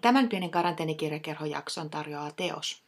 Tämän 0.00 0.28
pienen 0.28 0.50
karanteenikirjakerhojakson 0.50 1.90
tarjoaa 1.90 2.30
teos. 2.30 2.84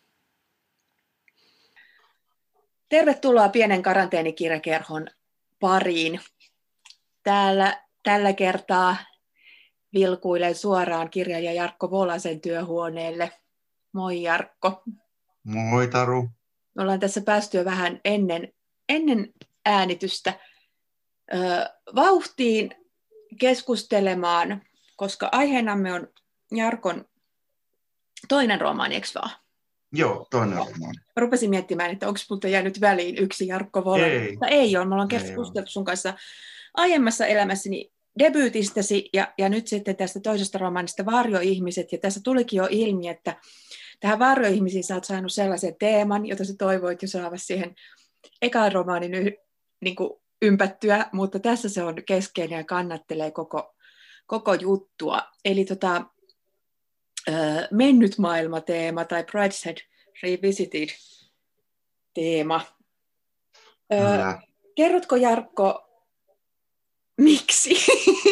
Tervetuloa 2.89 3.49
pienen 3.49 3.83
karanteenikirjakerhon 3.83 5.07
pariin. 5.61 6.21
Täällä 7.23 7.85
tällä 8.03 8.33
kertaa 8.33 8.97
vilkuilen 9.95 10.55
suoraan 10.55 11.11
kirjailija 11.11 11.53
Jarkko 11.53 11.91
Volasen 11.91 12.41
työhuoneelle. 12.41 13.33
Moi 13.93 14.23
Jarkko. 14.23 14.83
Moi 15.45 15.89
Taru. 15.89 16.29
Me 16.75 16.83
ollaan 16.83 17.01
tässä 17.01 17.21
päästy 17.21 17.59
jo 17.59 17.65
vähän 17.65 18.01
ennen, 18.05 18.53
ennen 18.89 19.33
äänitystä 19.65 20.41
ö, 21.35 21.37
vauhtiin 21.95 22.75
keskustelemaan, 23.39 24.63
koska 24.97 25.29
aiheenamme 25.33 25.93
on 25.93 26.09
Jarkon 26.51 27.05
toinen 28.29 28.61
romaani, 28.61 28.95
eikö 28.95 29.09
vaan? 29.15 29.31
Joo, 29.93 30.27
toinen 30.31 30.59
romaani. 30.59 30.99
Rupesin 31.17 31.51
miettimään, 31.51 31.91
että 31.91 32.09
onko 32.09 32.21
minulta 32.31 32.49
jäänyt 32.49 32.81
väliin 32.81 33.19
yksi 33.19 33.47
Jarkko 33.47 33.85
Vola. 33.85 34.07
Ei. 34.07 34.31
Mutta 34.31 34.49
ei 34.49 34.77
ole. 34.77 34.85
Me 34.85 34.95
ollaan 34.95 35.09
keskustellut 35.09 35.71
sun 35.71 35.85
kanssa 35.85 36.15
aiemmassa 36.75 37.27
elämässäni 37.27 37.93
debyytistäsi 38.19 39.09
ja, 39.13 39.35
ja 39.39 39.49
nyt 39.49 39.67
sitten 39.67 39.97
tästä 39.97 40.21
toisesta 40.21 40.59
romaanista 40.59 41.07
Varjoihmiset. 41.07 41.93
Ja 41.93 41.99
tässä 41.99 42.21
tulikin 42.25 42.59
jo 42.59 42.67
ilmi, 42.71 43.09
että 43.09 43.37
tähän 44.01 44.19
Varjoihmisiin 44.19 44.85
sä 44.85 44.95
oot 44.95 45.05
saanut 45.05 45.33
sellaisen 45.33 45.77
teeman, 45.79 46.27
jota 46.27 46.45
sä 46.45 46.55
toivoit 46.59 47.03
jo 47.03 47.09
saavasi 47.09 47.47
siihen 47.47 47.75
ekaan 48.43 48.73
romaanin 48.73 49.15
y, 49.15 49.33
niin 49.81 49.97
kuin 49.97 50.11
ympättyä, 50.43 51.07
mutta 51.13 51.39
tässä 51.39 51.69
se 51.69 51.83
on 51.83 51.95
keskeinen 52.07 52.57
ja 52.57 52.65
kannattelee 52.65 53.31
koko, 53.31 53.75
koko 54.27 54.55
juttua. 54.55 55.23
Eli 55.45 55.65
tota, 55.65 56.05
mennyt 57.71 58.19
maailma-teema 58.19 59.05
tai 59.05 59.25
Brideshead 59.25 59.77
Revisited 60.23 60.89
teema. 62.15 62.61
Kyllä. 63.89 64.43
Kerrotko 64.75 65.17
Jarkko, 65.17 65.91
miksi? 67.19 67.71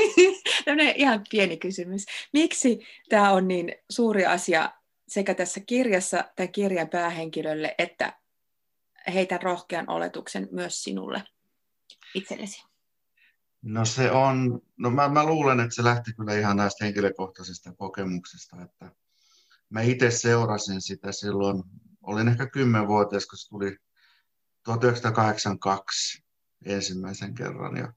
Tämmöinen 0.64 0.96
ihan 0.96 1.24
pieni 1.30 1.56
kysymys. 1.56 2.06
Miksi 2.32 2.86
tämä 3.08 3.32
on 3.32 3.48
niin 3.48 3.74
suuri 3.90 4.26
asia 4.26 4.72
sekä 5.08 5.34
tässä 5.34 5.60
kirjassa 5.60 6.24
tai 6.36 6.48
kirjan 6.48 6.88
päähenkilölle, 6.88 7.74
että 7.78 8.12
heitä 9.14 9.38
rohkean 9.42 9.90
oletuksen 9.90 10.48
myös 10.50 10.82
sinulle 10.84 11.22
itsellesi? 12.14 12.67
No 13.62 13.84
se 13.84 14.10
on, 14.10 14.60
no 14.76 14.90
mä, 14.90 15.08
mä 15.08 15.26
luulen, 15.26 15.60
että 15.60 15.74
se 15.74 15.84
lähti 15.84 16.12
kyllä 16.12 16.38
ihan 16.38 16.56
näistä 16.56 16.84
henkilökohtaisista 16.84 17.74
kokemuksista, 17.74 18.56
että 18.62 18.92
mä 19.70 19.80
itse 19.80 20.10
seurasin 20.10 20.82
sitä 20.82 21.12
silloin, 21.12 21.62
olin 22.02 22.28
ehkä 22.28 22.46
kymmenvuotias, 22.46 23.26
kun 23.26 23.38
se 23.38 23.48
tuli 23.48 23.76
1982 24.64 26.24
ensimmäisen 26.64 27.34
kerran. 27.34 27.76
Ja 27.76 27.92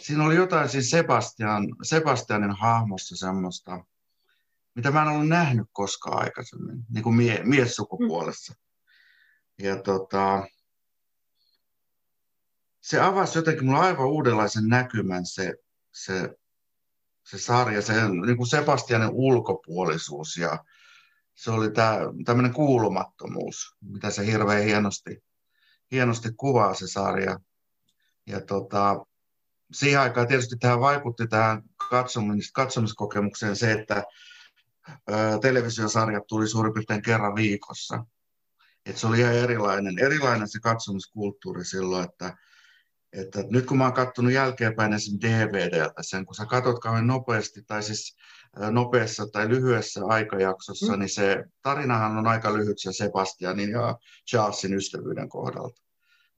siinä 0.00 0.24
oli 0.24 0.36
jotain 0.36 0.68
siis 0.68 0.90
Sebastian, 0.90 1.68
Sebastianin 1.82 2.56
hahmossa 2.60 3.16
semmoista, 3.16 3.84
mitä 4.74 4.90
mä 4.90 5.02
en 5.02 5.08
ollut 5.08 5.28
nähnyt 5.28 5.66
koskaan 5.72 6.18
aikaisemmin, 6.18 6.84
niin 6.88 7.04
kuin 7.04 7.16
mie, 7.16 7.40
miessukupuolessa. 7.44 8.54
Ja 9.58 9.82
tota, 9.82 10.46
se 12.82 13.00
avasi 13.00 13.38
jotenkin 13.38 13.64
mulle 13.64 13.80
aivan 13.80 14.06
uudenlaisen 14.06 14.68
näkymän 14.68 15.26
se, 15.26 15.54
se, 15.92 16.36
se 17.22 17.38
sarja, 17.38 17.82
se 17.82 18.08
niin 18.08 18.36
kuin 18.36 18.46
Sebastianin 18.46 19.10
ulkopuolisuus 19.12 20.36
ja 20.36 20.64
se 21.34 21.50
oli 21.50 21.70
tämä 21.70 21.98
tämmöinen 22.24 22.52
kuulumattomuus, 22.52 23.76
mitä 23.80 24.10
se 24.10 24.26
hirveän 24.26 24.64
hienosti, 24.64 25.24
hienosti 25.90 26.28
kuvaa 26.36 26.74
se 26.74 26.86
sarja. 26.86 27.40
Ja 28.26 28.40
tota, 28.40 29.06
siihen 29.72 30.00
aikaan 30.00 30.28
tietysti 30.28 30.56
tähän 30.56 30.80
vaikutti 30.80 31.26
tähän 31.26 31.62
katsomis, 31.90 32.52
katsomiskokemukseen 32.52 33.56
se, 33.56 33.72
että 33.72 34.04
ää, 35.10 35.38
televisiosarjat 35.38 36.26
tuli 36.26 36.48
suurin 36.48 36.72
piirtein 36.74 37.02
kerran 37.02 37.34
viikossa. 37.34 38.04
Et 38.86 38.96
se 38.96 39.06
oli 39.06 39.20
ihan 39.20 39.34
erilainen, 39.34 39.98
erilainen 39.98 40.48
se 40.48 40.60
katsomiskulttuuri 40.60 41.64
silloin, 41.64 42.04
että 42.04 42.36
että 43.12 43.44
nyt 43.50 43.66
kun 43.66 43.78
mä 43.78 43.84
oon 43.84 43.92
katsonut 43.92 44.32
jälkeenpäin 44.32 44.92
esim. 44.92 45.18
DVDltä 45.20 46.02
sen, 46.02 46.26
kun 46.26 46.34
sä 46.34 46.46
katot 46.46 46.78
kauhean 46.78 47.06
nopeasti 47.06 47.62
tai 47.62 47.82
siis 47.82 48.16
nopeassa 48.70 49.26
tai 49.26 49.48
lyhyessä 49.48 50.00
aikajaksossa, 50.04 50.92
mm. 50.92 50.98
niin 50.98 51.08
se 51.08 51.44
tarinahan 51.62 52.16
on 52.16 52.26
aika 52.26 52.54
lyhyt 52.54 52.78
se 52.78 52.92
Sebastianin 52.92 53.70
ja 53.70 53.98
Charlesin 54.30 54.74
ystävyyden 54.74 55.28
kohdalta. 55.28 55.82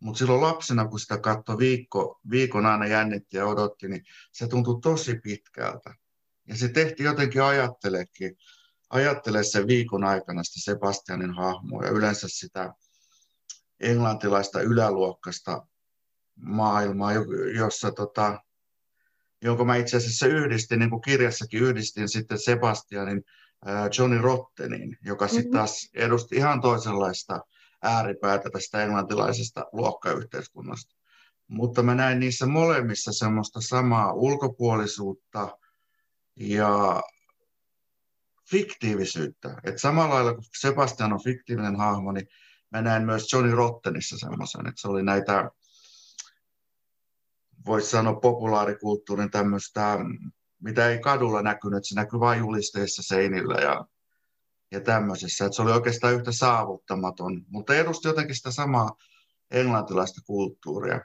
Mutta 0.00 0.18
silloin 0.18 0.40
lapsena, 0.40 0.88
kun 0.88 1.00
sitä 1.00 1.18
katsoi 1.18 1.58
viikko, 1.58 2.20
viikon 2.30 2.66
aina 2.66 2.86
jännitti 2.86 3.36
ja 3.36 3.46
odotti, 3.46 3.88
niin 3.88 4.04
se 4.32 4.46
tuntui 4.46 4.80
tosi 4.82 5.14
pitkältä. 5.22 5.94
Ja 6.48 6.56
se 6.56 6.68
tehti 6.68 7.02
jotenkin 7.02 7.42
ajattelekin, 7.42 8.36
ajattele 8.90 9.44
sen 9.44 9.66
viikon 9.66 10.04
aikana 10.04 10.44
sitä 10.44 10.70
Sebastianin 10.70 11.34
hahmoa 11.34 11.84
ja 11.84 11.90
yleensä 11.90 12.28
sitä 12.30 12.74
englantilaista 13.80 14.60
yläluokkasta 14.60 15.66
maailmaa, 16.36 17.12
jossa 17.56 17.92
tota, 17.92 18.40
jonka 19.42 19.64
mä 19.64 19.76
itse 19.76 19.96
asiassa 19.96 20.26
yhdistin, 20.26 20.78
niin 20.78 20.90
kuin 20.90 21.02
kirjassakin 21.02 21.62
yhdistin 21.62 22.08
sitten 22.08 22.38
Sebastianin 22.38 23.22
äh, 23.68 23.88
Johnny 23.98 24.18
Rottenin, 24.18 24.98
joka 25.02 25.24
mm-hmm. 25.24 25.34
sitten 25.34 25.52
taas 25.52 25.90
edusti 25.94 26.36
ihan 26.36 26.60
toisenlaista 26.60 27.40
ääripäätä 27.82 28.50
tästä 28.50 28.82
englantilaisesta 28.82 29.64
luokkayhteiskunnasta. 29.72 30.94
Mutta 31.48 31.82
mä 31.82 31.94
näin 31.94 32.20
niissä 32.20 32.46
molemmissa 32.46 33.12
semmoista 33.12 33.60
samaa 33.60 34.12
ulkopuolisuutta 34.12 35.58
ja 36.36 37.02
fiktiivisyyttä. 38.50 39.56
Et 39.64 39.80
samalla 39.80 40.14
lailla 40.14 40.34
kuin 40.34 40.44
Sebastian 40.60 41.12
on 41.12 41.24
fiktiivinen 41.24 41.76
hahmo, 41.76 42.12
niin 42.12 42.28
mä 42.70 42.82
näin 42.82 43.02
myös 43.02 43.32
Johnny 43.32 43.54
Rottenissa 43.54 44.18
semmoisen, 44.18 44.66
että 44.66 44.80
se 44.80 44.88
oli 44.88 45.02
näitä 45.02 45.50
voisi 47.66 47.90
sanoa 47.90 48.20
populaarikulttuurin 48.20 49.30
tämmöistä, 49.30 49.98
mitä 50.62 50.88
ei 50.88 50.98
kadulla 50.98 51.42
näkynyt, 51.42 51.84
se 51.84 51.94
näkyy 51.94 52.20
vain 52.20 52.38
julisteissa 52.38 53.02
seinillä 53.02 53.54
ja, 53.54 53.84
ja 54.70 54.80
tämmöisessä. 54.80 55.44
Että 55.44 55.56
se 55.56 55.62
oli 55.62 55.72
oikeastaan 55.72 56.14
yhtä 56.14 56.32
saavuttamaton, 56.32 57.44
mutta 57.48 57.74
edusti 57.74 58.08
jotenkin 58.08 58.36
sitä 58.36 58.50
samaa 58.50 58.96
englantilaista 59.50 60.20
kulttuuria. 60.26 61.00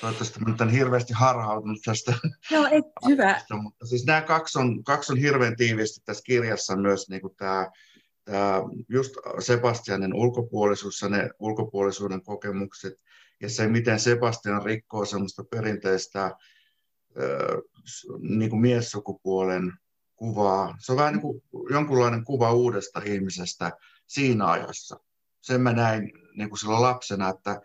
Toivottavasti 0.00 0.40
mä 0.40 0.50
nyt 0.50 0.60
en 0.60 0.68
hirveästi 0.68 1.12
harhautunut 1.12 1.78
tästä. 1.84 2.14
No, 2.50 2.66
et, 2.70 2.84
hyvä. 3.08 3.40
Mutta 3.62 3.86
siis 3.86 4.06
nämä 4.06 4.22
kaksi 4.22 4.58
on, 4.58 4.84
kaksi 4.84 5.12
on 5.12 5.18
hirveän 5.18 5.56
tiiviisti 5.56 6.00
tässä 6.04 6.22
kirjassa 6.26 6.76
myös 6.76 7.08
niin 7.08 7.20
kuin 7.20 7.36
tämä, 7.36 7.70
tämä 8.24 8.62
just 8.88 9.14
Sebastianin 9.38 10.14
ulkopuolisuus 10.14 11.02
ja 11.02 11.08
ne 11.08 11.30
ulkopuolisuuden 11.38 12.22
kokemukset 12.22 12.94
ja 13.40 13.50
se, 13.50 13.68
miten 13.68 14.00
Sebastian 14.00 14.62
rikkoo 14.62 15.04
semmoista 15.04 15.44
perinteistä 15.44 16.36
niin 18.18 18.50
kuin 18.50 18.60
miessukupuolen 18.60 19.72
kuvaa. 20.16 20.76
Se 20.80 20.92
on 20.92 20.98
vähän 20.98 21.12
niin 21.12 21.22
kuin 21.22 21.42
jonkunlainen 21.70 22.24
kuva 22.24 22.52
uudesta 22.52 23.02
ihmisestä 23.04 23.72
siinä 24.06 24.50
ajassa. 24.50 25.00
Sen 25.40 25.60
mä 25.60 25.72
näin 25.72 26.12
niin 26.34 26.48
kuin 26.48 26.58
silloin 26.58 26.82
lapsena, 26.82 27.28
että, 27.28 27.60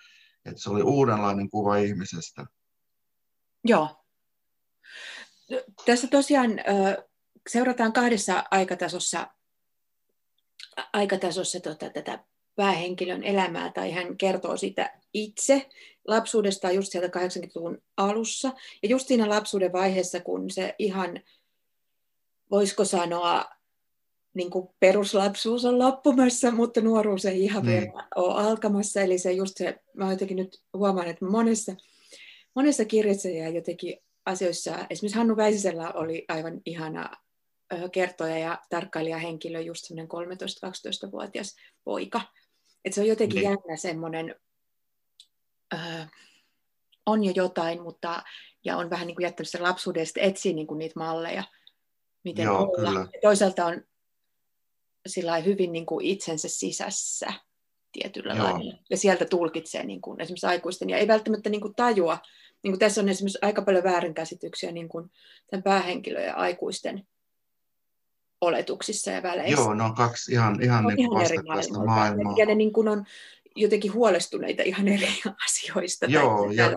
että 0.45 0.61
se 0.61 0.69
oli 0.69 0.81
uudenlainen 0.81 1.49
kuva 1.49 1.77
ihmisestä. 1.77 2.45
Joo. 3.63 4.05
Tässä 5.85 6.07
tosiaan 6.07 6.51
seurataan 7.49 7.93
kahdessa 7.93 8.43
aikatasossa, 8.51 9.27
aikatasossa 10.93 11.59
tota, 11.59 11.89
tätä 11.89 12.23
päähenkilön 12.59 13.23
elämää 13.23 13.71
tai 13.71 13.91
hän 13.91 14.17
kertoo 14.17 14.57
sitä 14.57 14.99
itse 15.13 15.69
lapsuudestaan 16.07 16.75
just 16.75 16.91
sieltä 16.91 17.19
80-luvun 17.19 17.81
alussa. 17.97 18.51
Ja 18.83 18.89
just 18.89 19.07
siinä 19.07 19.29
lapsuuden 19.29 19.71
vaiheessa, 19.71 20.19
kun 20.19 20.49
se 20.49 20.75
ihan, 20.79 21.19
voisiko 22.51 22.85
sanoa, 22.85 23.45
niin 24.33 24.49
kuin 24.49 24.69
peruslapsuus 24.79 25.65
on 25.65 25.79
loppumassa, 25.79 26.51
mutta 26.51 26.81
nuoruus 26.81 27.25
ei 27.25 27.43
ihan 27.43 27.65
niin. 27.65 27.81
vielä 27.81 28.07
ole 28.15 28.43
alkamassa. 28.43 29.01
Eli 29.01 29.17
se 29.17 29.31
just 29.31 29.57
se, 29.57 29.79
mä 29.93 30.11
jotenkin 30.11 30.37
nyt 30.37 30.61
huomaan, 30.73 31.07
että 31.07 31.25
monessa, 31.25 31.75
monessa 32.55 32.85
kirjassa 32.85 33.29
ja 33.29 33.49
jotenkin 33.49 33.97
asioissa, 34.25 34.71
esimerkiksi 34.89 35.17
Hannu 35.17 35.37
Väisisellä 35.37 35.91
oli 35.91 36.25
aivan 36.27 36.61
ihana 36.65 37.09
kertoja 37.91 38.37
ja 38.37 38.59
tarkkailijahenkilö, 38.69 39.61
just 39.61 39.85
semmoinen 39.85 40.09
13-12-vuotias 41.07 41.55
poika, 41.83 42.21
et 42.85 42.93
se 42.93 43.01
on 43.01 43.07
jotenkin 43.07 43.35
niin. 43.35 43.49
jännä 43.49 43.75
semmoinen, 43.75 44.35
öö, 45.73 46.05
on 47.05 47.23
jo 47.23 47.33
jotain, 47.35 47.81
mutta 47.81 48.23
ja 48.65 48.77
on 48.77 48.89
vähän 48.89 49.07
niin 49.07 49.15
kuin 49.15 49.23
jättänyt 49.23 49.49
sen 49.49 49.63
lapsuudesta 49.63 50.19
etsiä 50.19 50.53
niin 50.53 50.67
kuin 50.67 50.77
niitä 50.77 50.99
malleja. 50.99 51.43
miten 52.23 52.45
Joo, 52.45 52.57
olla. 52.57 52.75
kyllä. 52.75 52.99
Ja 53.13 53.19
toisaalta 53.21 53.65
on 53.65 53.83
sillä 55.07 55.37
hyvin 55.37 55.71
niin 55.71 55.85
kuin 55.85 56.05
itsensä 56.05 56.47
sisässä 56.49 57.33
tietyllä 57.91 58.33
Joo. 58.33 58.43
lailla. 58.43 58.73
Ja 58.89 58.97
sieltä 58.97 59.25
tulkitsee 59.25 59.83
niin 59.83 60.01
kuin 60.01 60.21
esimerkiksi 60.21 60.45
aikuisten, 60.45 60.89
ja 60.89 60.97
ei 60.97 61.07
välttämättä 61.07 61.49
niin 61.49 61.61
kuin 61.61 61.75
tajua. 61.75 62.17
Niin 62.63 62.71
kuin 62.71 62.79
tässä 62.79 63.01
on 63.01 63.09
esimerkiksi 63.09 63.39
aika 63.41 63.61
paljon 63.61 63.83
väärinkäsityksiä 63.83 64.71
niin 64.71 64.89
kuin 64.89 65.11
tämän 65.49 65.63
päähenkilön 65.63 66.23
ja 66.23 66.35
aikuisten 66.35 67.07
oletuksissa 68.41 69.11
ja 69.11 69.23
väleissä. 69.23 69.61
Joo, 69.61 69.73
ne 69.73 69.83
on 69.83 69.95
kaksi 69.95 70.31
ihan, 70.31 70.63
ihan, 70.63 70.85
niin 70.85 70.99
ihan 70.99 71.21
eri 71.25 71.37
vastakkaista 71.37 71.85
maailmaa. 71.85 72.33
Ja 72.37 72.45
ne 72.45 72.55
niin 72.55 72.73
kuin 72.73 72.87
on 72.87 73.05
jotenkin 73.55 73.93
huolestuneita 73.93 74.63
ihan 74.63 74.87
eri 74.87 75.07
asioista. 75.47 76.05
tai 76.05 76.13
Joo, 76.13 76.51
ja-. 76.51 76.73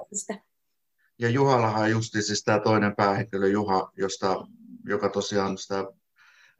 Ja 1.19 1.29
Juhallahan 1.29 1.91
justi 1.91 2.23
siis 2.23 2.45
tämä 2.45 2.61
toinen 2.61 2.97
päähenkilö 2.97 3.49
Juha, 3.49 3.93
josta, 3.97 4.47
joka 4.85 5.09
tosiaan 5.09 5.59
sitä 5.59 5.85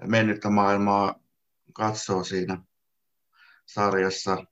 mennyttä 0.07 0.51
maailmaa 0.51 1.15
katsoo 1.73 2.25
siinä 2.25 2.59
sarjassa 3.67 4.45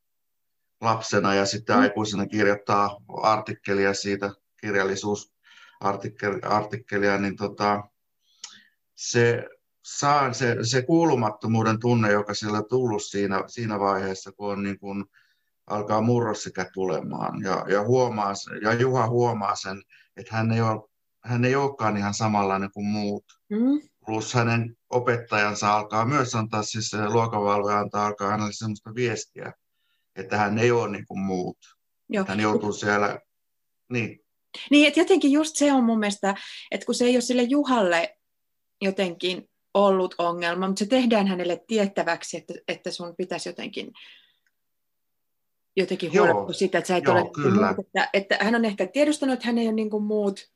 lapsena 0.80 1.34
ja 1.34 1.46
sitten 1.46 1.76
Mm. 1.76 1.82
aikuisena 1.82 2.26
kirjoittaa 2.26 2.96
artikkelia 3.22 3.94
siitä, 3.94 4.30
kirjallisuusartikkelia, 4.60 7.18
niin 7.18 7.36
tota, 7.36 7.82
se 8.94 9.48
saa 9.82 10.32
se, 10.32 10.56
se 10.62 10.82
kuulumattomuuden 10.82 11.80
tunne, 11.80 12.12
joka 12.12 12.34
siellä 12.34 12.58
on 12.58 12.68
tullut 12.68 13.02
siinä, 13.02 13.44
siinä 13.46 13.80
vaiheessa, 13.80 14.32
kun 14.32 14.52
on 14.52 14.62
niin 14.62 14.78
kuin, 14.78 15.04
alkaa 15.66 16.00
murrosikä 16.00 16.66
tulemaan. 16.72 17.42
Ja, 17.42 17.64
ja, 17.68 17.82
huomaa, 17.82 18.32
ja 18.62 18.74
Juha 18.74 19.08
huomaa 19.08 19.56
sen, 19.56 19.82
että 20.16 20.36
hän 20.36 20.52
ei, 20.52 20.60
ole, 20.60 20.88
hän 21.24 21.44
ei 21.44 21.54
olekaan 21.54 21.96
ihan 21.96 22.14
samanlainen 22.14 22.70
kuin 22.72 22.86
muut. 22.86 23.24
Mm. 23.50 23.88
Plus 24.06 24.34
hänen 24.34 24.76
opettajansa 24.90 25.76
alkaa 25.76 26.04
myös 26.04 26.34
antaa, 26.34 26.62
siis 26.62 26.92
luokanvalvoja 27.08 27.78
antaa 27.78 28.06
alkaa 28.06 28.30
hänelle 28.30 28.52
sellaista 28.52 28.94
viestiä, 28.94 29.52
että 30.16 30.36
hän 30.36 30.58
ei 30.58 30.70
ole 30.70 30.90
niin 30.90 31.06
kuin 31.06 31.20
muut. 31.20 31.58
Joo. 32.08 32.24
Hän 32.28 32.40
joutuu 32.40 32.72
siellä, 32.72 33.20
niin, 33.92 34.20
Niin, 34.70 34.88
että 34.88 35.00
jotenkin 35.00 35.32
just 35.32 35.56
se 35.56 35.72
on 35.72 35.84
mun 35.84 35.98
mielestä, 35.98 36.34
että 36.70 36.86
kun 36.86 36.94
se 36.94 37.04
ei 37.04 37.16
ole 37.16 37.20
sille 37.20 37.42
Juhalle 37.42 38.16
jotenkin 38.80 39.49
ollut 39.74 40.14
ongelma, 40.18 40.66
mutta 40.66 40.78
se 40.78 40.86
tehdään 40.86 41.26
hänelle 41.26 41.64
tiettäväksi, 41.66 42.36
että, 42.36 42.54
että 42.68 42.90
sun 42.90 43.14
pitäisi 43.16 43.48
jotenkin 43.48 43.92
jotenkin 45.76 46.12
Joo. 46.12 46.26
huolehtia 46.26 46.58
sitä, 46.58 46.78
että 46.78 46.88
sä 46.88 46.96
et 46.96 47.04
Joo, 47.04 47.14
ole 47.14 47.30
kyllä. 47.34 47.66
muut, 47.66 47.86
että, 47.86 48.08
että 48.12 48.38
hän 48.40 48.54
on 48.54 48.64
ehkä 48.64 48.86
tiedostanut, 48.86 49.32
että 49.32 49.46
hän 49.46 49.58
ei 49.58 49.66
ole 49.66 49.74
niin 49.74 49.90
kuin 49.90 50.02
muut, 50.02 50.50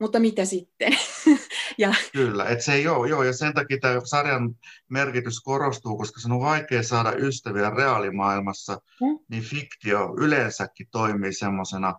mutta 0.00 0.20
mitä 0.20 0.44
sitten? 0.44 0.98
ja, 1.78 1.94
Kyllä, 2.12 2.44
että 2.44 2.64
se 2.64 2.72
ei 2.72 2.88
ole, 2.88 3.08
joo, 3.08 3.22
ja 3.22 3.32
sen 3.32 3.54
takia 3.54 3.78
tämä 3.80 4.00
sarjan 4.04 4.54
merkitys 4.90 5.40
korostuu, 5.40 5.96
koska 5.96 6.20
se 6.20 6.32
on 6.32 6.40
vaikea 6.40 6.82
saada 6.82 7.12
ystäviä 7.12 7.70
reaalimaailmassa, 7.70 8.80
Mm. 9.00 9.18
niin 9.28 9.42
fiktio 9.42 10.14
yleensäkin 10.18 10.86
toimii 10.90 11.32
semmoisena, 11.32 11.94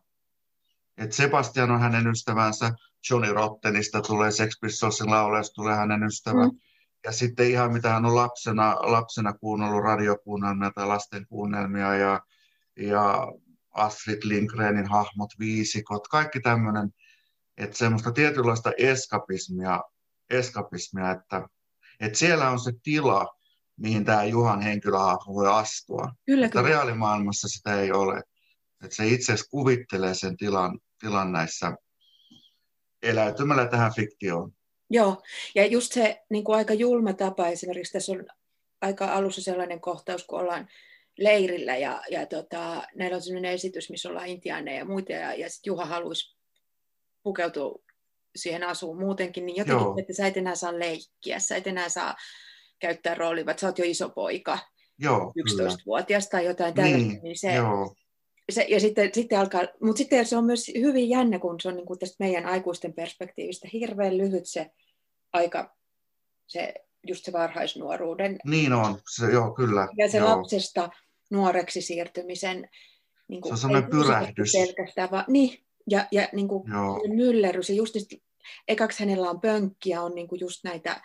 että 0.98 1.16
Sebastian 1.16 1.72
on 1.72 1.80
hänen 1.80 2.08
ystävänsä, 2.08 2.72
Johnny 3.10 3.34
Rottenista 3.34 4.02
tulee, 4.02 4.32
Sex 4.32 4.60
Pistolsin 4.62 5.10
laulajasta 5.12 5.54
tulee 5.54 5.76
hänen 5.76 6.04
ystävä, 6.04 6.46
Mm. 6.48 6.60
ja 7.06 7.12
sitten 7.12 7.50
ihan 7.52 7.74
mitä 7.74 7.90
hän 7.90 8.06
on 8.06 8.16
lapsena, 8.16 8.76
lapsena 8.80 9.34
kuunnellut 9.34 9.84
radiokuunnelmia 9.84 10.72
tai 10.76 10.88
lasten 10.88 11.28
kuunnelmia, 11.28 11.96
ja, 11.96 12.22
ja 12.80 13.28
Astrid 13.74 14.20
Lindgrenin 14.24 14.88
hahmot, 14.90 15.30
viisikot, 15.40 16.08
kaikki 16.08 16.40
tämmöinen, 16.40 16.90
että 17.58 17.78
semmoista 17.78 18.12
tietynlaista 18.12 18.72
eskapismia, 18.78 19.82
eskapismia 20.30 21.12
että, 21.12 21.48
että 22.00 22.18
siellä 22.20 22.50
on 22.50 22.60
se 22.60 22.72
tila, 22.84 23.28
mihin 23.78 24.06
tämä 24.06 24.24
Juhan 24.24 24.62
henkilöhahmo 24.62 25.34
voi 25.34 25.48
astua. 25.48 26.12
kyllä, 26.26 26.46
Mutta 26.46 26.60
kyllä. 26.60 26.70
reaalimaailmassa 26.70 27.48
sitä 27.48 27.82
ei 27.82 27.92
ole. 27.92 28.24
Että 28.84 28.96
se 28.96 29.08
itse 29.08 29.34
asiassa 29.34 29.50
kuvittelee 29.50 30.14
sen 30.14 30.38
tilan, 30.38 30.80
tilan 31.00 31.32
näissä 31.32 31.76
eläytymällä 33.04 33.68
tähän 33.68 33.94
fiktioon. 33.96 34.52
Joo, 34.90 35.24
ja 35.56 35.66
just 35.66 35.94
se 35.94 36.22
niin 36.30 36.44
kuin 36.44 36.56
aika 36.56 36.74
julma 36.74 37.14
tapa 37.14 37.48
esimerkiksi, 37.48 37.94
tässä 37.94 38.12
on 38.12 38.26
aika 38.82 39.06
alussa 39.14 39.42
sellainen 39.42 39.82
kohtaus, 39.82 40.26
kun 40.26 40.40
ollaan 40.40 40.68
leirillä 41.18 41.78
ja, 41.78 42.02
ja 42.12 42.26
tota, 42.26 42.84
näillä 42.96 43.16
on 43.16 43.22
sellainen 43.22 43.52
esitys, 43.52 43.90
missä 43.90 44.10
ollaan 44.10 44.28
intiaaneja 44.28 44.78
ja 44.78 44.86
muita, 44.86 45.12
ja, 45.12 45.34
ja 45.34 45.50
sitten 45.50 45.72
Juha 45.72 45.86
haluaisi 45.86 46.38
pukeutua 47.24 47.84
siihen 48.36 48.64
asuun 48.64 49.00
muutenkin, 49.00 49.46
niin 49.46 49.58
jotenkin, 49.58 49.84
Joo. 49.84 49.96
että 49.98 50.14
sä 50.14 50.28
et 50.28 50.38
enää 50.38 50.56
saa 50.56 50.80
leikkiä, 50.80 51.40
sä 51.40 51.56
et 51.56 51.68
enää 51.68 51.90
saa 51.90 52.16
käyttää 52.80 53.16
roolia, 53.16 53.46
vaikka 53.46 53.62
sä 53.62 53.68
oot 53.68 53.80
jo 53.80 53.86
iso 53.88 54.10
poika, 54.10 54.60
Joo, 55.00 55.34
kyllä. 55.34 55.70
11-vuotias 55.70 56.30
tai 56.30 56.46
jotain 56.46 56.74
tällaista, 56.74 56.98
Niin, 56.98 57.10
niin, 57.10 57.24
niin 57.24 57.40
se, 57.40 57.54
joo, 57.54 57.96
se, 58.52 58.66
ja 58.70 58.80
sitten, 58.80 59.10
sitten 59.14 59.40
alkaa, 59.40 59.62
mutta 59.82 59.98
sitten 59.98 60.26
se 60.26 60.38
on 60.38 60.46
myös 60.46 60.72
hyvin 60.80 61.10
jännä, 61.10 61.40
kun 61.40 61.62
se 61.62 61.68
on 61.68 61.76
niin 61.76 61.86
kuin 61.86 62.00
tästä 62.00 62.16
meidän 62.20 62.46
aikuisten 62.46 62.94
perspektiivistä 62.94 63.68
hirveän 63.74 64.18
lyhyt 64.18 64.46
se 64.46 64.72
aika, 65.34 65.76
se, 66.48 66.74
just 67.08 67.26
se 67.26 67.32
varhaisnuoruuden 67.32 68.38
niin 68.46 68.74
on. 68.74 69.00
Se, 69.16 69.32
joo, 69.32 69.54
kyllä. 69.54 69.88
ja 69.98 70.12
se 70.12 70.18
joo. 70.18 70.28
lapsesta 70.30 70.90
nuoreksi 71.32 71.82
siirtymisen 71.82 72.70
niin 73.28 73.42
Se 73.44 73.50
on 73.52 73.58
semmoinen 73.58 73.90
pyrähdys. 73.90 74.52
pelkästään, 74.54 75.12
vaan, 75.12 75.26
niin, 75.28 75.66
ja, 75.90 76.08
ja 76.12 76.30
niin 76.34 76.48
kuin, 76.48 76.64
myllerrys, 77.16 77.70
ja 77.70 77.76
just 77.76 77.96
niistä- 77.96 78.16
ekaksi 78.68 79.00
hänellä 79.00 79.30
on 79.30 79.42
pönkkiä, 79.42 80.02
on 80.02 80.16
niin 80.16 80.28
kuin 80.28 80.40
just 80.40 80.64
näitä 80.64 81.02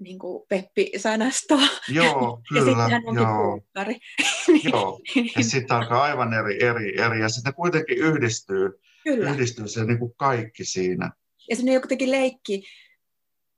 niin 0.00 0.18
kuin 0.18 0.46
Peppi-sanastoa, 0.48 1.68
joo 1.88 2.40
ja 2.54 2.60
sitten 2.60 2.74
kyllä. 2.74 2.88
hän 2.88 3.02
onkin 3.06 3.22
Joo, 3.22 3.50
kulkkari. 3.50 3.98
joo. 4.72 5.00
Ja 5.36 5.44
sitten 5.52 5.76
alkaa 5.76 6.02
aivan 6.02 6.34
eri, 6.34 6.64
eri, 6.64 7.00
eri. 7.00 7.20
Ja 7.20 7.28
sitten 7.28 7.54
kuitenkin 7.54 7.98
yhdistyy, 7.98 8.80
Kyllä. 9.04 9.30
yhdistyy 9.30 9.68
se 9.68 9.84
niin 9.84 9.98
kuin 9.98 10.14
kaikki 10.16 10.64
siinä. 10.64 11.10
Ja 11.50 11.56
semmoinen 11.56 11.80
jotenkin 11.82 12.10
leikki 12.10 12.62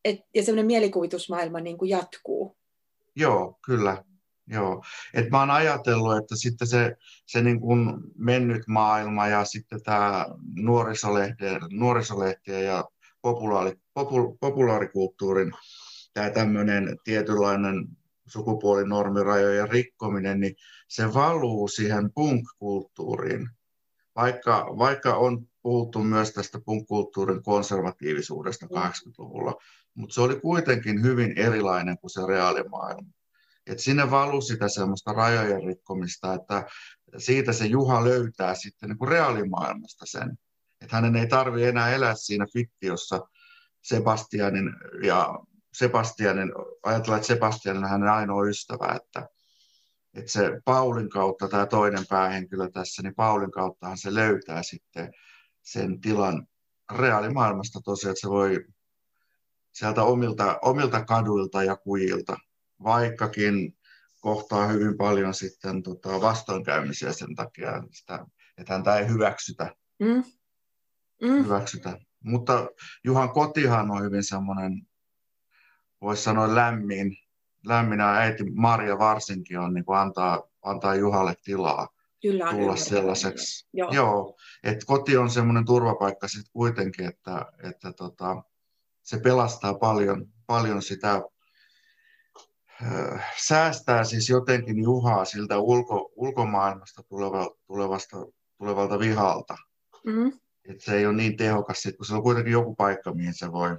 et, 0.04 0.20
ja 0.34 0.42
semmoinen 0.42 0.66
mielikuvitusmaailma 0.66 1.60
niin 1.60 1.78
kuin 1.78 1.88
jatkuu. 1.88 2.56
Joo, 3.16 3.58
kyllä. 3.64 4.04
Joo. 4.46 4.84
Et 5.14 5.30
mä 5.30 5.40
oon 5.40 5.50
ajatellut, 5.50 6.16
että 6.16 6.36
sitten 6.36 6.68
se, 6.68 6.96
se 7.26 7.42
niin 7.42 7.60
kuin 7.60 7.96
mennyt 8.18 8.62
maailma 8.66 9.26
ja 9.26 9.44
sitten 9.44 9.82
tämä 9.82 10.26
nuorisolehtien 11.70 12.64
ja 12.64 12.84
populaari, 13.22 13.72
popul, 13.94 14.36
populaarikulttuurin 14.40 15.52
tämä 16.12 16.30
tämmöinen 16.30 16.96
tietynlainen 17.04 17.88
sukupuolinormirajojen 18.26 19.68
rikkominen, 19.68 20.40
niin 20.40 20.56
se 20.88 21.14
valuu 21.14 21.68
siihen 21.68 22.12
punk-kulttuuriin. 22.12 23.48
Vaikka, 24.16 24.66
vaikka 24.78 25.14
on 25.14 25.46
puhuttu 25.62 25.98
myös 26.02 26.32
tästä 26.32 26.58
punk-kulttuurin 26.58 27.42
konservatiivisuudesta 27.42 28.66
Mm. 28.66 28.76
80-luvulla, 28.76 29.54
mutta 29.94 30.14
se 30.14 30.20
oli 30.20 30.40
kuitenkin 30.40 31.02
hyvin 31.02 31.38
erilainen 31.38 31.98
kuin 31.98 32.10
se 32.10 32.20
reaalimaailma. 32.28 33.10
Et 33.66 33.78
sinne 33.78 34.10
valuu 34.10 34.40
sitä 34.40 34.68
semmoista 34.68 35.12
rajojen 35.12 35.62
rikkomista, 35.62 36.34
että 36.34 36.66
siitä 37.18 37.52
se 37.52 37.66
Juha 37.66 38.04
löytää 38.04 38.54
sitten 38.54 38.88
niin 38.88 38.98
kuin 38.98 39.08
reaalimaailmasta 39.08 40.06
sen. 40.06 40.38
Että 40.80 40.96
hänen 40.96 41.16
ei 41.16 41.26
tarvitse 41.26 41.68
enää 41.68 41.90
elää 41.90 42.14
siinä 42.14 42.46
fiktiossa 42.52 43.20
Sebastianin 43.82 44.70
ja 45.02 45.38
Sebastianin, 45.72 46.52
ajatellaan, 46.82 47.20
että 47.20 47.34
Sebastian 47.34 47.76
on 47.76 47.88
hänen 47.88 48.08
ainoa 48.08 48.44
ystävä, 48.44 48.96
että, 48.96 49.28
että 50.14 50.32
se 50.32 50.60
Paulin 50.64 51.08
kautta, 51.10 51.48
tämä 51.48 51.66
toinen 51.66 52.06
päähenkilö 52.08 52.70
tässä, 52.70 53.02
niin 53.02 53.14
Paulin 53.14 53.50
kauttahan 53.50 53.98
se 53.98 54.14
löytää 54.14 54.62
sitten 54.62 55.12
sen 55.62 56.00
tilan 56.00 56.46
reaalimaailmasta 56.92 57.80
tosiaan, 57.84 58.10
että 58.10 58.20
se 58.20 58.28
voi 58.28 58.64
sieltä 59.72 60.02
omilta, 60.02 60.58
omilta 60.62 61.04
kaduilta 61.04 61.62
ja 61.62 61.76
kujilta, 61.76 62.36
vaikkakin 62.82 63.76
kohtaa 64.20 64.66
hyvin 64.66 64.96
paljon 64.96 65.34
sitten 65.34 65.82
tota, 65.82 66.20
vastoinkäymisiä 66.20 67.12
sen 67.12 67.34
takia, 67.34 67.82
sitä, 67.90 68.26
että 68.58 68.72
häntä 68.72 68.98
ei 68.98 69.08
hyväksytä. 69.08 69.74
Mm. 69.98 70.22
Mm. 71.22 71.44
hyväksytä. 71.44 71.98
Mutta 72.24 72.68
Juhan 73.04 73.30
kotihan 73.30 73.90
on 73.90 74.02
hyvin 74.02 74.24
semmoinen, 74.24 74.86
voisi 76.00 76.22
sanoa 76.22 76.54
lämmin, 76.54 77.16
lämmin 77.66 77.98
ja 77.98 78.14
äiti 78.14 78.44
Maria 78.50 78.98
varsinkin 78.98 79.58
on 79.58 79.74
niin 79.74 79.84
kuin 79.84 79.98
antaa, 79.98 80.42
antaa 80.62 80.94
Juhalle 80.94 81.34
tilaa 81.44 81.88
Kyllä 82.22 82.44
tulla 82.44 82.62
ymmärtänyt. 82.62 82.88
sellaiseksi. 82.88 83.68
Joo. 83.72 83.90
Joo, 83.92 84.36
että 84.64 84.86
koti 84.86 85.16
on 85.16 85.30
semmoinen 85.30 85.64
turvapaikka 85.64 86.28
sitten 86.28 86.52
kuitenkin, 86.52 87.06
että, 87.06 87.46
että 87.62 87.92
tota, 87.92 88.42
se 89.02 89.20
pelastaa 89.20 89.74
paljon, 89.74 90.26
paljon 90.46 90.82
sitä, 90.82 91.22
ö, 92.82 93.18
säästää 93.46 94.04
siis 94.04 94.28
jotenkin 94.28 94.82
Juhaa 94.82 95.24
siltä 95.24 95.58
ulko, 95.58 96.12
ulkomaailmasta 96.16 97.02
tuleva, 97.02 97.50
tulevasta, 97.66 98.16
tulevalta 98.58 98.98
vihalta. 98.98 99.56
Mm. 100.06 100.32
Että 100.68 100.84
se 100.84 100.96
ei 100.96 101.06
ole 101.06 101.16
niin 101.16 101.36
tehokas, 101.36 101.78
sit, 101.78 101.96
kun 101.96 102.06
se 102.06 102.14
on 102.14 102.22
kuitenkin 102.22 102.52
joku 102.52 102.74
paikka, 102.74 103.14
mihin 103.14 103.34
se 103.34 103.52
voi, 103.52 103.76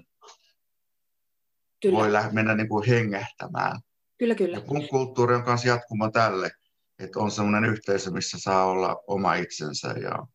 kyllä. 1.81 1.97
voi 1.97 2.09
mennä 2.31 2.55
niin 2.55 2.69
kuin 2.69 2.87
hengähtämään. 2.87 3.79
Kyllä, 4.17 4.35
kyllä. 4.35 4.57
Ja 4.57 4.87
kulttuuri 4.89 5.35
on 5.35 5.43
myös 5.45 5.65
jatkuma 5.65 6.11
tälle, 6.11 6.51
että 6.99 7.19
on 7.19 7.31
sellainen 7.31 7.69
yhteisö, 7.69 8.11
missä 8.11 8.37
saa 8.39 8.65
olla 8.65 9.03
oma 9.07 9.33
itsensä 9.33 9.87
ja, 9.87 10.27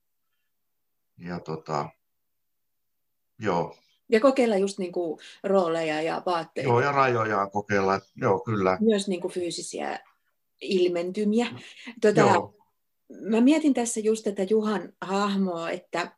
ja 1.19 1.41
tota, 1.41 1.88
joo. 3.38 3.76
Ja 4.09 4.21
kokeilla 4.21 4.57
just 4.57 4.79
niin 4.79 4.93
kuin 4.93 5.21
rooleja 5.43 6.03
ja 6.03 6.23
vaatteita. 6.26 6.69
Joo, 6.69 6.81
ja 6.81 6.93
rajoja 6.93 7.47
kokeilla, 7.47 8.00
joo 8.17 8.41
kyllä. 8.41 8.79
Myös 8.81 9.09
niin 9.09 9.21
kuin 9.21 9.33
fyysisiä 9.33 10.00
ilmentymiä. 10.61 11.47
Tuota, 12.00 12.21
joo. 12.21 12.55
Mä 13.21 13.41
mietin 13.41 13.75
tässä 13.75 14.00
just 14.00 14.25
tätä 14.25 14.43
Juhan 14.43 14.93
hahmoa, 15.00 15.71
että 15.71 16.17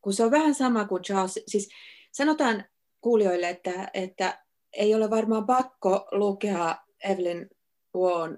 kun 0.00 0.12
se 0.12 0.24
on 0.24 0.30
vähän 0.30 0.54
sama 0.54 0.84
kuin 0.84 1.02
Charles, 1.02 1.40
siis 1.46 1.68
sanotaan 2.12 2.64
kuulijoille, 3.02 3.48
että, 3.48 3.90
että 3.94 4.44
ei 4.72 4.94
ole 4.94 5.10
varmaan 5.10 5.46
pakko 5.46 6.08
lukea 6.12 6.76
Evelyn 7.04 7.50
Waugh 7.96 8.34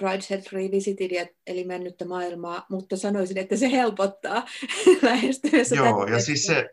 Brideshead 0.00 0.42
Revisited, 0.52 1.28
eli 1.46 1.64
mennyttä 1.64 2.04
maailmaa, 2.04 2.66
mutta 2.70 2.96
sanoisin, 2.96 3.38
että 3.38 3.56
se 3.56 3.70
helpottaa 3.70 4.46
lähestyessä. 5.02 5.76
Joo, 5.76 6.06
ja 6.06 6.20
siis 6.20 6.46
se, 6.46 6.70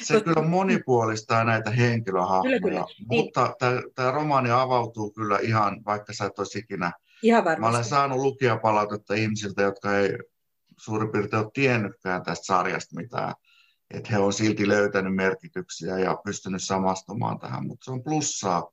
se 0.00 0.14
Tot... 0.14 0.24
kyllä 0.24 0.42
monipuolistaa 0.42 1.44
näitä 1.44 1.70
henkilöhahmoja, 1.70 2.60
kyllä, 2.60 2.70
kyllä. 2.70 2.84
Niin. 2.98 3.24
mutta 3.24 3.54
niin. 3.70 3.94
tämä 3.94 4.10
romaani 4.10 4.50
avautuu 4.50 5.10
kyllä 5.10 5.38
ihan, 5.38 5.84
vaikka 5.84 6.12
sä 6.12 6.24
et 6.24 6.38
olisi 6.38 6.58
ikinä. 6.58 6.92
Ihan 7.22 7.44
varmasti. 7.44 7.60
Mä 7.60 7.68
olen 7.68 7.84
saanut 7.84 8.18
lukijapalautetta 8.18 9.14
ihmisiltä, 9.14 9.62
jotka 9.62 9.98
ei 9.98 10.10
suurin 10.78 11.12
piirtein 11.12 11.42
ole 11.42 11.50
tiennytkään 11.54 12.22
tästä 12.22 12.46
sarjasta 12.46 12.96
mitään 12.96 13.34
että 13.94 14.10
he 14.10 14.18
on 14.18 14.32
silti 14.32 14.68
löytänyt 14.68 15.14
merkityksiä 15.14 15.98
ja 15.98 16.18
pystynyt 16.24 16.64
samastumaan 16.64 17.38
tähän, 17.38 17.66
mutta 17.66 17.84
se 17.84 17.90
on 17.90 18.02
plussaa, 18.02 18.72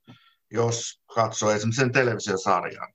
jos 0.51 1.01
katsoo 1.15 1.51
esimerkiksi 1.51 1.81
sen 1.81 1.91
televisiosarjan. 1.91 2.93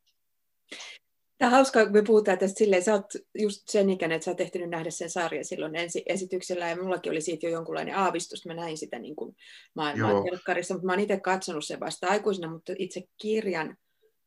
Tämä 1.38 1.48
on 1.48 1.54
hauskaa, 1.54 1.84
kun 1.84 1.92
me 1.92 2.02
puhutaan 2.02 2.38
tästä 2.38 2.58
silleen, 2.58 2.82
sä 2.82 2.92
oot 2.92 3.12
just 3.38 3.62
sen 3.68 3.90
ikäinen, 3.90 4.16
että 4.16 4.24
sä 4.24 4.30
oot 4.30 4.40
ehtinyt 4.40 4.70
nähdä 4.70 4.90
sen 4.90 5.10
sarjan 5.10 5.44
silloin 5.44 5.76
ensi 5.76 6.02
esityksellä, 6.06 6.68
ja 6.68 6.76
mullakin 6.76 7.12
oli 7.12 7.20
siitä 7.20 7.46
jo 7.46 7.52
jonkunlainen 7.52 7.96
aavistus, 7.96 8.46
mä 8.46 8.54
näin 8.54 8.78
sitä 8.78 8.98
niin 8.98 9.16
kuin 9.16 9.36
maailmaa 9.74 10.22
telkkarissa, 10.22 10.74
mutta 10.74 10.86
mä 10.86 10.92
oon 10.92 11.00
itse 11.00 11.20
katsonut 11.20 11.64
sen 11.64 11.80
vasta 11.80 12.06
aikuisena, 12.08 12.52
mutta 12.52 12.72
itse 12.78 13.02
kirjan 13.22 13.76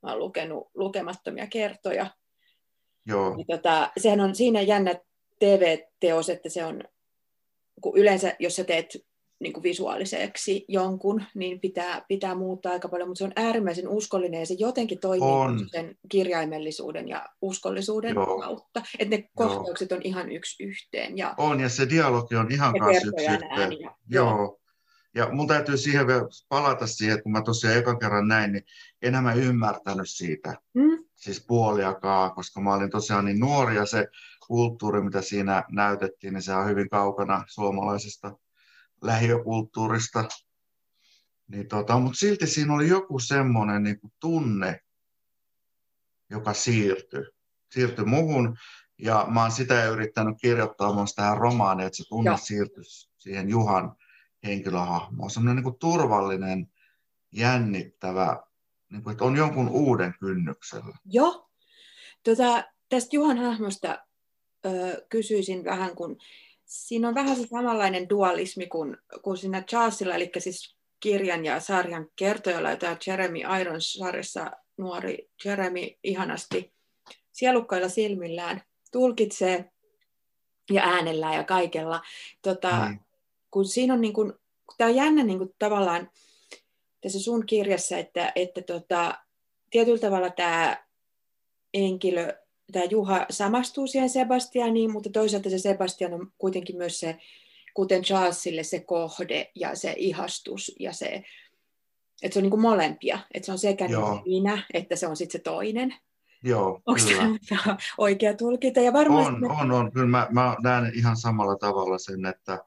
mä 0.03 0.09
oon 0.09 0.19
lukenut 0.19 0.69
lukemattomia 0.73 1.47
kertoja. 1.47 2.11
Joo. 3.05 3.35
Ja 3.37 3.57
tota, 3.57 3.91
sehän 3.97 4.19
on 4.19 4.35
siinä 4.35 4.61
jännä 4.61 4.95
TV-teos, 5.39 6.29
että 6.29 6.49
se 6.49 6.65
on 6.65 6.83
kun 7.81 7.97
yleensä 7.97 8.35
jos 8.39 8.55
sä 8.55 8.63
teet 8.63 8.97
niin 9.39 9.53
kuin 9.53 9.63
visuaaliseksi 9.63 10.65
jonkun, 10.67 11.23
niin 11.35 11.59
pitää, 11.59 12.05
pitää 12.07 12.35
muuttaa 12.35 12.71
aika 12.71 12.89
paljon, 12.89 13.09
mutta 13.09 13.17
se 13.17 13.23
on 13.23 13.33
äärimmäisen 13.35 13.87
uskollinen 13.87 14.39
ja 14.39 14.45
se 14.45 14.55
jotenkin 14.57 14.99
toimii 14.99 15.29
on. 15.29 15.67
sen 15.71 15.95
kirjaimellisuuden 16.09 17.07
ja 17.07 17.25
uskollisuuden 17.41 18.15
Joo. 18.15 18.39
kautta. 18.39 18.81
Että 18.99 19.15
ne 19.15 19.29
kohtaukset 19.35 19.91
on 19.91 20.01
ihan 20.03 20.31
yksi 20.31 20.63
yhteen. 20.63 21.17
Ja, 21.17 21.35
on, 21.37 21.59
ja 21.59 21.69
se 21.69 21.89
dialogi 21.89 22.35
on 22.35 22.51
ihan 22.51 22.79
kanssa 22.79 23.07
yksi 23.07 23.25
yhteen. 23.31 23.71
Ja, 23.81 23.95
Joo. 24.09 24.29
Joo. 24.37 24.59
Ja 25.15 25.29
mun 25.31 25.47
täytyy 25.47 25.77
siihen 25.77 26.07
vielä 26.07 26.27
palata 26.49 26.87
siihen, 26.87 27.23
kun 27.23 27.31
mä 27.31 27.41
tosiaan 27.41 27.77
ekan 27.77 27.99
kerran 27.99 28.27
näin, 28.27 28.51
niin 28.51 28.63
enää 29.01 29.21
mä 29.21 29.33
ymmärtänyt 29.33 30.09
siitä, 30.09 30.55
mm. 30.73 31.05
siis 31.15 31.45
puoliakaan, 31.47 32.31
koska 32.31 32.61
mä 32.61 32.73
olin 32.73 32.89
tosiaan 32.89 33.25
niin 33.25 33.39
nuori 33.39 33.75
ja 33.75 33.85
se 33.85 34.07
kulttuuri, 34.47 35.01
mitä 35.01 35.21
siinä 35.21 35.63
näytettiin, 35.71 36.33
niin 36.33 36.41
se 36.41 36.53
on 36.53 36.67
hyvin 36.67 36.89
kaukana 36.89 37.43
suomalaisesta 37.47 38.37
lähiökulttuurista. 39.01 40.25
Niin 41.47 41.67
tota, 41.67 41.99
mutta 41.99 42.17
silti 42.17 42.47
siinä 42.47 42.73
oli 42.73 42.87
joku 42.87 43.19
semmoinen 43.19 43.83
niin 43.83 43.99
kuin 43.99 44.13
tunne, 44.19 44.79
joka 46.29 46.53
siirtyi. 46.53 47.23
Siirtyi 47.71 48.05
muhun 48.05 48.57
ja 48.97 49.25
mä 49.29 49.41
oon 49.41 49.51
sitä 49.51 49.85
yrittänyt 49.85 50.37
kirjoittaa 50.41 50.93
myös 50.95 51.13
tähän 51.13 51.37
romaaniin, 51.37 51.87
että 51.87 51.97
se 51.97 52.03
tunne 52.09 52.29
Joo. 52.29 52.37
siirtyi 52.37 52.83
siihen 53.17 53.49
Juhan 53.49 53.95
henkilöhahmoon. 54.43 55.29
Semmoinen 55.29 55.55
niin 55.55 55.63
kuin 55.63 55.79
turvallinen, 55.79 56.67
jännittävä, 57.31 58.43
niin 58.91 59.03
kuin, 59.03 59.11
että 59.11 59.23
on 59.23 59.35
jonkun 59.35 59.69
uuden 59.69 60.13
kynnyksellä. 60.19 60.97
Joo. 61.05 61.49
Tota, 62.23 62.63
tästä 62.89 63.15
Juhan 63.15 63.37
hahmosta 63.37 64.05
ö, 64.65 65.05
kysyisin 65.09 65.63
vähän, 65.63 65.95
kun 65.95 66.17
siinä 66.65 67.07
on 67.07 67.15
vähän 67.15 67.35
se 67.35 67.47
samanlainen 67.47 68.09
dualismi 68.09 68.67
kuin, 68.67 68.97
kuin 69.21 69.37
siinä 69.37 69.61
Charlesilla, 69.61 70.15
eli 70.15 70.31
siis 70.37 70.75
kirjan 70.99 71.45
ja 71.45 71.59
sarjan 71.59 72.07
kertojalla, 72.15 72.71
jota 72.71 72.97
Jeremy 73.07 73.39
Irons 73.61 73.93
sarjassa 73.93 74.51
nuori 74.77 75.29
Jeremy 75.45 75.81
ihanasti 76.03 76.73
sielukkailla 77.31 77.89
silmillään 77.89 78.61
tulkitsee 78.91 79.71
ja 80.71 80.83
äänellään 80.83 81.35
ja 81.35 81.43
kaikella. 81.43 82.01
Tota, 82.41 82.71
mm. 82.89 82.99
Kun 83.51 83.65
siinä 83.65 83.93
on 83.93 84.01
niin 84.01 84.13
kuin, 84.13 84.33
tämä 84.77 84.89
on 84.89 84.95
jännä 84.95 85.23
niin 85.23 85.37
kuin 85.37 85.55
tavallaan 85.59 86.09
tässä 87.01 87.19
sun 87.19 87.45
kirjassa, 87.45 87.97
että, 87.97 88.31
että 88.35 88.61
tota, 88.61 89.17
tietyllä 89.69 89.99
tavalla 89.99 90.29
tämä 90.29 90.85
henkilö 91.73 92.42
tämä 92.73 92.85
Juha 92.85 93.25
samastuu 93.29 93.87
siihen 93.87 94.09
Sebastianiin, 94.09 94.91
mutta 94.91 95.09
toisaalta 95.09 95.49
se 95.49 95.59
Sebastian 95.59 96.13
on 96.13 96.31
kuitenkin 96.37 96.77
myös 96.77 96.99
se, 96.99 97.17
kuten 97.73 98.01
Charlesille, 98.01 98.63
se 98.63 98.79
kohde 98.79 99.51
ja 99.55 99.75
se 99.75 99.93
ihastus 99.97 100.75
ja 100.79 100.93
se, 100.93 101.23
että 102.21 102.33
se 102.33 102.39
on 102.39 102.43
niin 102.43 102.51
kuin 102.51 102.61
molempia, 102.61 103.19
että 103.33 103.45
se 103.45 103.51
on 103.51 103.59
sekä 103.59 103.87
niin 103.87 104.21
minä, 104.25 104.63
että 104.73 104.95
se 104.95 105.07
on 105.07 105.17
sitten 105.17 105.39
se 105.39 105.43
toinen. 105.43 105.95
Joo, 106.43 106.81
Onko 106.85 107.01
kyllä. 107.07 107.77
oikea 107.97 108.33
tulkinta? 108.33 108.79
Ja 108.79 108.93
varmasti 108.93 109.33
on, 109.45 109.51
on, 109.51 109.71
on. 109.71 109.91
Kyllä 109.91 110.07
mä, 110.07 110.27
mä 110.31 110.55
näen 110.63 110.91
ihan 110.95 111.17
samalla 111.17 111.55
tavalla 111.55 111.97
sen, 111.97 112.25
että, 112.25 112.59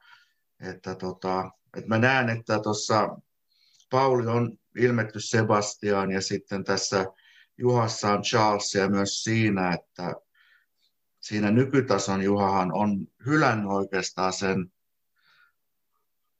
että, 0.69 0.95
tota, 0.95 1.51
että 1.77 1.87
mä 1.87 1.97
näen, 1.97 2.29
että 2.29 2.59
tuossa 2.59 3.17
Pauli 3.89 4.27
on 4.27 4.57
ilmetty 4.77 5.19
Sebastian 5.19 6.11
ja 6.11 6.21
sitten 6.21 6.63
tässä 6.63 7.05
Juhassa 7.57 8.13
on 8.13 8.21
Charlesia 8.21 8.89
myös 8.89 9.23
siinä, 9.23 9.73
että 9.73 10.15
siinä 11.19 11.51
nykytason 11.51 12.21
Juhahan 12.21 12.73
on 12.73 13.07
hylännyt 13.25 13.71
oikeastaan 13.71 14.33
sen, 14.33 14.71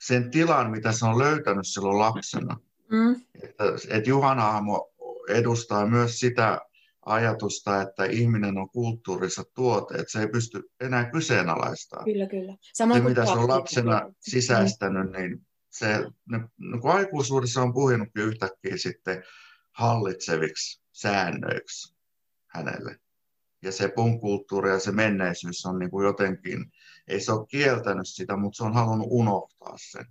sen 0.02 0.32
tilan, 0.32 0.72
mitä 0.72 0.92
se 0.92 1.06
on 1.06 1.20
löytänyt 1.20 1.68
silloin 1.68 2.00
lapsena. 2.00 2.60
Mm. 2.92 3.22
Että, 3.44 3.64
että 3.90 4.10
Juhan 4.10 4.40
hahmo 4.40 4.94
edustaa 5.30 5.88
myös 5.88 6.20
sitä 6.20 6.62
ajatusta, 7.06 7.82
että 7.82 8.06
ihminen 8.06 8.58
on 8.58 8.70
kulttuurissa 8.70 9.44
tuote, 9.56 9.94
että 9.94 10.12
se 10.12 10.20
ei 10.20 10.28
pysty 10.28 10.72
enää 10.80 11.12
kyseenalaistamaan. 11.12 12.06
Kyllä, 12.06 12.28
kyllä. 12.28 12.58
Samoin 12.74 13.04
se, 13.04 13.10
mitä 13.10 13.26
se 13.26 13.32
on 13.32 13.48
lapsena 13.48 14.14
sisäistänyt, 14.20 15.12
niin 15.12 15.48
se, 15.70 15.88
ne, 16.26 16.40
niin 16.58 16.82
kun 16.82 16.92
aikuisuudessa 16.92 17.62
on 17.62 17.74
puhunutkin 17.74 18.24
yhtäkkiä 18.24 18.78
sitten 18.78 19.24
hallitseviksi 19.72 20.87
säännöiksi 20.98 21.96
hänelle. 22.48 23.00
Ja 23.62 23.72
se 23.72 23.88
punkulttuuri 23.88 24.70
ja 24.70 24.80
se 24.80 24.92
menneisyys 24.92 25.66
on 25.66 25.80
niin 25.80 25.92
kuin 25.92 26.06
jotenkin, 26.06 26.72
ei 27.08 27.20
se 27.20 27.32
ole 27.32 27.48
kieltänyt 27.48 28.08
sitä, 28.08 28.38
mutta 28.38 28.58
se 28.58 28.64
on 28.64 28.74
halunnut 28.74 29.08
unohtaa 29.10 29.76
sen. 29.78 30.06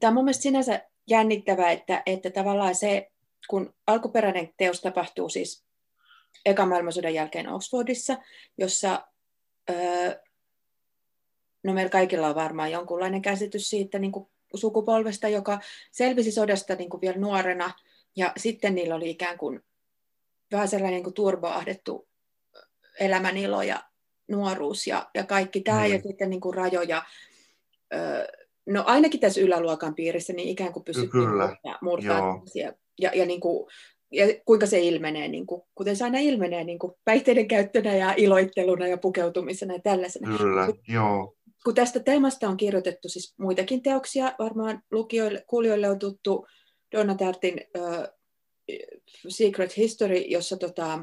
Tämä 0.00 0.08
on 0.08 0.14
mun 0.14 0.24
mielestä 0.24 0.42
sinänsä 0.42 0.82
jännittävää, 1.06 1.70
että, 1.70 2.02
että 2.06 2.30
tavallaan 2.30 2.74
se, 2.74 3.10
kun 3.50 3.74
alkuperäinen 3.86 4.54
teos 4.56 4.80
tapahtuu 4.80 5.28
siis 5.28 5.64
eka 6.44 6.66
maailmansodan 6.66 7.14
jälkeen 7.14 7.48
Oxfordissa, 7.48 8.18
jossa 8.58 9.06
öö, 9.70 10.20
no 11.62 11.72
meillä 11.72 11.90
kaikilla 11.90 12.28
on 12.28 12.34
varmaan 12.34 12.72
jonkunlainen 12.72 13.22
käsitys 13.22 13.70
siitä 13.70 13.98
niin 13.98 14.12
kuin 14.12 14.28
sukupolvesta, 14.54 15.28
joka 15.28 15.60
selvisi 15.90 16.32
sodasta 16.32 16.74
niin 16.74 16.90
kuin 16.90 17.00
vielä 17.00 17.18
nuorena, 17.18 17.72
ja 18.16 18.32
sitten 18.36 18.74
niillä 18.74 18.94
oli 18.94 19.10
ikään 19.10 19.38
kuin 19.38 19.62
vähän 20.52 20.68
sellainen 20.68 20.96
niin 20.96 21.04
kuin 21.04 21.14
turboahdettu 21.14 22.08
elämänilo 23.00 23.62
ja 23.62 23.82
nuoruus 24.28 24.86
ja, 24.86 25.10
ja 25.14 25.24
kaikki 25.24 25.60
tämä, 25.60 25.86
mm. 25.86 25.92
ja 25.92 26.02
sitten 26.02 26.30
niin 26.30 26.40
kuin 26.40 26.54
rajoja, 26.54 27.02
no 28.66 28.84
ainakin 28.86 29.20
tässä 29.20 29.40
yläluokan 29.40 29.94
piirissä, 29.94 30.32
niin 30.32 30.48
ikään 30.48 30.72
kuin 30.72 30.84
pystyttiin 30.84 31.28
murtaa 31.82 32.42
ja, 32.54 32.72
ja, 32.98 33.10
ja, 33.14 33.26
niin 33.26 33.40
kuin, 33.40 33.70
ja 34.12 34.26
kuinka 34.44 34.66
se 34.66 34.80
ilmenee, 34.80 35.28
niin 35.28 35.46
kuin, 35.46 35.62
kuten 35.74 35.96
se 35.96 36.04
aina 36.04 36.18
ilmenee 36.18 36.64
niin 36.64 36.78
kuin 36.78 36.92
päihteiden 37.04 37.48
käyttönä 37.48 37.96
ja 37.96 38.14
iloitteluna 38.16 38.86
ja 38.86 38.98
pukeutumisena 38.98 39.74
ja 39.74 39.80
tällaisena. 39.80 40.38
Kyllä, 40.38 40.66
kun, 40.66 40.78
joo. 40.88 41.34
Kun 41.64 41.74
tästä 41.74 42.00
teemasta 42.00 42.48
on 42.48 42.56
kirjoitettu 42.56 43.08
siis 43.08 43.34
muitakin 43.38 43.82
teoksia, 43.82 44.32
varmaan 44.38 44.82
lukijoille, 44.90 45.44
kuulijoille 45.46 45.88
on 45.88 45.98
tuttu 45.98 46.46
Donna 46.96 47.14
Tartin 47.14 47.60
Secret 49.28 49.76
History, 49.76 50.16
jossa 50.16 50.56
tota, 50.56 50.98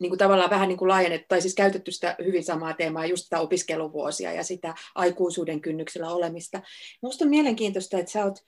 niin 0.00 0.10
kuin 0.10 0.18
tavallaan 0.18 0.50
vähän 0.50 0.68
niin 0.68 0.78
kuin 0.78 0.88
laajennettu, 0.88 1.26
tai 1.28 1.40
siis 1.40 1.54
käytetty 1.54 1.90
sitä 1.90 2.16
hyvin 2.24 2.44
samaa 2.44 2.72
teemaa, 2.72 3.06
just 3.06 3.24
sitä 3.24 3.40
opiskeluvuosia 3.40 4.32
ja 4.32 4.44
sitä 4.44 4.74
aikuisuuden 4.94 5.60
kynnyksellä 5.60 6.10
olemista. 6.10 6.62
Minusta 7.02 7.24
on 7.24 7.30
mielenkiintoista, 7.30 7.98
että 7.98 8.12
sä 8.12 8.24
oot 8.24 8.44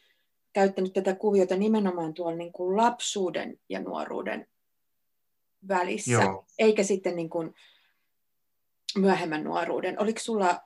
käyttänyt 0.52 0.92
tätä 0.92 1.14
kuviota 1.14 1.56
nimenomaan 1.56 2.14
tuolla 2.14 2.36
niin 2.36 2.52
kuin 2.52 2.76
lapsuuden 2.76 3.58
ja 3.68 3.80
nuoruuden 3.80 4.46
välissä, 5.68 6.12
Joo. 6.12 6.44
eikä 6.58 6.82
sitten 6.82 7.16
niin 7.16 7.30
kuin 7.30 7.54
myöhemmän 8.96 9.44
nuoruuden. 9.44 10.00
Oliko 10.00 10.20
sulla 10.22 10.60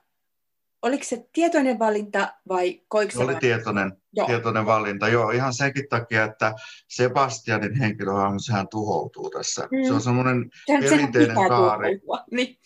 Oliko 0.83 1.03
se 1.03 1.27
tietoinen 1.33 1.79
valinta 1.79 2.33
vai 2.49 2.81
koiko 2.87 3.11
se 3.11 3.19
oli 3.19 3.35
tietoinen, 3.35 3.93
joo. 4.13 4.27
tietoinen 4.27 4.65
valinta, 4.65 5.07
joo, 5.07 5.31
ihan 5.31 5.53
senkin 5.53 5.89
takia, 5.89 6.23
että 6.23 6.53
Sebastianin 6.87 7.75
henkilöhahmo, 7.75 8.39
sehän 8.39 8.67
tuhoutuu 8.67 9.29
tässä. 9.29 9.67
Mm. 9.71 9.87
Se 9.87 9.93
on 9.93 10.01
semmoinen 10.01 10.49
perinteinen 10.67 11.35
kaari. 11.47 11.99
Niin, 12.31 12.59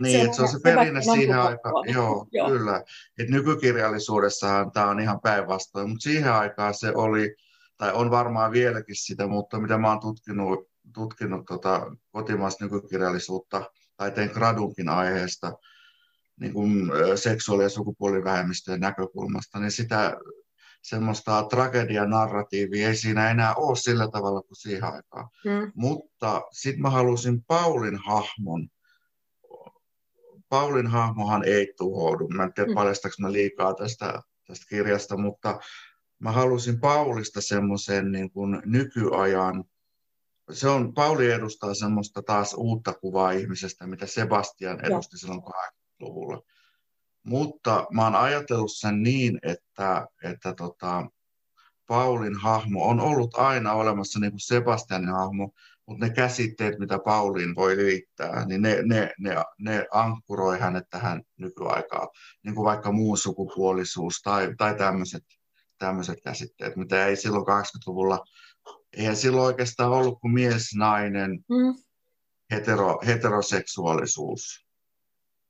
niin 0.00 0.18
se, 0.18 0.24
että 0.24 0.36
se 0.36 0.42
on 0.42 0.48
se 0.48 0.58
perinne 0.62 1.02
siihen 1.02 1.38
aikaan, 1.38 1.92
joo, 1.92 2.26
joo, 2.32 2.48
kyllä. 2.48 2.82
Et 3.18 3.28
nykykirjallisuudessahan 3.28 4.72
tämä 4.72 4.90
on 4.90 5.00
ihan 5.00 5.20
päinvastoin, 5.20 5.88
mutta 5.88 6.02
siihen 6.02 6.32
aikaan 6.32 6.74
se 6.74 6.92
oli, 6.94 7.36
tai 7.76 7.92
on 7.92 8.10
varmaan 8.10 8.52
vieläkin 8.52 8.96
sitä, 8.96 9.26
mutta 9.26 9.60
mitä 9.60 9.78
mä 9.78 9.88
oon 9.88 10.00
tutkinut, 10.00 10.68
tutkinut 10.94 11.44
tota 11.46 11.96
kotimaista 12.12 12.64
nykykirjallisuutta, 12.64 13.70
tai 13.96 14.10
teen 14.10 14.30
gradunkin 14.34 14.88
aiheesta, 14.88 15.52
niin 16.40 16.52
kuin 16.52 16.90
seksuaali- 17.14 17.62
ja 17.62 17.68
sukupuolivähemmistöjen 17.68 18.80
näkökulmasta, 18.80 19.60
niin 19.60 19.70
sitä 19.70 20.16
semmoista 20.82 21.42
tragedianarratiivia 21.42 22.88
ei 22.88 22.96
siinä 22.96 23.30
enää 23.30 23.54
ole 23.54 23.76
sillä 23.76 24.08
tavalla 24.08 24.42
kuin 24.42 24.56
siihen 24.56 24.84
aikaan. 24.84 25.28
Mm. 25.44 25.72
Mutta 25.74 26.42
sitten 26.52 26.82
mä 26.82 26.90
halusin 26.90 27.44
Paulin 27.44 27.96
hahmon. 27.96 28.68
Paulin 30.48 30.86
hahmohan 30.86 31.44
ei 31.44 31.74
tuhoudu. 31.76 32.28
Mä 32.28 32.42
en 32.42 32.52
tiedä, 32.52 32.68
mm. 32.68 32.74
paljastako 32.74 33.14
mä 33.18 33.32
liikaa 33.32 33.74
tästä, 33.74 34.22
tästä 34.46 34.66
kirjasta, 34.68 35.16
mutta 35.16 35.60
mä 36.18 36.32
halusin 36.32 36.80
Paulista 36.80 37.40
semmoisen 37.40 38.12
niin 38.12 38.30
kuin 38.30 38.62
nykyajan 38.64 39.64
se 40.52 40.68
on, 40.68 40.94
Pauli 40.94 41.30
edustaa 41.30 41.74
semmoista 41.74 42.22
taas 42.22 42.54
uutta 42.54 42.92
kuvaa 42.92 43.30
ihmisestä, 43.30 43.86
mitä 43.86 44.06
Sebastian 44.06 44.84
edusti 44.84 45.18
silloin 45.18 45.42
80-luvulla. 46.02 46.42
Mutta 47.22 47.86
mä 47.92 48.04
oon 48.04 48.14
ajatellut 48.14 48.72
sen 48.74 49.02
niin, 49.02 49.38
että, 49.42 50.06
että 50.22 50.54
tota, 50.54 51.06
Paulin 51.86 52.34
hahmo 52.34 52.88
on 52.88 53.00
ollut 53.00 53.34
aina 53.34 53.72
olemassa 53.72 54.20
niin 54.20 54.32
kuin 54.32 54.40
Sebastianin 54.40 55.08
hahmo, 55.08 55.50
mutta 55.86 56.06
ne 56.06 56.12
käsitteet, 56.12 56.78
mitä 56.78 56.98
Pauliin 56.98 57.54
voi 57.54 57.76
liittää, 57.76 58.44
niin 58.44 58.62
ne, 58.62 58.82
ne, 58.82 59.12
ne, 59.18 59.44
ne 59.58 59.86
ankkuroi 59.92 60.58
hänet 60.58 60.84
tähän 60.90 61.22
nykyaikaan, 61.36 62.08
niin 62.42 62.54
kuin 62.54 62.64
vaikka 62.64 62.92
muun 62.92 63.18
sukupuolisuus 63.18 64.20
tai, 64.22 64.54
tai 64.58 64.74
tämmöiset, 64.74 65.24
tämmöiset 65.78 66.18
käsitteet, 66.24 66.76
mitä 66.76 67.06
ei 67.06 67.16
silloin 67.16 67.44
80-luvulla, 67.46 68.24
eihän 68.96 69.16
silloin 69.16 69.46
oikeastaan 69.46 69.90
ollut 69.90 70.20
kuin 70.20 70.34
mies, 70.34 70.74
nainen, 70.76 71.30
mm. 71.30 71.74
hetero, 72.50 72.98
heteroseksuaalisuus. 73.06 74.63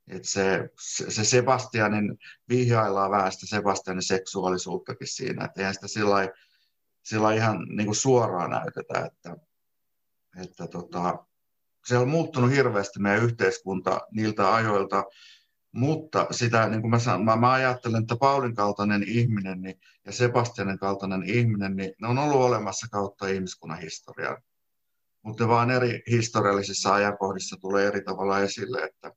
Et 0.08 0.24
se, 0.24 0.70
se 1.08 1.24
Sebastianin 1.24 2.18
vihjaillaan 2.48 3.10
vähän 3.10 3.32
sitä 3.32 3.46
Sebastianin 3.46 4.02
seksuaalisuuttakin 4.02 5.06
siinä, 5.06 5.44
että 5.44 5.60
eihän 5.60 5.74
sitä 5.74 5.88
sillä, 5.88 6.28
sillä 7.02 7.34
ihan 7.34 7.66
niin 7.68 7.86
kuin 7.86 7.96
suoraan 7.96 8.50
näytetä, 8.50 9.04
että, 9.06 9.36
että 10.42 10.66
tota, 10.66 11.26
se 11.86 11.98
on 11.98 12.08
muuttunut 12.08 12.50
hirveästi 12.50 13.00
meidän 13.00 13.24
yhteiskunta 13.24 14.00
niiltä 14.10 14.54
ajoilta, 14.54 15.04
mutta 15.72 16.26
sitä, 16.30 16.68
niin 16.68 16.80
kuin 16.80 16.90
mä, 16.90 16.98
sanon, 16.98 17.24
mä, 17.24 17.36
mä 17.36 17.52
ajattelen, 17.52 18.02
että 18.02 18.16
Paulin 18.16 18.54
kaltainen 18.54 19.02
ihminen 19.06 19.62
niin, 19.62 19.80
ja 20.06 20.12
Sebastianin 20.12 20.78
kaltainen 20.78 21.22
ihminen, 21.24 21.76
niin 21.76 21.94
ne 22.00 22.08
on 22.08 22.18
ollut 22.18 22.40
olemassa 22.40 22.86
kautta 22.90 23.26
ihmiskunnan 23.26 23.80
historian. 23.80 24.42
Mutta 25.22 25.48
vaan 25.48 25.70
eri 25.70 26.02
historiallisissa 26.10 26.94
ajankohdissa 26.94 27.56
tulee 27.60 27.86
eri 27.86 28.02
tavalla 28.02 28.40
esille, 28.40 28.84
että, 28.84 29.12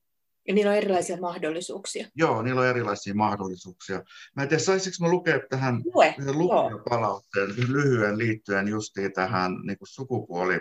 ja 0.47 0.53
niillä 0.53 0.71
on 0.71 0.77
erilaisia 0.77 1.17
mahdollisuuksia. 1.17 2.07
Joo, 2.15 2.41
niillä 2.41 2.61
on 2.61 2.67
erilaisia 2.67 3.13
mahdollisuuksia. 3.13 4.03
Mä 4.35 4.43
en 4.43 4.49
tiedä, 4.49 4.63
saisinko 4.63 4.97
mä 5.01 5.09
lukea 5.09 5.39
tähän 5.49 5.83
Lue, 5.85 6.15
palautteen 6.89 7.49
lyhyen 7.67 8.17
liittyen 8.17 8.67
justiin 8.67 9.13
tähän 9.13 9.51
niin 9.63 9.77
kuin 9.77 9.87
sukupuoli, 9.87 10.59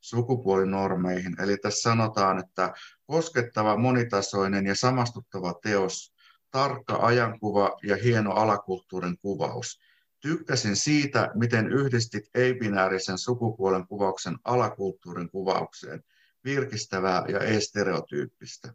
sukupuolinormeihin. 0.00 1.42
Eli 1.42 1.56
tässä 1.56 1.90
sanotaan, 1.90 2.38
että 2.38 2.72
koskettava, 3.06 3.76
monitasoinen 3.76 4.66
ja 4.66 4.74
samastuttava 4.74 5.54
teos, 5.62 6.14
tarkka 6.50 6.96
ajankuva 6.96 7.76
ja 7.82 7.96
hieno 7.96 8.32
alakulttuurin 8.32 9.18
kuvaus. 9.18 9.80
Tykkäsin 10.20 10.76
siitä, 10.76 11.30
miten 11.34 11.72
yhdistit 11.72 12.24
ei-binäärisen 12.34 13.18
sukupuolen 13.18 13.86
kuvauksen 13.86 14.38
alakulttuurin 14.44 15.30
kuvaukseen– 15.30 16.02
virkistävää 16.44 17.24
ja 17.28 17.38
ei-stereotyyppistä. 17.38 18.72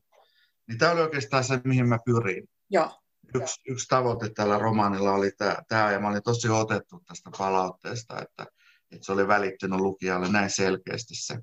Niin 0.67 0.77
tämä 0.77 0.91
oli 0.91 1.01
oikeastaan 1.01 1.43
se, 1.43 1.61
mihin 1.63 1.89
mä 1.89 1.97
pyrin. 2.05 2.49
Joo. 2.69 2.99
Yksi, 3.35 3.61
yksi 3.67 3.87
tavoite 3.87 4.29
tällä 4.29 4.57
romaanilla 4.57 5.11
oli 5.11 5.31
tämä, 5.67 5.91
ja 5.91 5.99
mä 5.99 6.07
olin 6.07 6.23
tosi 6.23 6.49
otettu 6.49 7.03
tästä 7.07 7.29
palautteesta, 7.37 8.21
että, 8.21 8.45
että 8.91 9.05
se 9.05 9.11
oli 9.11 9.27
välittynyt 9.27 9.79
lukijalle 9.79 10.29
näin 10.29 10.49
selkeästi 10.49 11.15
se, 11.15 11.39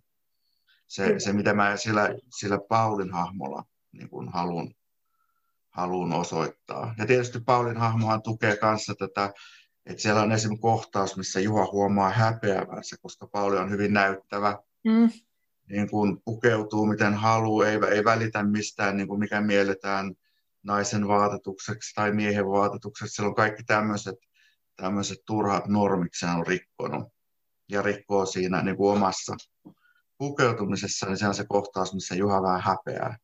se, 0.87 1.19
se 1.19 1.33
mitä 1.33 1.55
mä 1.55 1.77
sillä, 1.77 2.09
sillä 2.39 2.59
Paulin 2.69 3.13
hahmolla 3.13 3.65
niin 3.93 4.09
kuin 4.09 4.29
haluan, 4.29 4.75
haluan 5.71 6.13
osoittaa. 6.13 6.95
Ja 6.99 7.07
tietysti 7.07 7.41
Paulin 7.41 7.77
hahmohan 7.77 8.23
tukee 8.23 8.57
kanssa 8.57 8.95
tätä, 8.95 9.33
että 9.87 10.03
siellä 10.03 10.23
on 10.23 10.33
esimerkiksi 10.33 10.63
kohtaus, 10.63 11.17
missä 11.17 11.41
Juha 11.41 11.67
huomaa 11.73 12.11
häpeävänsä, 12.11 12.97
koska 13.03 13.27
Pauli 13.27 13.57
on 13.57 13.71
hyvin 13.71 13.93
näyttävä. 13.93 14.59
Mm 14.85 15.11
niin 15.71 15.91
kuin 15.91 16.23
pukeutuu 16.25 16.87
miten 16.87 17.15
haluaa, 17.15 17.67
ei, 17.67 17.79
ei 17.91 18.05
välitä 18.05 18.43
mistään, 18.43 18.97
niin 18.97 19.09
kuin 19.09 19.21
mikä 19.21 19.41
mielletään 19.41 20.15
naisen 20.63 21.09
vaatetukseksi 21.09 21.95
tai 21.95 22.13
miehen 22.13 22.47
vaatetukseksi. 22.47 23.15
Siellä 23.15 23.29
on 23.29 23.35
kaikki 23.35 23.63
tämmöiset, 23.65 24.17
tämmöiset 24.77 25.19
turhat 25.27 25.67
normit 25.67 26.13
se 26.15 26.27
on 26.27 26.47
rikkonut 26.47 27.09
ja 27.69 27.83
rikkoo 27.83 28.27
siinä 28.27 28.63
niin 28.63 28.77
kuin 28.77 28.97
omassa 28.97 29.37
pukeutumisessa, 30.19 31.07
niin 31.07 31.17
se 31.17 31.29
on 31.29 31.35
se 31.35 31.45
kohtaus, 31.49 31.95
missä 31.95 32.15
Juha 32.15 32.43
vähän 32.43 32.61
häpeää. 32.61 33.17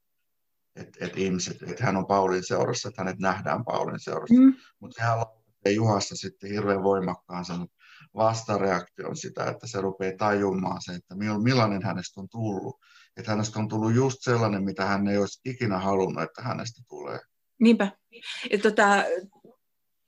Että 0.77 1.05
et 1.05 1.17
ihmiset, 1.17 1.63
että 1.63 1.85
hän 1.85 1.97
on 1.97 2.07
Paulin 2.07 2.47
seurassa, 2.47 2.89
että 2.89 3.03
hänet 3.03 3.19
nähdään 3.19 3.65
Paulin 3.65 4.01
seurassa. 4.01 4.41
Mm. 4.41 4.55
Mutta 4.81 4.95
sehän 4.95 5.19
Juhassa 5.75 6.17
sitten 6.17 6.51
hirveän 6.51 6.83
voimakkaan 6.83 7.45
sen 7.45 7.67
vastareaktion 8.17 9.17
sitä, 9.17 9.45
että 9.45 9.67
se 9.67 9.81
rupeaa 9.81 10.17
tajumaan 10.19 10.83
se, 10.83 10.93
että 10.93 11.15
millainen 11.43 11.83
hänestä 11.83 12.21
on 12.21 12.29
tullut. 12.29 12.77
Että 13.17 13.31
hänestä 13.31 13.59
on 13.59 13.69
tullut 13.69 13.95
just 13.95 14.17
sellainen, 14.21 14.65
mitä 14.65 14.85
hän 14.85 15.09
ei 15.09 15.19
olisi 15.19 15.41
ikinä 15.45 15.79
halunnut, 15.79 16.23
että 16.23 16.43
hänestä 16.43 16.83
tulee. 16.89 17.19
Niinpä. 17.61 17.93
Ja 18.51 18.59
tota, 18.59 19.05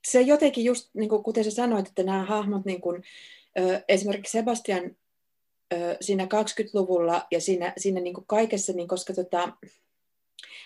se 0.07 0.21
jotenkin 0.21 0.65
just, 0.65 0.89
niin 0.93 1.09
kuin, 1.09 1.23
kuten 1.23 1.43
sä 1.43 1.51
sanoit, 1.51 1.87
että 1.87 2.03
nämä 2.03 2.25
hahmot, 2.25 2.65
niin 2.65 2.81
kuin, 2.81 3.03
esimerkiksi 3.87 4.31
Sebastian 4.31 4.95
siinä 6.01 6.25
20-luvulla 6.25 7.27
ja 7.31 7.41
siinä, 7.41 7.73
siinä 7.77 8.01
niin 8.01 8.13
kuin 8.13 8.25
kaikessa, 8.27 8.73
niin 8.73 8.87
koska 8.87 9.13
tota, 9.13 9.57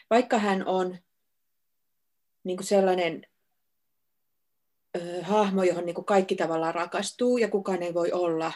vaikka 0.09 0.37
hän 0.37 0.67
on 0.67 0.97
niin 2.43 2.57
kuin 2.57 2.67
sellainen 2.67 3.25
hahmo, 5.21 5.63
johon 5.63 5.85
niin 5.85 5.95
kuin 5.95 6.05
kaikki 6.05 6.35
tavallaan 6.35 6.75
rakastuu 6.75 7.37
ja 7.37 7.49
kukaan 7.49 7.83
ei 7.83 7.93
voi 7.93 8.11
olla 8.11 8.51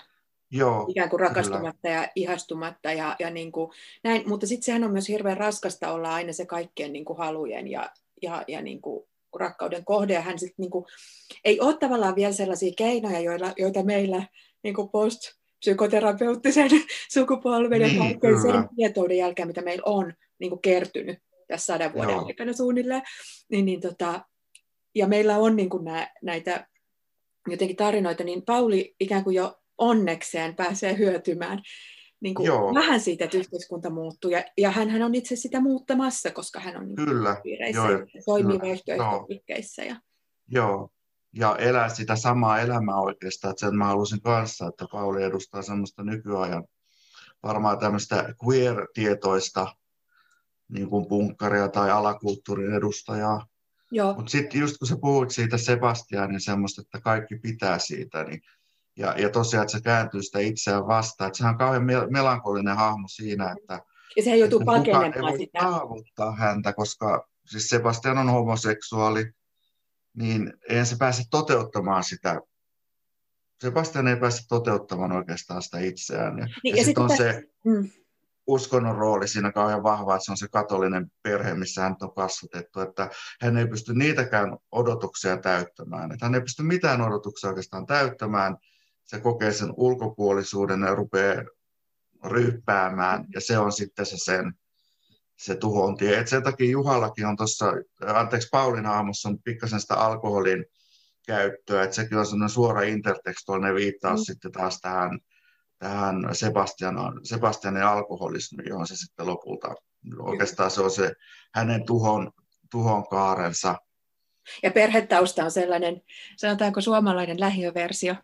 Joo, 0.52 0.86
ikään 0.88 1.10
kuin 1.10 1.20
rakastumatta 1.20 1.88
kyllä. 1.88 1.96
ja 1.96 2.08
ihastumatta 2.16 2.92
ja, 2.92 3.16
ja 3.20 3.30
niin 3.30 3.52
kuin 3.52 3.72
näin. 4.04 4.30
Mutta 4.30 4.48
sitten 4.48 4.64
sehän 4.64 4.84
on 4.84 4.92
myös 4.92 5.08
hirveän 5.08 5.38
raskasta 5.38 5.92
olla 5.92 6.14
aina 6.14 6.34
se 6.34 6.46
kaikkien 6.46 6.94
niin 6.94 7.06
kuin 7.06 7.18
halujen 7.18 7.68
ja, 7.68 7.90
ja, 8.22 8.44
ja 8.48 8.62
niin 8.62 8.82
kuin 8.82 9.06
rakkauden 9.36 9.86
kohde. 9.86 10.14
Ja 10.14 10.22
hän 10.22 10.40
sitten 10.40 10.64
niin 10.64 10.72
kuin, 10.72 10.86
ei 11.46 11.60
ole 11.60 11.78
tavallaan 11.78 12.16
vielä 12.16 12.34
sellaisia 12.34 12.74
keinoja, 12.78 13.20
joilla, 13.20 13.54
joita 13.58 13.84
meillä 13.84 14.24
niin 14.64 14.76
kuin 14.76 14.90
post 14.90 15.20
psykoterapeuttisen 15.60 16.70
sukupolven 17.14 17.82
niin, 17.82 18.20
ja 18.24 18.42
sen 18.42 18.70
tietouden 18.76 19.18
jälkeen, 19.18 19.48
mitä 19.48 19.62
meillä 19.62 19.84
on 19.86 20.14
niin 20.40 20.50
kuin 20.50 20.62
kertynyt 20.62 21.20
tässä 21.48 21.66
sadan 21.66 21.94
vuoden 21.94 22.16
Joo. 22.16 22.26
aikana 22.26 22.54
suunnilleen, 22.54 23.02
niin, 23.50 23.66
niin 23.66 23.82
tota, 23.82 24.22
ja 24.98 25.08
meillä 25.08 25.38
on 25.38 25.56
niin 25.56 25.70
kuin 25.70 25.86
nä, 25.86 26.14
näitä 26.22 26.68
jotenkin 27.48 27.78
tarinoita, 27.78 28.24
niin 28.24 28.42
Pauli 28.46 28.96
ikään 29.00 29.24
kuin 29.24 29.36
jo 29.36 29.56
onnekseen 29.78 30.56
pääsee 30.56 30.98
hyötymään 30.98 31.62
niin 32.20 32.36
kuin 32.36 32.52
vähän 32.76 33.00
siitä, 33.00 33.26
että 33.26 33.38
yhteiskunta 33.38 33.90
muuttuu. 33.90 34.32
Ja, 34.32 34.44
ja 34.58 34.72
hän 34.72 35.04
on 35.04 35.16
itse 35.16 35.36
sitä 35.36 35.62
muuttamassa, 35.62 36.32
koska 36.32 36.60
hän 36.60 36.78
on 36.78 36.88
niin 36.88 36.96
kyllä, 36.96 37.42
joo, 37.74 37.92
ja 37.92 38.00
toimii 38.26 38.60
vaihtoehtoliikkeissä. 38.60 39.84
Ja... 39.84 39.96
Joo, 40.48 40.90
ja 41.36 41.56
elää 41.56 41.90
sitä 41.90 42.16
samaa 42.16 42.60
elämää 42.60 42.96
oikeastaan. 42.96 43.52
Että 43.52 43.66
sen 43.66 43.78
mä 43.78 43.86
halusin 43.86 44.22
kanssa, 44.22 44.68
että 44.68 44.86
Pauli 44.92 45.24
edustaa 45.24 45.62
semmoista 45.62 46.04
nykyajan 46.04 46.64
varmaan 47.44 47.80
tämmöistä 47.80 48.34
queer-tietoista 48.46 49.76
niin 50.68 50.90
kuin 50.90 51.08
punkkaria 51.08 51.68
tai 51.68 51.92
alakulttuurin 51.92 52.74
edustajaa, 52.74 53.46
Mutta 54.16 54.32
sitten 54.32 54.62
just 54.62 54.78
kun 54.78 54.88
sä 54.88 54.96
puhuit 55.02 55.32
siitä 55.32 55.58
Sebastianin 55.58 56.42
semmoista, 56.42 56.82
että 56.82 57.02
kaikki 57.02 57.40
pitää 57.40 57.80
siitä, 57.80 58.24
niin 58.24 58.42
ja, 58.98 59.16
ja 59.18 59.30
tosiaan, 59.30 59.64
että 59.64 59.78
se 59.78 59.84
kääntyy 59.84 60.24
sitä 60.24 60.40
itseään 60.40 60.88
vastaan. 60.88 61.28
Että 61.28 61.38
sehän 61.38 61.54
on 61.54 61.58
kauhean 61.58 61.86
melankolinen 62.10 62.76
hahmo 62.76 63.08
siinä, 63.08 63.56
että, 63.60 63.82
ja 64.16 64.24
sehän 64.24 64.40
joutuu 64.40 64.60
ei 64.60 64.66
pakenemaan 64.66 65.14
voi 65.22 65.38
sitä. 65.38 65.60
saavuttaa 65.60 66.36
häntä, 66.36 66.74
koska 66.74 67.28
siis 67.46 67.68
Sebastian 67.68 68.18
on 68.18 68.30
homoseksuaali, 68.30 69.32
niin 70.14 70.54
eihän 70.70 70.86
se 70.86 70.96
pääse 71.00 71.24
toteuttamaan 71.30 72.04
sitä. 72.04 72.42
Sebastian 73.62 74.08
ei 74.08 74.16
pääse 74.16 74.48
toteuttamaan 74.50 75.12
oikeastaan 75.12 75.62
sitä 75.62 75.80
itseään. 75.80 76.38
Ja, 76.38 76.46
Niin, 76.64 76.76
ja, 76.76 76.82
ja 76.82 76.86
sitten 76.86 76.86
sitten 76.86 77.04
on 77.04 77.18
se 77.18 77.44
Mm. 77.66 77.90
Uskonnon 78.48 78.96
rooli 78.96 79.28
siinä 79.28 79.52
kauhean 79.52 79.84
vahva, 79.84 80.16
että 80.16 80.26
se 80.26 80.32
on 80.32 80.38
se 80.38 80.48
katolinen 80.48 81.12
perhe, 81.24 81.54
missä 81.54 81.82
hän 81.82 81.96
on 82.02 82.14
kasvatettu, 82.14 82.80
että 82.80 83.10
hän 83.42 83.58
ei 83.58 83.68
pysty 83.68 83.94
niitäkään 83.94 84.58
odotuksia 84.72 85.38
täyttämään. 85.38 86.12
Että 86.12 86.26
hän 86.26 86.36
ei 86.36 86.42
pysty 86.42 86.64
mitään 86.64 87.02
odotuksia 87.02 87.50
oikeastaan 87.50 87.86
täyttämään. 87.86 88.58
Se 89.04 89.20
kokee 89.20 89.52
sen 89.52 89.74
ulkopuolisuuden 89.78 90.82
ja 90.82 90.96
rupeaa 90.96 91.44
ryyppäämään, 92.26 93.26
ja 93.34 93.42
se 93.42 93.58
on 93.58 93.72
sitten 93.72 94.06
se 94.06 94.16
sen 94.18 94.54
se 95.38 95.56
tuhon 95.56 95.98
tie. 95.98 96.20
Et 96.20 96.28
sen 96.28 96.44
takia 96.44 96.72
Juhallakin 96.72 97.26
on 97.26 97.38
tuossa, 97.38 97.74
anteeksi 98.06 98.48
Paulin 98.52 98.86
aamussa 98.86 99.30
on 99.30 99.42
pikkasen 99.44 99.80
sitä 99.80 99.96
alkoholin 99.96 100.66
käyttöä, 101.28 101.84
että 101.84 101.96
sekin 101.96 102.18
on 102.18 102.26
sellainen 102.26 102.50
suora 102.50 102.82
intertekstuaalinen 102.82 103.76
viittaus 103.76 104.20
mm. 104.20 104.24
sitten 104.24 104.52
taas 104.52 104.80
tähän, 104.82 105.20
tähän 105.80 106.16
Sebastian, 106.32 106.96
Sebastianin 107.24 107.84
alkoholismiin, 107.84 108.70
johon 108.70 108.88
se 108.88 108.96
sitten 108.96 109.28
lopulta, 109.28 109.76
oikeastaan 110.20 110.72
se 110.72 110.82
on 110.82 110.92
se 110.92 111.14
hänen 111.54 111.86
tuhon, 111.86 112.32
tuhon 112.72 113.08
kaarensa. 113.08 113.76
Ja 114.64 114.72
perhetausta 114.72 115.44
on 115.44 115.52
sellainen, 115.52 116.02
sanotaanko 116.38 116.82
suomalainen 116.82 117.40
lähiöversio 117.40 118.16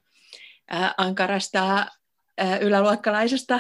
ää, 0.69 0.93
ankarasta 0.97 1.85
ää, 2.37 2.57
yläluokkalaisesta 2.57 3.59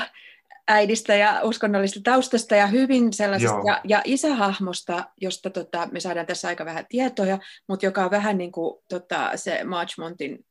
äidistä 0.67 1.15
ja 1.15 1.41
uskonnollisesta 1.43 2.11
taustasta 2.11 2.55
ja 2.55 2.67
hyvin 2.67 3.13
sellaisesta, 3.13 3.55
Joo. 3.55 3.63
ja, 3.67 3.81
ja 3.83 4.01
isähahmosta, 4.05 5.05
josta 5.21 5.49
tota, 5.49 5.87
me 5.91 5.99
saadaan 5.99 6.25
tässä 6.25 6.47
aika 6.47 6.65
vähän 6.65 6.85
tietoja, 6.89 7.39
mutta 7.67 7.85
joka 7.85 8.03
on 8.03 8.11
vähän 8.11 8.37
niin 8.37 8.51
kuin 8.51 8.83
tota, 8.89 9.31
se 9.35 9.63
Marchmontin, 9.63 10.45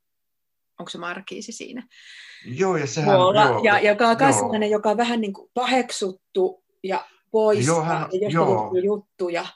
onko 0.82 0.90
se 0.90 0.98
Markiisi 0.98 1.52
siinä? 1.52 1.88
Joo, 2.44 2.76
ja 2.76 2.86
sehän... 2.86 3.16
Puola, 3.16 3.44
joo, 3.44 3.60
ja 3.62 3.80
joka 3.80 4.08
on 4.08 4.16
myös 4.20 4.36
sellainen, 4.36 4.70
joka 4.70 4.90
on 4.90 4.96
vähän 4.96 5.20
niin 5.20 5.32
kuin 5.32 5.50
paheksuttu 5.54 6.64
ja 6.82 7.06
poissa, 7.30 7.72
Joo, 7.72 7.82
hän- 7.82 8.08
ja 8.20 8.28
joo. 8.28 8.72
juttuja. 8.84 9.46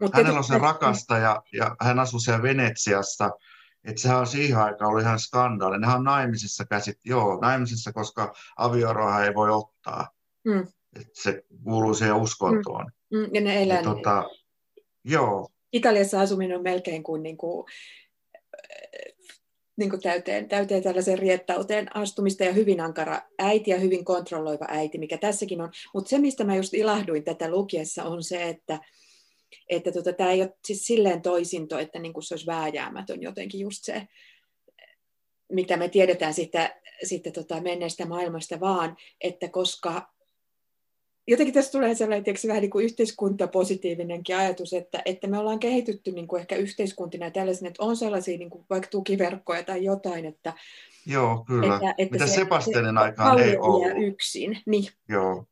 Mut 0.00 0.14
Hänellä 0.14 0.38
on 0.38 0.44
se 0.44 0.58
rakastaja 0.58 1.42
ja 1.52 1.76
hän 1.80 1.98
asuu 1.98 2.20
siellä 2.20 2.42
Venetsiassa. 2.42 3.30
Että 3.84 4.02
sehän 4.02 4.18
on 4.18 4.26
siihen 4.26 4.58
aikaan 4.58 4.88
ollut 4.88 5.02
ihan 5.02 5.18
skandaali. 5.18 5.78
Nehän 5.78 5.96
on 5.96 6.04
naimisissa 6.04 6.64
käsit, 6.64 6.98
joo, 7.04 7.38
naimisissa, 7.40 7.92
koska 7.92 8.34
avioeroa 8.56 9.24
ei 9.24 9.34
voi 9.34 9.50
ottaa. 9.50 10.08
Mm. 10.44 10.66
Et 11.00 11.08
se 11.14 11.42
kuuluu 11.64 11.94
siihen 11.94 12.16
uskontoon. 12.16 12.86
Mm, 13.12 13.34
ja 13.34 13.40
ne 13.40 13.62
elää 13.62 13.76
Ja 13.76 13.82
tota, 13.82 14.30
joo, 15.04 15.48
Italiassa 15.72 16.20
asuminen 16.20 16.56
on 16.56 16.62
melkein 16.62 17.02
kuin, 17.02 17.22
niin 17.22 17.36
kuin, 17.36 17.66
niin 19.82 19.90
kuin 19.90 20.02
täyteen, 20.02 20.48
täyteen 20.48 20.82
tällaisen 20.82 21.18
riettauteen 21.18 21.96
astumista 21.96 22.44
ja 22.44 22.52
hyvin 22.52 22.80
ankara 22.80 23.20
äiti 23.38 23.70
ja 23.70 23.78
hyvin 23.78 24.04
kontrolloiva 24.04 24.66
äiti, 24.68 24.98
mikä 24.98 25.18
tässäkin 25.18 25.60
on. 25.60 25.70
Mutta 25.94 26.08
se, 26.08 26.18
mistä 26.18 26.44
mä 26.44 26.56
just 26.56 26.74
ilahduin 26.74 27.24
tätä 27.24 27.50
lukiessa, 27.50 28.04
on 28.04 28.22
se, 28.22 28.48
että 28.48 28.80
että 29.70 29.92
tota, 29.92 30.12
tämä 30.12 30.30
ei 30.30 30.42
ole 30.42 30.54
siis 30.64 30.86
silleen 30.86 31.22
toisinto, 31.22 31.78
että 31.78 31.98
niin 31.98 32.12
kuin 32.12 32.24
se 32.24 32.34
olisi 32.34 32.46
vääjäämätön 32.46 33.22
jotenkin 33.22 33.60
just 33.60 33.84
se, 33.84 34.08
mitä 35.52 35.76
me 35.76 35.88
tiedetään 35.88 36.34
siitä, 36.34 36.80
siitä 37.04 37.30
tota 37.30 37.60
menneestä 37.60 38.06
maailmasta, 38.06 38.60
vaan 38.60 38.96
että 39.20 39.48
koska 39.48 40.12
jotenkin 41.28 41.54
tässä 41.54 41.72
tulee 41.72 41.94
sellainen 41.94 42.24
tiedätkö, 42.24 42.48
vähän 42.48 42.60
niin 42.60 42.70
kuin 42.70 42.84
yhteiskuntapositiivinenkin 42.84 44.36
ajatus, 44.36 44.72
että, 44.72 45.02
että 45.04 45.26
me 45.26 45.38
ollaan 45.38 45.58
kehitytty 45.58 46.12
niin 46.12 46.28
kuin 46.28 46.40
ehkä 46.40 46.56
yhteiskuntina 46.56 47.26
ja 47.26 47.30
tällaisen, 47.30 47.66
että 47.66 47.82
on 47.82 47.96
sellaisia 47.96 48.38
niin 48.38 48.50
kuin 48.50 48.64
vaikka 48.70 48.88
tukiverkkoja 48.88 49.62
tai 49.62 49.84
jotain, 49.84 50.24
että, 50.24 50.52
joo, 51.06 51.44
kyllä. 51.46 51.74
että, 51.74 51.94
että 51.98 52.14
Mitä 52.14 52.26
se, 52.26 52.34
Sebastianin 52.34 52.94
se 52.94 53.00
aikaan 53.00 53.38
ei 53.38 53.56
ollut. 53.56 53.92
yksin. 53.96 54.58
Niin, 54.66 54.88
Joo, 55.08 55.44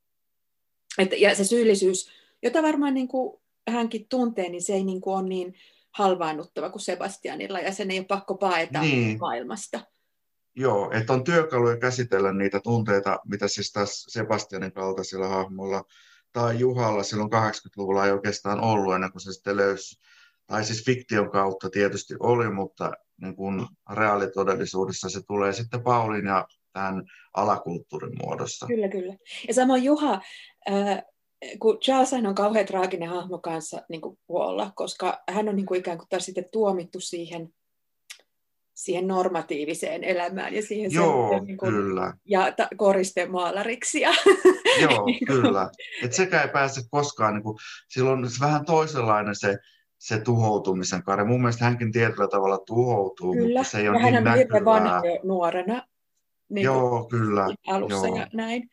että, 0.98 1.16
ja 1.16 1.35
se 1.35 1.44
syyllisyys, 1.44 2.11
jota 2.42 2.62
varmaan 2.62 2.94
niin 2.94 3.09
kuin 3.09 3.40
hänkin 3.70 4.06
tuntee, 4.09 4.48
niin 4.48 4.62
se 4.62 4.74
ei 4.74 4.85
niin 4.85 5.00
kuin 5.00 5.14
ole 5.16 5.28
niin 5.28 5.54
halvaannuttava 5.90 6.70
kuin 6.70 6.83
Sebastianilla, 6.83 7.61
ja 7.61 7.72
sen 7.72 7.90
ei 7.90 7.98
ole 7.98 8.06
pakko 8.06 8.35
paeta 8.35 8.80
Niin. 8.80 9.18
maailmasta. 9.18 9.80
Joo, 10.61 10.90
että 10.92 11.12
on 11.12 11.25
työkaluja 11.25 11.77
käsitellä 11.77 12.33
niitä 12.33 12.61
tunteita, 12.61 13.20
mitä 13.29 13.49
siis 13.49 13.73
taas 13.73 14.05
Sebastianin 14.09 14.73
kaltaisilla 14.73 15.29
hahmolla 15.29 15.85
tai 16.33 16.59
Juhalla 16.59 17.03
silloin 17.03 17.31
80-luvulla 17.33 18.07
ei 18.07 18.12
oikeastaan 18.12 18.61
ollut 18.61 18.94
ennen 18.94 19.12
kuin 19.12 19.23
se 19.23 19.33
sitten 19.33 19.57
löysi, 19.57 20.01
tai 20.46 20.64
siis 20.64 20.85
fiktion 20.85 21.31
kautta 21.31 21.70
tietysti 21.70 22.14
oli, 22.20 22.51
mutta 22.51 22.92
niin 23.20 23.37
kuin 23.37 23.66
reaalitodellisuudessa 23.90 25.09
se 25.09 25.20
tulee 25.27 25.53
sitten 25.53 25.83
Paulin 25.83 26.27
ja 26.27 26.49
tämän 26.73 27.05
alakulttuurin 27.35 28.18
muodossa. 28.23 28.66
Kyllä, 28.66 28.88
kyllä. 28.88 29.16
Ja 29.49 29.55
samoin 29.55 29.85
Juha, 29.85 30.20
äh, 30.70 31.03
kun 31.59 31.79
Charles 31.79 32.12
on 32.12 32.35
kauhean 32.35 32.66
traaginen 32.66 33.09
hahmo 33.09 33.38
kanssa 33.38 33.83
niin 33.88 34.01
kuin 34.01 34.18
kuolla, 34.27 34.73
koska 34.75 35.23
hän 35.29 35.49
on 35.49 35.57
niin 35.57 35.66
kuin 35.66 35.81
ikään 35.81 35.99
kuin 35.99 36.20
sitten 36.20 36.49
tuomittu 36.53 37.01
siihen, 37.01 37.53
siihen 38.85 39.07
normatiiviseen 39.09 40.05
elämään 40.05 40.55
ja 40.55 40.62
siihen 40.62 40.93
Joo, 40.93 41.07
semmoiseen 41.07 41.45
niin 41.45 41.57
kuin, 41.57 41.73
kyllä. 41.73 42.12
ja 42.25 42.53
ta- 42.53 42.69
koristemaalariksi. 42.77 44.01
Ja, 44.01 44.11
Joo, 44.83 45.05
Niin 45.07 45.27
kuin- 45.27 45.43
kyllä. 45.43 45.71
Et 46.05 46.12
sekä 46.12 46.43
ei 46.43 46.49
pääse 46.49 46.81
koskaan, 46.90 47.35
niin 47.35 47.43
kuin, 47.43 47.57
silloin 47.88 48.25
vähän 48.40 48.64
toisenlainen 48.64 49.35
se, 49.37 49.57
se 49.99 50.21
tuhoutumisen 50.21 51.03
kaari. 51.03 51.25
Mun 51.25 51.40
mielestä 51.40 51.64
hänkin 51.64 51.93
tietyllä 51.93 52.29
tavalla 52.29 52.59
tuhoutuu, 52.59 53.33
kyllä. 53.33 53.59
mutta 53.61 53.71
se 53.71 53.79
ei 53.79 53.85
ja 53.85 53.90
ole 53.90 54.11
niin 54.11 54.25
näkyvää. 54.25 54.64
vanha 54.64 55.03
jo 55.07 55.21
nuorena 55.25 55.75
niin 56.49 56.66
kuin 56.66 56.75
Joo, 56.77 57.07
kyllä. 57.11 57.47
alussa 57.66 58.07
joo. 58.07 58.16
ja 58.16 58.27
näin. 58.33 58.69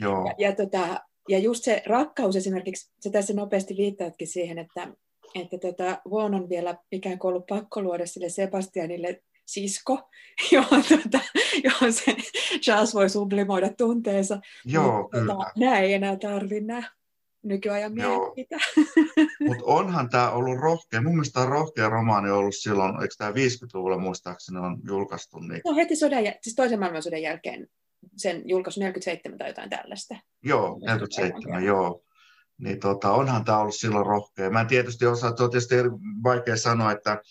Joo, 0.00 0.26
Ja, 0.26 0.48
ja, 0.48 0.56
tota, 0.56 1.00
ja 1.28 1.38
just 1.38 1.64
se 1.64 1.82
rakkaus 1.86 2.36
esimerkiksi, 2.36 2.90
se 3.00 3.10
tässä 3.10 3.34
nopeasti 3.34 3.76
viittaatkin 3.76 4.28
siihen, 4.28 4.58
että, 4.58 4.88
että 5.34 5.58
tota, 5.58 5.98
Vuon 6.10 6.34
on 6.34 6.48
vielä 6.48 6.76
ikään 6.92 7.18
kuin 7.18 7.28
ollut 7.28 7.46
pakko 7.46 7.82
luoda 7.82 8.06
sille 8.06 8.28
Sebastianille 8.28 9.20
sisko, 9.48 10.10
johon, 10.52 10.84
tota, 10.88 11.20
johon 11.64 11.92
se 11.92 12.16
Charles 12.60 12.94
voi 12.94 13.10
sublimoida 13.10 13.70
tunteensa. 13.78 14.40
joo 14.64 15.02
Mutta, 15.02 15.18
kyllä. 15.18 15.32
Tota, 15.32 15.52
nämä 15.56 15.78
ei 15.78 15.94
enää 15.94 16.16
tarvi 16.16 16.60
nämä 16.60 16.82
nykyajan 17.42 17.92
miehet. 17.94 18.20
Mutta 19.48 19.64
onhan 19.64 20.08
tämä 20.08 20.30
ollut 20.30 20.58
rohkea. 20.58 21.02
Mun 21.02 21.12
mielestä 21.12 21.32
tämä 21.32 21.46
on 21.46 21.52
rohkea 21.52 21.88
romaani 21.88 22.30
ollut 22.30 22.54
silloin, 22.54 23.02
eikö 23.02 23.14
tämä 23.18 23.30
50-luvulla 23.30 23.98
muistaakseni 23.98 24.58
on 24.58 24.80
julkaistu. 24.86 25.38
Niin, 25.38 25.60
No 25.64 25.74
heti 25.74 25.96
sodan, 25.96 26.24
siis 26.42 26.56
toisen 26.56 26.78
maailmansodan 26.78 27.22
jälkeen 27.22 27.66
sen 28.16 28.42
julkaisu 28.48 28.80
47 28.80 29.38
tai 29.38 29.48
jotain 29.48 29.70
tällaista. 29.70 30.16
joo, 30.44 30.78
47, 30.86 31.64
joo. 31.64 32.02
Niin 32.58 32.80
tota, 32.80 33.12
onhan 33.12 33.44
tämä 33.44 33.58
ollut 33.58 33.74
silloin 33.74 34.06
rohkea. 34.06 34.50
Mä 34.50 34.60
en 34.60 34.66
tietysti 34.66 35.06
osaa, 35.06 35.30
on 35.30 35.50
tietysti 35.50 35.74
vaikea 36.22 36.56
sanoa, 36.56 36.92
että 36.92 37.22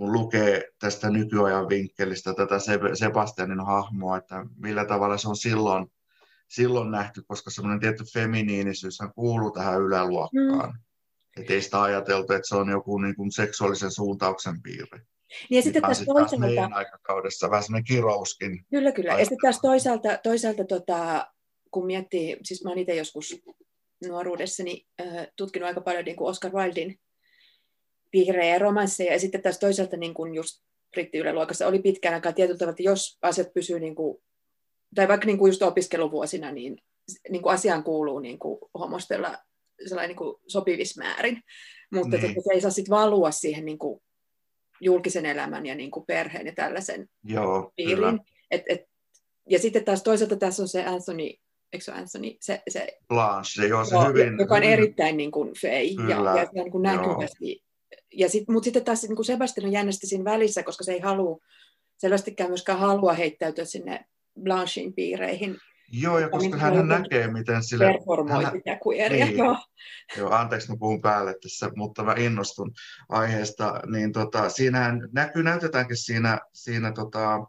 kun 0.00 0.12
lukee 0.12 0.68
tästä 0.78 1.10
nykyajan 1.10 1.68
vinkkelistä 1.68 2.34
tätä 2.34 2.58
Se- 2.58 2.78
Sebastianin 2.94 3.66
hahmoa, 3.66 4.16
että 4.16 4.46
millä 4.56 4.84
tavalla 4.84 5.16
se 5.18 5.28
on 5.28 5.36
silloin, 5.36 5.86
silloin 6.48 6.90
nähty, 6.90 7.22
koska 7.26 7.50
semmoinen 7.50 7.80
tietty 7.80 8.04
feminiinisyyshän 8.12 9.12
kuuluu 9.14 9.50
tähän 9.50 9.80
yläluokkaan. 9.82 10.70
Mm. 10.70 10.80
Että 11.40 11.52
ei 11.52 11.62
sitä 11.62 11.82
ajateltu, 11.82 12.32
että 12.32 12.48
se 12.48 12.56
on 12.56 12.68
joku 12.68 12.98
niin 12.98 13.16
kuin 13.16 13.32
seksuaalisen 13.32 13.90
suuntauksen 13.90 14.62
piirre. 14.62 14.98
Niin 15.50 15.56
ja 15.58 15.62
sitten 15.62 15.82
taas 15.82 15.98
sitten 15.98 16.14
taas 16.14 16.30
toisaalta, 16.30 16.46
meidän 16.46 16.72
aikakaudessa 16.72 17.50
vähän 17.50 17.62
semmoinen 17.62 17.84
kirouskin. 17.84 18.64
Kyllä, 18.70 18.92
kyllä. 18.92 19.08
Ja 19.08 19.14
Aika 19.14 19.24
sitten 19.24 19.38
taas 19.42 19.60
toisaalta, 19.60 20.18
toisaalta 20.22 20.64
tota, 20.64 21.26
kun 21.70 21.86
miettii, 21.86 22.36
siis 22.42 22.64
mä 22.64 22.70
oon 22.70 22.78
itse 22.78 22.94
joskus 22.94 23.40
nuoruudessani 24.08 24.86
äh, 25.00 25.26
tutkinut 25.36 25.66
aika 25.66 25.80
paljon 25.80 26.04
niin 26.04 26.16
kuin 26.16 26.28
Oscar 26.28 26.52
Wildein 26.52 27.00
piirejä 28.10 28.52
ja 28.52 28.58
romansseja, 28.58 29.12
ja 29.12 29.20
sitten 29.20 29.42
taas 29.42 29.58
toisaalta 29.58 29.96
niin 29.96 30.14
kuin 30.14 30.34
just 30.34 30.62
brittiyläluokassa 30.90 31.66
oli 31.66 31.78
pitkään 31.78 32.14
aikaa 32.14 32.32
tietyllä 32.32 32.58
tavalla, 32.58 32.72
että 32.72 32.82
jos 32.82 33.18
asiat 33.22 33.54
pysyy, 33.54 33.80
niin 33.80 33.94
kuin, 33.94 34.22
tai 34.94 35.08
vaikka 35.08 35.26
niin 35.26 35.38
kuin 35.38 35.50
just 35.50 35.62
opiskeluvuosina, 35.62 36.52
niin, 36.52 36.78
niin 37.30 37.42
kuin 37.42 37.54
asiaan 37.54 37.84
kuuluu 37.84 38.18
niin 38.18 38.38
kuin 38.38 38.58
homostella 38.78 39.38
sellainen 39.88 40.08
niin 40.08 40.16
kuin 40.16 40.36
sopivissa 40.46 41.02
määrin, 41.02 41.42
mutta 41.92 42.16
Niin. 42.16 42.22
niin. 42.22 42.42
se 42.42 42.52
ei 42.52 42.60
saa 42.60 42.70
sitten 42.70 42.96
valua 42.96 43.30
siihen 43.30 43.64
niin 43.64 43.78
kuin 43.78 44.00
julkisen 44.80 45.26
elämän 45.26 45.66
ja 45.66 45.74
niin 45.74 45.90
kuin 45.90 46.06
perheen 46.06 46.46
ja 46.46 46.52
tällaisen 46.54 47.08
Joo, 47.24 47.44
kyllä. 47.44 47.70
piiriin. 47.76 48.20
Et, 48.50 48.62
et, 48.68 48.80
ja 49.50 49.58
sitten 49.58 49.84
taas 49.84 50.02
toisaalta 50.02 50.36
tässä 50.36 50.62
on 50.62 50.68
se 50.68 50.84
Anthony, 50.84 51.24
eikö 51.72 51.84
se 51.84 51.92
Anthony, 51.92 52.36
se, 52.40 52.62
se, 52.68 52.98
Blanche, 53.08 53.66
joo, 53.66 53.84
se 53.84 53.94
joo, 53.94 54.08
hyvin, 54.08 54.38
joka 54.38 54.54
on 54.54 54.62
hyvin 54.62 54.72
erittäin 54.72 55.16
niin 55.16 55.30
kuin 55.30 55.52
fei 55.60 55.94
ja, 55.94 56.16
Kyllä, 56.16 56.30
ja 56.30 56.44
se 56.44 56.50
on 56.56 56.64
niin 56.64 56.72
kuin 56.72 56.82
näkyvästi 56.82 57.64
ja 58.14 58.28
sit, 58.28 58.48
mutta 58.48 58.64
sitten 58.64 58.84
taas 58.84 59.02
niin 59.02 59.24
Sebastian 59.24 59.66
on 59.66 59.72
jännästi 59.72 60.06
siinä 60.06 60.24
välissä, 60.24 60.62
koska 60.62 60.84
se 60.84 60.92
ei 60.92 61.00
halua, 61.00 61.38
selvästikään 61.98 62.50
myöskään 62.50 62.78
halua 62.78 63.12
heittäytyä 63.12 63.64
sinne 63.64 64.04
Blanchin 64.42 64.94
piireihin. 64.94 65.58
Joo, 65.92 66.18
ja 66.18 66.28
koska 66.28 66.56
hän 66.56 66.88
näkee, 66.88 67.32
miten 67.32 67.64
sille... 67.64 67.84
Performoi 67.84 68.44
hän... 68.44 68.52
sitä 68.52 68.78
queeria, 68.86 69.26
niin. 69.26 69.38
joo. 69.38 69.56
Joo, 70.16 70.30
anteeksi, 70.30 70.70
mä 70.70 70.76
puhun 70.78 71.00
päälle 71.00 71.34
tässä, 71.42 71.70
mutta 71.76 72.04
mä 72.04 72.14
innostun 72.18 72.72
aiheesta. 73.08 73.80
Niin 73.86 74.12
tota, 74.12 74.48
siinähän 74.48 75.08
näkyy, 75.12 75.42
näytetäänkin 75.42 75.96
siinä, 75.96 76.38
siinä 76.52 76.92
tota, 76.92 77.46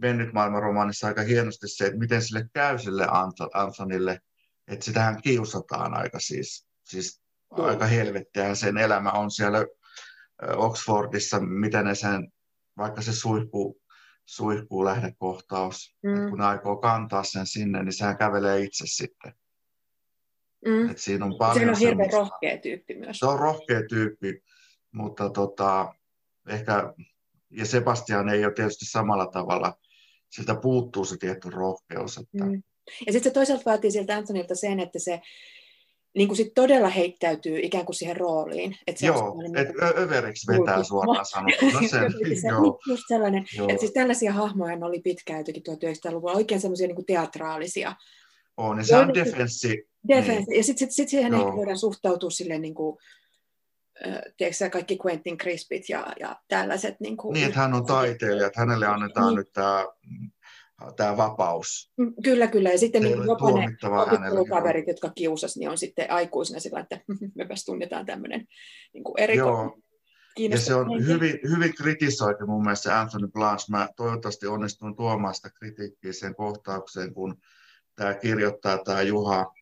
Mennyt 0.00 0.32
maailmanromaanissa 0.32 1.06
aika 1.06 1.22
hienosti 1.22 1.68
se, 1.68 1.86
että 1.86 1.98
miten 1.98 2.22
sille 2.22 2.48
käy 2.52 2.78
sille 2.78 3.06
Anthonylle, 3.54 4.20
että 4.68 4.84
sitähän 4.84 5.22
kiusataan 5.22 5.94
aika 5.94 6.20
siis, 6.20 6.66
siis. 6.84 7.20
Aika 7.50 7.86
helvettiä 7.86 8.54
sen 8.54 8.78
elämä 8.78 9.10
on 9.10 9.30
siellä 9.30 9.66
Oxfordissa, 10.56 11.40
miten 11.40 11.84
ne 11.84 11.94
sen, 11.94 12.32
vaikka 12.76 13.02
se 13.02 13.12
suihku, 13.12 13.80
suihkuu 14.24 14.84
lähdekohtaus, 14.84 15.96
mm. 16.02 16.30
kun 16.30 16.38
ne 16.38 16.44
aikoo 16.44 16.76
kantaa 16.76 17.22
sen 17.24 17.46
sinne, 17.46 17.82
niin 17.82 17.92
sehän 17.92 18.18
kävelee 18.18 18.60
itse 18.60 18.84
sitten. 18.86 19.32
Mm. 20.66 20.90
Et 20.90 20.98
siinä 20.98 21.24
on 21.24 21.34
paljon 21.38 21.64
se 21.64 21.70
on 21.70 21.78
hirveän 21.78 22.12
rohkea 22.12 22.58
tyyppi 22.58 22.94
myös. 22.94 23.18
Se 23.18 23.26
on 23.26 23.38
rohkea 23.38 23.80
tyyppi, 23.88 24.42
mutta 24.92 25.30
tota, 25.30 25.94
ehkä, 26.48 26.94
ja 27.50 27.66
Sebastian 27.66 28.28
ei 28.28 28.44
ole 28.44 28.54
tietysti 28.54 28.84
samalla 28.84 29.26
tavalla, 29.26 29.74
siltä 30.30 30.54
puuttuu 30.54 31.04
se 31.04 31.16
tietty 31.16 31.50
rohkeus. 31.50 32.16
Että... 32.16 32.44
Mm. 32.44 32.62
Ja 33.06 33.12
sitten 33.12 33.30
se 33.30 33.34
toisaalta 33.34 33.64
vaatii 33.66 33.90
siltä 33.90 34.16
Antonilta 34.16 34.54
sen, 34.54 34.80
että 34.80 34.98
se 34.98 35.20
niin 36.16 36.28
kuin 36.28 36.36
sit 36.36 36.54
todella 36.54 36.88
heittäytyy 36.88 37.58
ikään 37.62 37.86
kuin 37.86 37.96
siihen 37.96 38.16
rooliin. 38.16 38.76
Että 38.86 39.00
se 39.00 39.06
joo, 39.06 39.34
että 39.56 39.72
niin 39.72 39.98
överiksi 39.98 40.46
vetää 40.52 40.82
suoraan 40.82 41.26
sanottuna 41.32 41.88
sen. 41.88 42.12
se, 42.40 42.48
joo. 42.48 42.80
Just 42.88 43.02
sellainen, 43.08 43.44
joo. 43.56 43.68
että 43.68 43.80
siis 43.80 43.92
tällaisia 43.92 44.32
hahmoja 44.32 44.78
oli 44.82 45.00
pitkään 45.00 45.40
jotenkin 45.40 45.62
1900-luvulla, 45.68 46.34
oikein 46.34 46.60
semmoisia 46.60 46.86
niin 46.86 47.06
teatraalisia. 47.06 47.94
On, 48.56 48.76
niin 48.76 48.86
se 48.86 48.96
on 48.96 49.14
defenssi. 49.14 49.88
Defenssi, 50.08 50.50
niin. 50.50 50.58
ja 50.58 50.64
sitten 50.64 50.88
sit, 50.88 50.96
sit 50.96 51.08
siihen 51.08 51.34
ehkä 51.34 51.56
voidaan 51.56 51.78
suhtautua 51.78 52.30
silleen 52.30 52.62
niin 52.62 52.74
kuin, 52.74 52.98
tiedätkö, 54.36 54.70
kaikki 54.70 54.98
Quentin 55.06 55.38
Crispit 55.38 55.88
ja, 55.88 56.12
ja 56.20 56.36
tällaiset. 56.48 57.00
Niin, 57.00 57.16
kuin, 57.16 57.34
niin, 57.34 57.46
että 57.46 57.60
hän 57.60 57.74
on 57.74 57.86
taiteilija, 57.86 58.46
että 58.46 58.60
hänelle 58.60 58.86
annetaan 58.86 59.26
niin. 59.26 59.36
nyt 59.36 59.52
tämä 59.52 59.86
tämä 60.96 61.16
vapaus. 61.16 61.92
Mm, 61.96 62.14
kyllä, 62.24 62.46
kyllä. 62.46 62.70
Ja 62.70 62.78
sitten 62.78 63.02
niin 63.02 63.24
jopa 63.24 63.50
ne 63.50 63.76
opiskelukaverit, 64.02 64.88
jotka 64.88 65.10
kiusas, 65.14 65.56
niin 65.56 65.70
on 65.70 65.78
sitten 65.78 66.10
aikuisena 66.10 66.60
sillä, 66.60 66.80
että 66.80 67.00
mepäs 67.38 67.64
tunnetaan 67.64 68.06
tämmöinen 68.06 68.46
niin 68.94 69.04
eri 69.18 69.36
Joo. 69.36 69.78
Ja 70.38 70.58
se 70.58 70.74
on 70.74 70.90
henki. 70.90 71.06
hyvin, 71.06 71.38
hyvin 71.50 71.74
kritisoitu 71.74 72.46
mun 72.46 72.62
mielestä 72.62 73.00
Anthony 73.00 73.28
Blanche. 73.28 73.64
Mä 73.70 73.88
toivottavasti 73.96 74.46
onnistun 74.46 74.96
tuomaan 74.96 75.34
sitä 75.34 75.50
kritiikkiä 75.50 76.12
sen 76.12 76.34
kohtaukseen, 76.34 77.14
kun 77.14 77.36
tämä 77.96 78.14
kirjoittaa 78.14 78.78
tämä 78.78 79.02
Juha, 79.02 79.52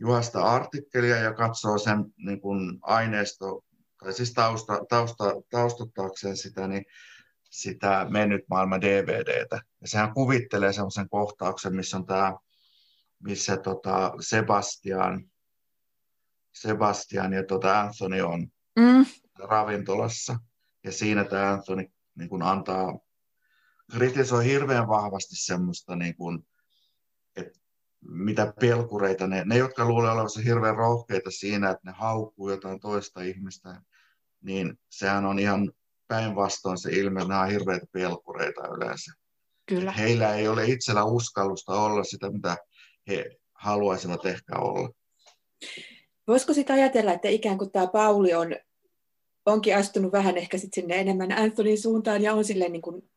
Juhasta 0.00 0.42
artikkelia 0.42 1.16
ja 1.16 1.34
katsoo 1.34 1.78
sen 1.78 2.04
niin 2.16 2.40
kuin 2.40 2.78
aineisto, 2.82 3.64
tai 3.98 4.12
siis 4.12 4.32
tausta, 4.32 4.84
tausta, 4.88 5.24
taustuttaakseen 5.50 6.36
sitä, 6.36 6.68
niin 6.68 6.84
sitä 7.50 8.06
mennyt 8.10 8.44
maailma 8.50 8.80
DVDtä. 8.80 9.62
Ja 9.80 9.88
sehän 9.88 10.14
kuvittelee 10.14 10.72
semmoisen 10.72 11.08
kohtauksen, 11.08 11.76
missä 11.76 11.96
on 11.96 12.06
tämä, 12.06 12.36
missä 13.18 13.56
tota 13.56 14.12
Sebastian, 14.20 15.30
Sebastian 16.52 17.32
ja 17.32 17.44
tota 17.44 17.80
Anthony 17.80 18.20
on 18.20 18.48
mm. 18.78 19.06
ravintolassa. 19.38 20.36
Ja 20.84 20.92
siinä 20.92 21.24
tämä 21.24 21.52
Anthony 21.52 21.86
niin 22.14 22.28
kun 22.28 22.42
antaa, 22.42 22.98
kritisoi 23.92 24.44
hirveän 24.44 24.88
vahvasti 24.88 25.36
semmoista, 25.36 25.96
niin 25.96 26.16
kun, 26.16 26.46
että 27.36 27.58
mitä 28.00 28.52
pelkureita 28.60 29.26
ne, 29.26 29.44
ne 29.44 29.56
jotka 29.56 29.84
luulee 29.84 30.10
olevansa 30.10 30.40
hirveän 30.40 30.76
rohkeita 30.76 31.30
siinä, 31.30 31.70
että 31.70 31.90
ne 31.90 31.92
haukkuu 31.96 32.50
jotain 32.50 32.80
toista 32.80 33.22
ihmistä, 33.22 33.82
niin 34.40 34.78
sehän 34.88 35.26
on 35.26 35.38
ihan 35.38 35.72
päinvastoin 36.10 36.78
se 36.78 36.90
ilme, 36.90 37.24
nämä 37.24 37.40
on 37.40 37.50
hirveitä 37.50 37.86
pelkureita 37.92 38.68
yleensä. 38.76 39.12
Kyllä. 39.66 39.92
Heillä 39.92 40.34
ei 40.34 40.48
ole 40.48 40.64
itsellä 40.64 41.04
uskallusta 41.04 41.72
olla 41.72 42.04
sitä, 42.04 42.30
mitä 42.30 42.56
he 43.08 43.36
haluaisivat 43.54 44.26
ehkä 44.26 44.56
olla. 44.58 44.90
Voisiko 46.28 46.54
sitä 46.54 46.72
ajatella, 46.72 47.12
että 47.12 47.28
ikään 47.28 47.58
kuin 47.58 47.72
tämä 47.72 47.86
Pauli 47.86 48.34
on, 48.34 48.56
onkin 49.46 49.76
astunut 49.76 50.12
vähän 50.12 50.36
ehkä 50.36 50.58
sit 50.58 50.74
sinne 50.74 51.00
enemmän 51.00 51.32
Anthonyn 51.32 51.78
suuntaan 51.78 52.22
ja 52.22 52.34
on 52.34 52.44
silleen 52.44 52.72
niin 52.72 52.82
kuin 52.82 53.10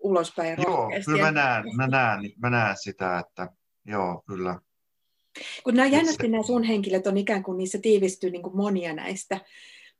ulospäin 0.00 0.62
Joo, 0.62 0.90
kyllä 1.04 1.22
mä 1.22 1.30
näen, 1.30 1.64
mä, 1.76 1.86
näen, 1.86 2.20
mä 2.42 2.50
näen 2.50 2.76
sitä, 2.80 3.18
että 3.18 3.48
joo, 3.86 4.22
kyllä. 4.26 4.60
Kun 5.64 5.74
nämä 5.74 5.88
jännästi 5.88 6.28
nämä 6.28 6.42
sun 6.42 6.62
henkilöt 6.62 7.06
on 7.06 7.16
ikään 7.16 7.42
kuin 7.42 7.58
niissä 7.58 7.78
tiivistyy 7.78 8.30
niin 8.30 8.42
kuin 8.42 8.56
monia 8.56 8.94
näistä 8.94 9.40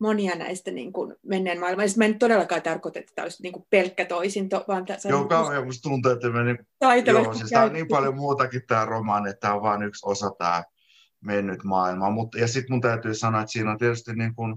monia 0.03 0.35
näistä 0.35 0.71
niin 0.71 0.93
kuin 0.93 1.15
menneen 1.23 1.61
maailman. 1.61 1.89
Siis 1.89 1.99
mä 1.99 2.05
en 2.05 2.19
todellakaan 2.19 2.63
tarkoita, 2.63 2.99
että 2.99 3.13
tämä 3.15 3.25
olisi 3.25 3.43
niin 3.43 3.53
kuin 3.53 3.67
pelkkä 3.71 4.05
toisinto, 4.05 4.65
vaan 4.69 4.85
tässä 4.85 5.09
Joo, 5.09 5.25
kauhean 5.25 5.65
musta 5.65 5.89
tuntuu, 5.89 6.13
että 6.13 6.29
meni... 6.29 6.57
Joo, 7.07 7.35
siis 7.35 7.51
tämä 7.51 7.65
on 7.65 7.73
niin 7.73 7.89
paljon 7.89 8.17
muutakin 8.17 8.63
tämä 8.67 8.85
romaani, 8.85 9.31
että 9.31 9.41
tämä 9.41 9.55
on 9.55 9.63
vain 9.63 9.83
yksi 9.83 10.07
osa 10.07 10.31
tämä 10.39 10.63
mennyt 11.21 11.65
maailma. 11.65 12.11
Mut, 12.11 12.35
ja 12.35 12.49
sitten 12.49 12.73
mun 12.73 12.81
täytyy 12.81 13.15
sanoa, 13.15 13.41
että 13.41 13.53
siinä 13.53 13.71
on 13.71 13.79
tietysti 13.79 14.15
niin 14.15 14.35
kuin, 14.35 14.55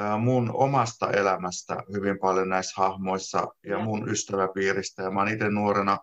äh, 0.00 0.20
mun 0.20 0.50
omasta 0.54 1.10
elämästä 1.10 1.76
hyvin 1.92 2.18
paljon 2.18 2.48
näissä 2.48 2.74
hahmoissa 2.76 3.38
ja, 3.38 3.70
ja. 3.70 3.78
mun 3.78 4.08
ystäväpiiristä. 4.08 5.02
Ja 5.02 5.10
mä 5.10 5.20
oon 5.20 5.28
itse 5.28 5.50
nuorena 5.50 5.98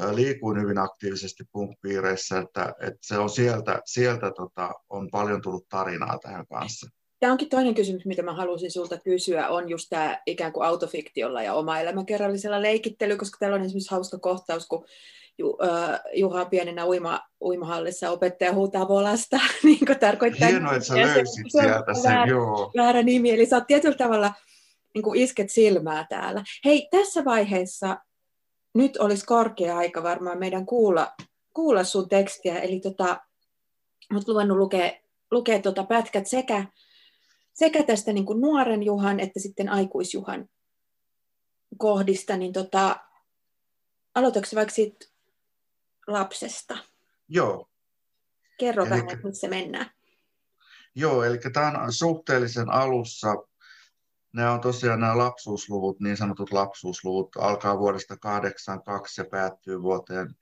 äh, 0.00 0.10
liikuin 0.14 0.60
hyvin 0.60 0.78
aktiivisesti 0.78 1.44
punkpiireissä, 1.52 2.38
että, 2.38 2.74
että 2.80 2.98
se 3.00 3.18
on 3.18 3.30
sieltä, 3.30 3.80
sieltä 3.84 4.30
tota, 4.36 4.70
on 4.90 5.08
paljon 5.10 5.42
tullut 5.42 5.68
tarinaa 5.68 6.18
tähän 6.18 6.46
kanssa. 6.46 6.99
Tämä 7.20 7.32
onkin 7.32 7.48
toinen 7.48 7.74
kysymys, 7.74 8.06
mitä 8.06 8.22
mä 8.22 8.34
halusin 8.34 8.70
sulta 8.70 8.98
kysyä, 8.98 9.48
on 9.48 9.68
just 9.68 9.86
tämä 9.90 10.22
ikään 10.26 10.52
kuin 10.52 10.66
autofiktiolla 10.66 11.42
ja 11.42 11.54
oma 11.54 11.80
elämäkerrallisella 11.80 12.62
leikittely, 12.62 13.16
koska 13.16 13.36
täällä 13.40 13.54
on 13.54 13.62
esimerkiksi 13.62 13.90
hauska 13.90 14.18
kohtaus, 14.18 14.66
kun 14.66 14.84
Ju, 15.38 15.48
uh, 15.48 15.56
Juha 16.14 16.44
pienenä 16.44 16.86
uima, 16.86 17.20
uimahallissa 17.40 18.10
opettaja 18.10 18.52
huutaa 18.52 18.88
volasta, 18.88 19.36
niin 19.64 19.86
kuin 19.86 19.98
tarkoittaa... 19.98 20.48
Hienoa, 20.48 20.72
että 20.72 20.84
sä 20.84 20.96
löysit 20.96 21.46
se, 21.52 21.60
sieltä 21.60 21.94
sen, 21.94 22.12
väärä, 22.12 22.30
joo. 22.30 22.72
Väärä 22.76 23.02
nimi, 23.02 23.30
eli 23.30 23.46
sä 23.46 23.56
oot 23.56 23.66
tietyllä 23.66 23.96
tavalla 23.96 24.32
niin 24.94 25.02
kuin 25.02 25.20
isket 25.20 25.50
silmää 25.50 26.06
täällä. 26.08 26.44
Hei, 26.64 26.88
tässä 26.90 27.24
vaiheessa 27.24 27.96
nyt 28.74 28.96
olisi 28.96 29.26
korkea 29.26 29.78
aika 29.78 30.02
varmaan 30.02 30.38
meidän 30.38 30.66
kuulla, 30.66 31.12
kuulla 31.54 31.84
sun 31.84 32.08
tekstiä, 32.08 32.58
eli 32.58 32.80
tota, 32.80 33.20
olet 34.14 34.28
luvannut 34.28 34.58
lukea, 34.58 34.92
lukea 35.30 35.58
tota 35.58 35.84
pätkät 35.84 36.26
sekä 36.26 36.64
sekä 37.60 37.82
tästä 37.82 38.12
niin 38.12 38.26
kuin 38.26 38.40
nuoren 38.40 38.82
Juhan 38.82 39.20
että 39.20 39.40
sitten 39.40 39.68
aikuisjuhan 39.68 40.48
kohdista, 41.78 42.36
niin 42.36 42.52
tota, 42.52 42.96
aloitatko 44.14 44.48
vaikka 44.54 44.74
siitä 44.74 45.06
lapsesta? 46.06 46.78
Joo. 47.28 47.68
Kerro 48.58 48.82
eli, 48.82 48.90
vähän, 48.90 49.20
missä 49.24 49.48
mennään. 49.48 49.90
Joo, 50.94 51.24
eli 51.24 51.38
tämä 51.52 51.82
on 51.82 51.92
suhteellisen 51.92 52.70
alussa. 52.70 53.34
Nämä 54.32 54.52
on 54.52 54.60
tosiaan 54.60 55.00
nämä 55.00 55.18
lapsuusluvut, 55.18 56.00
niin 56.00 56.16
sanotut 56.16 56.52
lapsuusluvut, 56.52 57.36
alkaa 57.36 57.78
vuodesta 57.78 58.16
82 58.16 59.20
ja 59.20 59.24
päättyy 59.30 59.82
vuoteen 59.82 60.34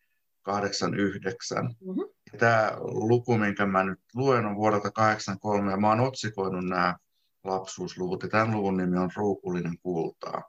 89. 0.42 1.64
Mm-hmm. 1.64 2.04
Tämä 2.38 2.72
luku, 2.80 3.38
minkä 3.38 3.66
mä 3.66 3.84
nyt 3.84 4.00
luen, 4.14 4.46
on 4.46 4.56
vuodelta 4.56 4.90
83 4.90 5.70
ja 5.70 5.76
mä 5.76 5.88
oon 5.88 6.00
otsikoinut 6.00 6.64
nämä 6.64 6.96
lapsuusluvut 7.48 8.22
ja 8.22 8.28
tämän 8.28 8.56
luvun 8.56 8.76
nimi 8.76 8.98
on 8.98 9.10
Ruukullinen 9.16 9.78
kultaa. 9.78 10.42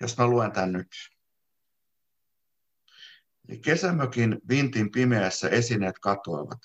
Jos 0.00 0.18
mä 0.18 0.26
luen 0.26 0.52
tämän 0.52 0.72
nyt. 0.72 0.88
Eli 3.48 3.58
kesämökin 3.58 4.40
vintin 4.48 4.90
pimeässä 4.90 5.48
esineet 5.48 5.98
katoavat. 5.98 6.58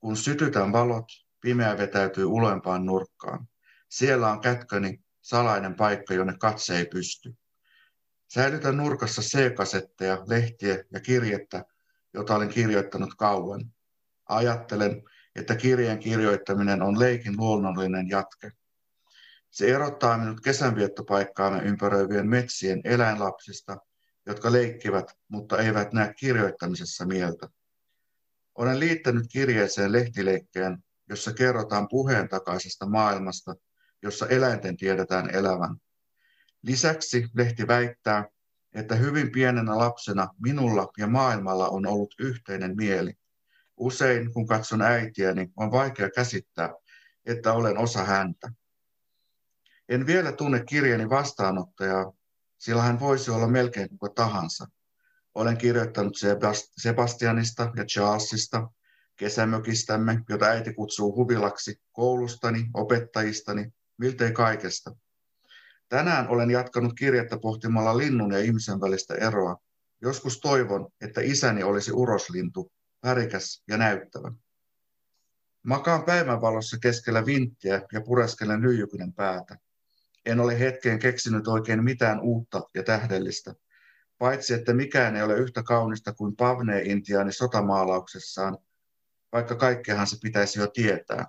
Kun 0.00 0.16
sytytän 0.16 0.72
valot, 0.72 1.06
pimeä 1.40 1.78
vetäytyy 1.78 2.24
ulempaan 2.24 2.86
nurkkaan. 2.86 3.48
Siellä 3.88 4.30
on 4.30 4.40
kätköni, 4.40 5.00
salainen 5.20 5.74
paikka, 5.74 6.14
jonne 6.14 6.34
katse 6.38 6.78
ei 6.78 6.86
pysty. 6.86 7.36
Säilytän 8.28 8.76
nurkassa 8.76 9.22
C-kasetteja, 9.22 10.24
lehtiä 10.28 10.84
ja 10.92 11.00
kirjettä, 11.00 11.64
jota 12.14 12.34
olen 12.34 12.48
kirjoittanut 12.48 13.14
kauan. 13.14 13.72
Ajattelen, 14.28 15.02
että 15.36 15.56
kirjeen 15.56 15.98
kirjoittaminen 15.98 16.82
on 16.82 16.98
leikin 16.98 17.36
luonnollinen 17.36 18.08
jatke. 18.08 18.50
Se 19.50 19.74
erottaa 19.74 20.18
minut 20.18 20.40
kesänviettopaikkaamme 20.40 21.62
ympäröivien 21.62 22.28
metsien 22.28 22.80
eläinlapsista, 22.84 23.76
jotka 24.26 24.52
leikkivät, 24.52 25.18
mutta 25.28 25.58
eivät 25.58 25.92
näe 25.92 26.14
kirjoittamisessa 26.14 27.06
mieltä. 27.06 27.48
Olen 28.54 28.80
liittänyt 28.80 29.26
kirjeeseen 29.32 29.92
lehtileikkeen, 29.92 30.84
jossa 31.08 31.32
kerrotaan 31.32 31.88
puheen 31.88 32.28
takaisesta 32.28 32.86
maailmasta, 32.86 33.54
jossa 34.02 34.28
eläinten 34.28 34.76
tiedetään 34.76 35.30
elävän. 35.34 35.76
Lisäksi 36.62 37.28
lehti 37.34 37.66
väittää, 37.66 38.24
että 38.72 38.94
hyvin 38.94 39.32
pienenä 39.32 39.78
lapsena 39.78 40.28
minulla 40.42 40.88
ja 40.98 41.06
maailmalla 41.06 41.68
on 41.68 41.86
ollut 41.86 42.14
yhteinen 42.18 42.76
mieli. 42.76 43.14
Usein, 43.82 44.32
kun 44.32 44.46
katson 44.46 44.82
äitiäni, 44.82 45.52
on 45.56 45.70
vaikea 45.70 46.10
käsittää, 46.10 46.74
että 47.26 47.52
olen 47.52 47.78
osa 47.78 48.04
häntä. 48.04 48.52
En 49.88 50.06
vielä 50.06 50.32
tunne 50.32 50.64
kirjani 50.64 51.10
vastaanottajaa, 51.10 52.12
sillä 52.58 52.82
hän 52.82 53.00
voisi 53.00 53.30
olla 53.30 53.48
melkein 53.48 53.88
kuka 53.88 54.08
tahansa. 54.08 54.66
Olen 55.34 55.56
kirjoittanut 55.56 56.14
Sebastianista 56.76 57.72
ja 57.76 57.84
Charlesista, 57.84 58.70
kesämökistämme, 59.16 60.20
jota 60.28 60.46
äiti 60.46 60.74
kutsuu 60.74 61.16
huvilaksi, 61.16 61.80
koulustani, 61.92 62.66
opettajistani, 62.74 63.72
miltei 63.98 64.32
kaikesta. 64.32 64.96
Tänään 65.88 66.28
olen 66.28 66.50
jatkanut 66.50 66.92
kirjettä 66.98 67.38
pohtimalla 67.38 67.98
linnun 67.98 68.32
ja 68.32 68.38
ihmisen 68.38 68.80
välistä 68.80 69.14
eroa. 69.14 69.56
Joskus 70.02 70.40
toivon, 70.40 70.88
että 71.00 71.20
isäni 71.20 71.62
olisi 71.62 71.92
uroslintu, 71.92 72.72
värikäs 73.02 73.62
ja 73.68 73.76
näyttävä. 73.76 74.32
Makaan 75.62 76.02
päivänvalossa 76.04 76.78
keskellä 76.78 77.26
vinttiä 77.26 77.82
ja 77.92 78.00
pureskelen 78.00 78.62
lyijykinen 78.62 79.12
päätä. 79.12 79.58
En 80.26 80.40
ole 80.40 80.58
hetkeen 80.58 80.98
keksinyt 80.98 81.48
oikein 81.48 81.84
mitään 81.84 82.20
uutta 82.20 82.62
ja 82.74 82.82
tähdellistä, 82.82 83.54
paitsi 84.18 84.54
että 84.54 84.74
mikään 84.74 85.16
ei 85.16 85.22
ole 85.22 85.34
yhtä 85.34 85.62
kaunista 85.62 86.12
kuin 86.12 86.36
Pavne-intiaani 86.36 87.32
sotamaalauksessaan, 87.32 88.58
vaikka 89.32 89.54
kaikkeahan 89.54 90.06
se 90.06 90.16
pitäisi 90.22 90.60
jo 90.60 90.66
tietää. 90.66 91.26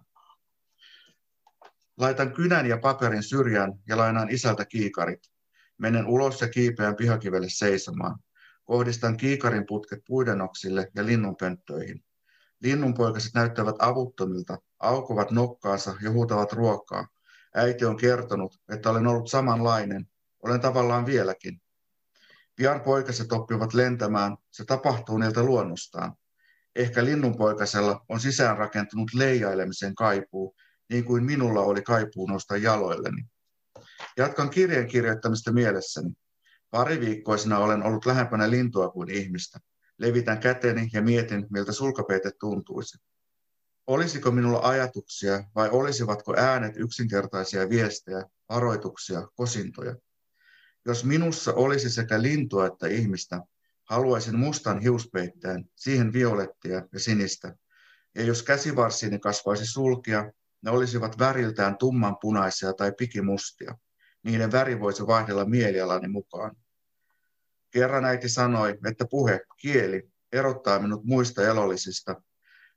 Laitan 1.97 2.33
kynän 2.33 2.65
ja 2.65 2.77
paperin 2.77 3.23
syrjään 3.23 3.73
ja 3.87 3.97
lainaan 3.97 4.29
isältä 4.29 4.65
kiikarit. 4.65 5.31
Menen 5.77 6.05
ulos 6.05 6.41
ja 6.41 6.47
kiipeän 6.47 6.95
pihakivelle 6.95 7.47
seisomaan. 7.49 8.19
Kohdistan 8.63 9.17
kiikarin 9.17 9.65
putket 9.65 9.99
puidenoksille 10.07 10.91
ja 10.95 11.05
linnunpönttöihin. 11.05 12.03
Linnunpoikaset 12.59 13.33
näyttävät 13.33 13.75
avuttomilta, 13.79 14.57
aukuvat 14.79 15.31
nokkaansa 15.31 15.95
ja 16.01 16.11
huutavat 16.11 16.53
ruokaa. 16.53 17.07
Äiti 17.55 17.85
on 17.85 17.97
kertonut, 17.97 18.61
että 18.73 18.89
olen 18.89 19.07
ollut 19.07 19.29
samanlainen. 19.29 20.07
Olen 20.43 20.61
tavallaan 20.61 21.05
vieläkin. 21.05 21.61
Pian 22.55 22.81
poikaset 22.81 23.31
oppivat 23.31 23.73
lentämään. 23.73 24.37
Se 24.51 24.65
tapahtuu 24.65 25.17
niiltä 25.17 25.43
luonnostaan. 25.43 26.15
Ehkä 26.75 27.05
linnunpoikasella 27.05 28.05
on 28.09 28.19
sisään 28.19 28.57
rakentunut 28.57 29.13
leijailemisen 29.13 29.95
kaipuu, 29.95 30.55
niin 30.89 31.05
kuin 31.05 31.23
minulla 31.23 31.61
oli 31.61 31.81
kaipuu 31.81 32.27
nousta 32.27 32.57
jaloilleni. 32.57 33.25
Jatkan 34.17 34.49
kirjeen 34.49 34.87
kirjoittamista 34.87 35.51
mielessäni. 35.51 36.13
Pari 36.73 36.99
viikkoisena 36.99 37.59
olen 37.59 37.83
ollut 37.83 38.05
lähempänä 38.05 38.49
lintua 38.49 38.89
kuin 38.89 39.09
ihmistä. 39.09 39.59
Levitän 39.97 40.39
käteni 40.39 40.89
ja 40.93 41.01
mietin, 41.01 41.47
miltä 41.49 41.71
sulkapeite 41.71 42.31
tuntuisi. 42.39 42.97
Olisiko 43.87 44.31
minulla 44.31 44.59
ajatuksia 44.59 45.43
vai 45.55 45.69
olisivatko 45.69 46.35
äänet 46.37 46.73
yksinkertaisia 46.77 47.69
viestejä, 47.69 48.23
varoituksia, 48.49 49.27
kosintoja? 49.35 49.95
Jos 50.85 51.05
minussa 51.05 51.53
olisi 51.53 51.89
sekä 51.89 52.21
lintua 52.21 52.65
että 52.67 52.87
ihmistä, 52.87 53.41
haluaisin 53.83 54.39
mustan 54.39 54.79
hiuspeitteen, 54.79 55.69
siihen 55.75 56.13
violettia 56.13 56.81
ja 56.93 56.99
sinistä. 56.99 57.55
Ja 58.15 58.23
jos 58.23 58.43
käsivarsiini 58.43 59.19
kasvaisi 59.19 59.65
sulkia, 59.65 60.31
ne 60.61 60.71
olisivat 60.71 61.19
väriltään 61.19 61.77
tummanpunaisia 61.77 62.73
tai 62.73 62.91
pikimustia. 62.97 63.77
Niiden 64.23 64.51
väri 64.51 64.79
voisi 64.79 65.07
vaihdella 65.07 65.45
mielialani 65.45 66.07
mukaan. 66.07 66.55
Kerran 67.73 68.05
äiti 68.05 68.29
sanoi, 68.29 68.77
että 68.89 69.05
puhe, 69.09 69.41
kieli, 69.57 70.09
erottaa 70.31 70.79
minut 70.79 71.03
muista 71.03 71.47
elollisista. 71.47 72.21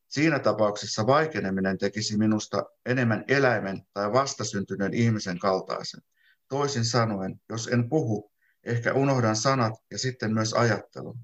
Siinä 0.08 0.38
tapauksessa 0.38 1.06
vaikeneminen 1.06 1.78
tekisi 1.78 2.18
minusta 2.18 2.64
enemmän 2.86 3.24
eläimen 3.28 3.82
tai 3.92 4.12
vastasyntyneen 4.12 4.94
ihmisen 4.94 5.38
kaltaisen. 5.38 6.00
Toisin 6.48 6.84
sanoen, 6.84 7.40
jos 7.48 7.68
en 7.68 7.88
puhu, 7.88 8.32
ehkä 8.64 8.92
unohdan 8.92 9.36
sanat 9.36 9.72
ja 9.90 9.98
sitten 9.98 10.34
myös 10.34 10.52
ajattelun. 10.52 11.18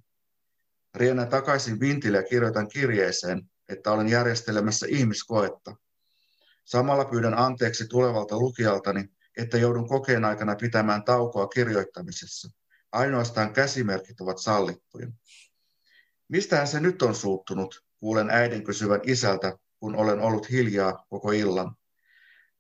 Riennän 0.95 1.29
takaisin 1.29 1.81
vintille 1.81 2.17
ja 2.17 2.23
kirjoitan 2.23 2.69
kirjeeseen, 2.69 3.51
että 3.69 3.91
olen 3.91 4.09
järjestelemässä 4.09 4.87
ihmiskoetta. 4.89 5.77
Samalla 6.65 7.05
pyydän 7.05 7.39
anteeksi 7.39 7.87
tulevalta 7.87 8.39
lukijaltani, 8.39 9.09
että 9.37 9.59
joudun 9.59 9.89
kokeen 9.89 10.25
aikana 10.25 10.57
pitämään 10.57 11.05
taukoa 11.05 11.47
kirjoittamisessa. 11.47 12.62
Ainoastaan 12.93 13.53
käsimerkit 13.53 14.21
ovat 14.21 14.39
sallittuja. 14.39 15.07
Mistähän 16.29 16.69
se 16.69 16.81
nyt 16.81 17.03
on 17.03 17.15
suuttunut, 17.15 17.85
kuulen 18.01 18.31
äidin 18.31 18.65
kysyvän 18.65 19.01
isältä, 19.03 19.57
kun 19.81 19.97
olen 19.97 20.21
ollut 20.21 20.51
hiljaa 20.51 21.05
koko 21.09 21.33
illan. 21.33 21.75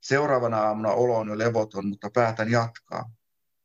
Seuraavana 0.00 0.60
aamuna 0.60 0.90
olo 0.90 1.18
on 1.18 1.28
jo 1.28 1.38
levoton, 1.38 1.88
mutta 1.88 2.10
päätän 2.14 2.50
jatkaa. 2.50 3.12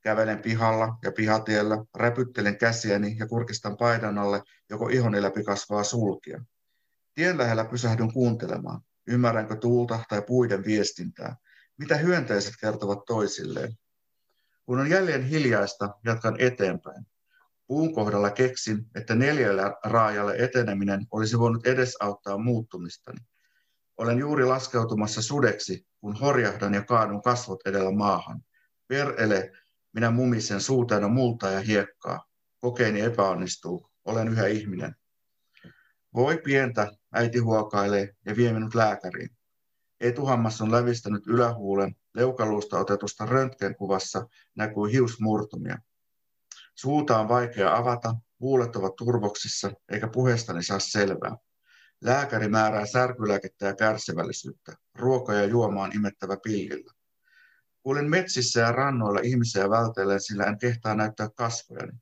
Kävelen 0.01 0.41
pihalla 0.41 0.97
ja 1.03 1.11
pihatiellä, 1.11 1.85
räpyttelen 1.95 2.57
käsiäni 2.57 3.15
ja 3.19 3.27
kurkistan 3.27 3.77
paidan 3.77 4.17
alle 4.17 4.41
joko 4.69 4.87
ihoni 4.87 5.21
läpi 5.21 5.43
kasvaa 5.43 5.83
sulkia. 5.83 6.43
Tien 7.13 7.37
lähellä 7.37 7.65
pysähdyn 7.65 8.13
kuuntelemaan. 8.13 8.81
Ymmärränkö 9.07 9.55
tuulta 9.55 9.99
tai 10.09 10.21
puiden 10.21 10.65
viestintää? 10.65 11.35
Mitä 11.77 11.97
hyönteiset 11.97 12.53
kertovat 12.61 13.05
toisilleen? 13.05 13.77
Kun 14.67 14.79
on 14.79 14.89
jälleen 14.89 15.23
hiljaista, 15.23 15.89
jatkan 16.05 16.35
eteenpäin. 16.39 17.05
Puun 17.67 17.93
kohdalla 17.93 18.29
keksin, 18.29 18.85
että 18.95 19.15
neljällä 19.15 19.75
raajalle 19.83 20.35
eteneminen 20.37 21.07
olisi 21.11 21.39
voinut 21.39 21.67
edesauttaa 21.67 22.37
muuttumistani. 22.37 23.17
Olen 23.97 24.17
juuri 24.17 24.45
laskeutumassa 24.45 25.21
sudeksi, 25.21 25.87
kun 26.01 26.15
horjahdan 26.15 26.73
ja 26.73 26.83
kaadun 26.83 27.21
kasvot 27.21 27.67
edellä 27.67 27.91
maahan. 27.91 28.43
Perele, 28.87 29.51
minä 29.93 30.11
mumisen 30.11 30.61
suutäänä 30.61 31.07
multaa 31.07 31.51
ja 31.51 31.59
hiekkaa. 31.59 32.25
Kokeeni 32.59 33.01
epäonnistuu. 33.01 33.89
Olen 34.05 34.27
yhä 34.27 34.47
ihminen. 34.47 34.95
Voi 36.13 36.37
pientä, 36.37 36.91
äiti 37.13 37.39
huokailee 37.39 38.15
ja 38.25 38.35
vie 38.35 38.53
minut 38.53 38.75
lääkäriin. 38.75 39.29
Etuhammas 39.99 40.61
on 40.61 40.71
lävistänyt 40.71 41.27
ylähuulen, 41.27 41.95
leukaluusta 42.17 42.79
otetusta 42.79 43.25
röntgenkuvassa 43.25 44.27
näkyy 44.55 44.91
hiusmurtumia. 44.91 45.77
Suuta 46.75 47.19
on 47.19 47.27
vaikea 47.29 47.75
avata, 47.75 48.15
huulet 48.39 48.75
ovat 48.75 48.95
turvoksissa, 48.95 49.71
eikä 49.91 50.07
puheestani 50.07 50.63
saa 50.63 50.79
selvää. 50.79 51.37
Lääkäri 52.01 52.47
määrää 52.47 52.85
särkylääkettä 52.85 53.65
ja 53.65 53.75
kärsivällisyyttä. 53.75 54.73
Ruoka 54.95 55.33
ja 55.33 55.45
juoma 55.45 55.83
on 55.83 55.95
imettävä 55.95 56.37
pillillä. 56.43 56.93
Kuulin 57.83 58.09
metsissä 58.09 58.59
ja 58.59 58.71
rannoilla 58.71 59.19
ihmisiä 59.23 59.69
vältellen, 59.69 60.21
sillä 60.21 60.43
en 60.43 60.57
kehtaa 60.57 60.95
näyttää 60.95 61.29
kasvojani. 61.35 61.93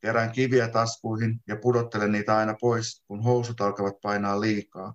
Kerään 0.00 0.32
kiviä 0.32 0.68
taskuihin 0.68 1.40
ja 1.46 1.56
pudottelen 1.56 2.12
niitä 2.12 2.36
aina 2.36 2.54
pois, 2.60 3.04
kun 3.06 3.22
housut 3.22 3.60
alkavat 3.60 4.00
painaa 4.02 4.40
liikaa. 4.40 4.94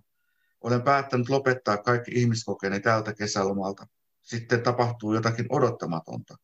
Olen 0.62 0.82
päättänyt 0.82 1.30
lopettaa 1.30 1.78
kaikki 1.78 2.12
ihmiskokeeni 2.14 2.80
tältä 2.80 3.14
kesälomalta. 3.14 3.88
Sitten 4.30 4.64
tapahtuu 4.64 5.14
jotakin 5.14 5.46
odottamatonta. 5.50 6.36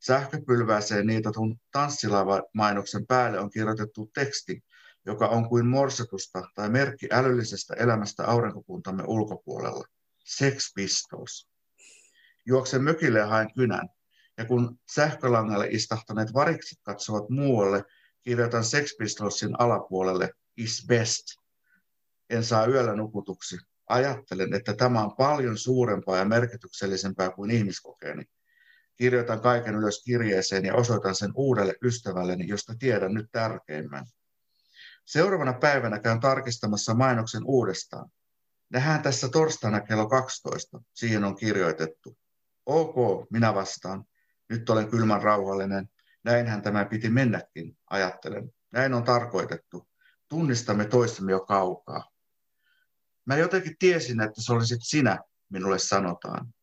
Sähköpylvääseen 0.00 1.06
niitatun 1.06 1.60
tanssilava-mainoksen 1.70 3.06
päälle 3.06 3.38
on 3.40 3.50
kirjoitettu 3.50 4.10
teksti, 4.14 4.64
joka 5.06 5.28
on 5.28 5.48
kuin 5.48 5.66
morsetusta 5.66 6.42
tai 6.54 6.70
merkki 6.70 7.08
älyllisestä 7.12 7.74
elämästä 7.74 8.26
aurinkokuntamme 8.26 9.04
ulkopuolella. 9.06 9.84
Sex 10.24 10.74
Pistols. 10.74 11.48
Juoksen 12.46 12.82
mökille 12.82 13.18
ja 13.18 13.26
haen 13.26 13.54
kynän. 13.54 13.88
Ja 14.38 14.44
kun 14.44 14.78
sähkölangalle 14.94 15.66
istahtaneet 15.70 16.34
varikset 16.34 16.78
katsovat 16.82 17.28
muualle, 17.28 17.84
kirjoitan 18.22 18.64
Sex 18.64 18.96
Pistolsin 18.98 19.60
alapuolelle 19.60 20.30
is 20.56 20.84
best. 20.88 21.24
En 22.30 22.44
saa 22.44 22.66
yöllä 22.66 22.94
nukutuksi. 22.94 23.56
Ajattelen, 23.88 24.54
että 24.54 24.74
tämä 24.74 25.04
on 25.04 25.16
paljon 25.16 25.58
suurempaa 25.58 26.16
ja 26.16 26.24
merkityksellisempää 26.24 27.30
kuin 27.30 27.50
ihmiskokeeni. 27.50 28.24
Kirjoitan 28.96 29.40
kaiken 29.40 29.74
ylös 29.74 30.02
kirjeeseen 30.04 30.64
ja 30.64 30.74
osoitan 30.74 31.14
sen 31.14 31.32
uudelle 31.34 31.74
ystävälleni, 31.82 32.48
josta 32.48 32.74
tiedän 32.78 33.14
nyt 33.14 33.26
tärkeimmän. 33.32 34.06
Seuraavana 35.04 35.52
päivänä 35.52 35.98
käyn 35.98 36.20
tarkistamassa 36.20 36.94
mainoksen 36.94 37.42
uudestaan. 37.44 38.10
Nähdään 38.70 39.02
tässä 39.02 39.28
torstaina 39.28 39.80
kello 39.80 40.08
12. 40.08 40.82
Siihen 40.94 41.24
on 41.24 41.36
kirjoitettu. 41.36 42.18
Ok, 42.66 43.30
minä 43.30 43.54
vastaan. 43.54 44.04
Nyt 44.48 44.70
olen 44.70 44.90
kylmän 44.90 45.22
rauhallinen. 45.22 45.88
Näinhän 46.24 46.62
tämä 46.62 46.84
piti 46.84 47.10
mennäkin, 47.10 47.76
ajattelen. 47.90 48.52
Näin 48.70 48.94
on 48.94 49.04
tarkoitettu. 49.04 49.88
Tunnistamme 50.28 50.84
toistemme 50.84 51.32
jo 51.32 51.40
kaukaa. 51.40 52.13
Mä 53.26 53.36
jotenkin 53.36 53.76
tiesin, 53.78 54.20
että 54.20 54.42
se 54.42 54.52
olisit 54.52 54.80
sinä, 54.82 55.18
minulle 55.48 55.78
sanotaan. 55.78 56.54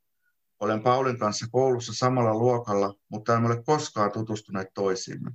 Olen 0.59 0.83
Paulin 0.83 1.19
kanssa 1.19 1.45
koulussa 1.51 1.93
samalla 1.93 2.33
luokalla, 2.33 2.93
mutta 3.09 3.35
emme 3.35 3.47
ole 3.47 3.63
koskaan 3.63 4.11
tutustuneet 4.11 4.67
toisiimme. 4.73 5.31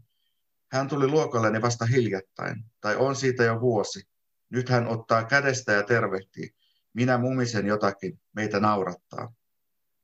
Hän 0.73 0.89
tuli 0.89 1.09
luokalleni 1.09 1.63
vasta 1.63 1.87
hiljattain, 1.87 2.65
tai 2.81 2.97
on 2.97 3.17
siitä 3.17 3.45
jo 3.45 3.61
vuosi. 3.61 4.09
Nyt 4.51 4.69
hän 4.69 4.89
ottaa 4.89 5.25
kädestä 5.25 5.73
ja 5.73 5.83
tervehtii. 5.83 6.55
Minä 6.93 7.19
mumisen 7.19 7.67
jotakin, 7.67 8.21
meitä 8.33 8.61
naurattaa. 8.61 9.35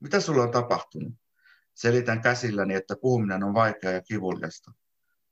Mitä 0.01 0.21
sulle 0.21 0.43
on 0.43 0.51
tapahtunut? 0.51 1.13
Selitän 1.75 2.23
käsilläni, 2.23 2.75
että 2.75 2.97
puhuminen 3.01 3.45
on 3.45 3.55
vaikeaa 3.55 3.93
ja 3.93 4.03
kivuliasta. 4.03 4.73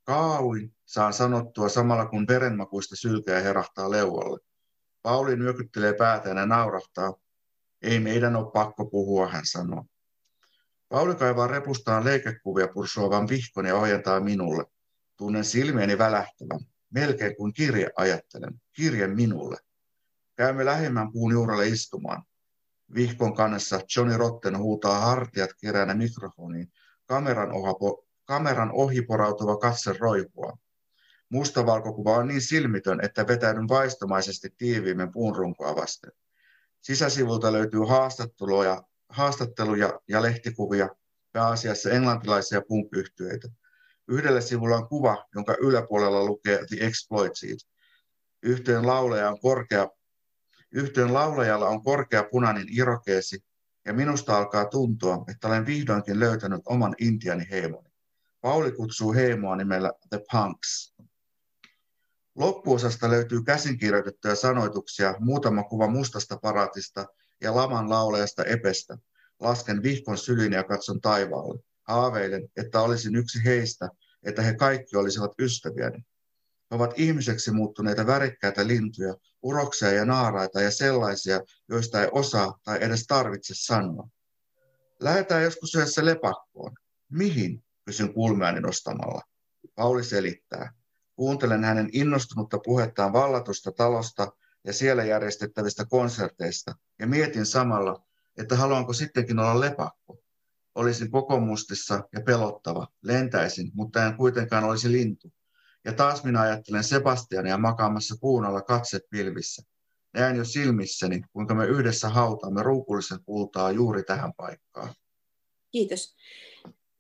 Kaauin, 0.05 0.75
saan 0.85 1.13
sanottua 1.13 1.69
samalla 1.69 2.07
kun 2.07 2.27
verenmakuista 2.29 2.97
sylkeä 2.97 3.41
herahtaa 3.41 3.91
leualle. 3.91 4.50
Pauli 5.03 5.37
nyökyttelee 5.37 5.95
päätään 5.95 6.37
ja 6.37 6.47
naurahtaa. 6.47 7.15
Ei 7.83 8.01
meidän 8.01 8.37
ole 8.37 8.53
pakko 8.53 8.85
puhua, 8.85 9.29
hän 9.29 9.47
sanoo. 9.47 9.85
Pauli 10.89 11.15
kaivaa 11.15 11.47
repustaan 11.47 12.05
leikekuvia 12.05 12.69
pursuavan 12.69 13.29
vihkon 13.29 13.67
ja 13.67 13.77
ojentaa 13.77 14.21
minulle. 14.21 14.65
Tunnen 15.17 15.45
silmieni 15.45 15.99
välähtävän. 15.99 16.61
Melkein 16.91 17.37
kuin 17.37 17.53
kirje 17.53 17.91
ajattelen. 17.97 18.61
Kirje 18.73 19.07
minulle. 19.07 19.57
Käymme 20.37 20.65
lähemmän 20.65 21.13
puun 21.13 21.33
juurelle 21.33 21.67
istumaan. 21.69 22.23
Vihkon 22.95 23.35
kannessa 23.35 23.81
Johnny 23.97 24.17
Rotten 24.17 24.59
huutaa 24.59 25.01
hartiat 25.01 25.51
keräänä 25.61 25.95
mikrofoniin. 25.95 26.73
Kameran, 27.07 27.53
ohapo, 27.53 28.07
kameran 28.25 28.71
ohi 28.73 29.03
porautuva 29.03 29.57
katse 29.57 29.93
roikua. 29.93 30.59
Mustavalkokuva 31.31 32.17
on 32.17 32.29
niin 32.29 32.41
silmitön, 32.41 33.05
että 33.05 33.27
vetäydyn 33.27 33.69
vaistomaisesti 33.69 34.55
tiiviimmin 34.59 35.13
puun 35.13 35.37
runkoa 35.37 35.77
vasten. 35.77 36.13
Sisäsivulta 36.81 37.53
löytyy 37.53 37.81
haastatteluja, 37.81 38.83
haastatteluja 39.09 40.01
ja 40.09 40.23
lehtikuvia, 40.23 40.89
pääasiassa 41.33 41.91
englantilaisia 41.91 42.63
punk 42.69 42.89
Yhdellä 44.09 44.41
sivulla 44.41 44.77
on 44.77 44.89
kuva, 44.89 45.25
jonka 45.35 45.57
yläpuolella 45.61 46.25
lukee 46.25 46.67
The 46.67 46.77
Exploited. 46.81 47.59
Yhteen 48.43 48.87
laulaja 48.87 49.31
on 49.31 49.41
korkea 49.41 49.89
Yhteen 50.73 51.15
laulajalla 51.15 51.69
on 51.69 51.83
korkea 51.83 52.25
punainen 52.31 52.67
irokeesi, 52.71 53.45
ja 53.85 53.93
minusta 53.93 54.39
alkaa 54.39 54.65
tuntua, 54.65 55.25
että 55.29 55.49
olen 55.49 55.67
vihdoinkin 55.67 56.21
löytänyt 56.21 56.61
oman 56.67 56.95
intiani 56.99 57.47
heimoni. 57.51 57.91
Pauli 58.41 58.73
kutsuu 58.73 59.13
heimoa 59.13 59.57
nimellä 59.57 59.93
The 60.09 60.21
Punks. 60.33 60.95
Loppuosasta 62.41 63.11
löytyy 63.11 63.43
käsinkirjoitettuja 63.43 64.35
sanoituksia, 64.35 65.15
muutama 65.19 65.63
kuva 65.63 65.89
mustasta 65.89 66.39
paraatista 66.39 67.07
ja 67.41 67.55
laman 67.57 67.91
laulajasta 67.91 68.45
Epestä. 68.45 68.99
Lasken 69.41 69.83
vihkon 69.83 70.19
syliin 70.19 70.53
ja 70.53 70.65
katson 70.65 71.01
taivaalle. 71.01 71.63
Haaveilen, 71.83 72.49
että 72.57 72.81
olisin 72.81 73.17
yksi 73.17 73.45
heistä, 73.45 73.89
että 74.23 74.43
he 74.43 74.55
kaikki 74.55 74.97
olisivat 74.97 75.33
ystäviäni. 75.39 75.99
He 76.71 76.77
ovat 76.77 76.95
ihmiseksi 76.97 77.51
muuttuneita 77.51 78.07
värikkäitä 78.07 78.67
lintuja, 78.67 79.15
uroksia 79.43 79.93
ja 79.93 80.05
naaraita 80.05 80.61
ja 80.61 80.71
sellaisia, 80.71 81.41
joista 81.69 82.03
ei 82.03 82.09
osaa 82.13 82.59
tai 82.65 82.79
edes 82.81 83.07
tarvitse 83.07 83.55
sanoa. 83.57 84.09
Lähetään 85.01 85.43
joskus 85.43 85.75
yhdessä 85.75 86.05
lepakkoon. 86.05 86.73
Mihin? 87.09 87.65
kysyn 87.85 88.15
kulmeani 88.15 88.61
nostamalla. 88.61 89.23
Pauli 89.75 90.05
selittää. 90.05 90.80
Kuuntelen 91.21 91.65
hänen 91.65 91.89
innostunutta 91.93 92.59
puhettaan 92.65 93.13
vallatusta 93.13 93.73
talosta 93.73 94.33
ja 94.65 94.73
siellä 94.73 95.05
järjestettävistä 95.05 95.87
konserteista 95.87 96.75
ja 96.99 97.07
mietin 97.07 97.47
samalla, 97.47 98.03
että 98.39 98.57
haluanko 98.57 98.93
sittenkin 98.93 99.39
olla 99.39 99.61
lepakko. 99.61 100.23
Olisin 100.75 101.11
koko 101.11 101.41
mustissa 101.41 102.09
ja 102.13 102.21
pelottava, 102.21 102.87
lentäisin, 103.03 103.71
mutta 103.75 104.07
en 104.07 104.17
kuitenkaan 104.17 104.65
olisi 104.65 104.93
lintu. 104.93 105.33
Ja 105.85 105.93
taas 105.93 106.25
minä 106.25 106.41
ajattelen 106.41 106.85
Sebastiania 106.85 107.59
makaamassa 107.59 108.15
puun 108.21 108.45
alla 108.45 108.63
katse 108.63 109.01
pilvissä. 109.11 109.63
Näen 110.15 110.37
jo 110.37 110.45
silmissäni, 110.45 111.23
kuinka 111.33 111.55
me 111.55 111.67
yhdessä 111.67 112.09
hautaamme 112.09 112.63
ruukullisen 112.63 113.25
kultaa 113.25 113.71
juuri 113.71 114.03
tähän 114.03 114.33
paikkaan. 114.37 114.95
Kiitos. 115.71 116.17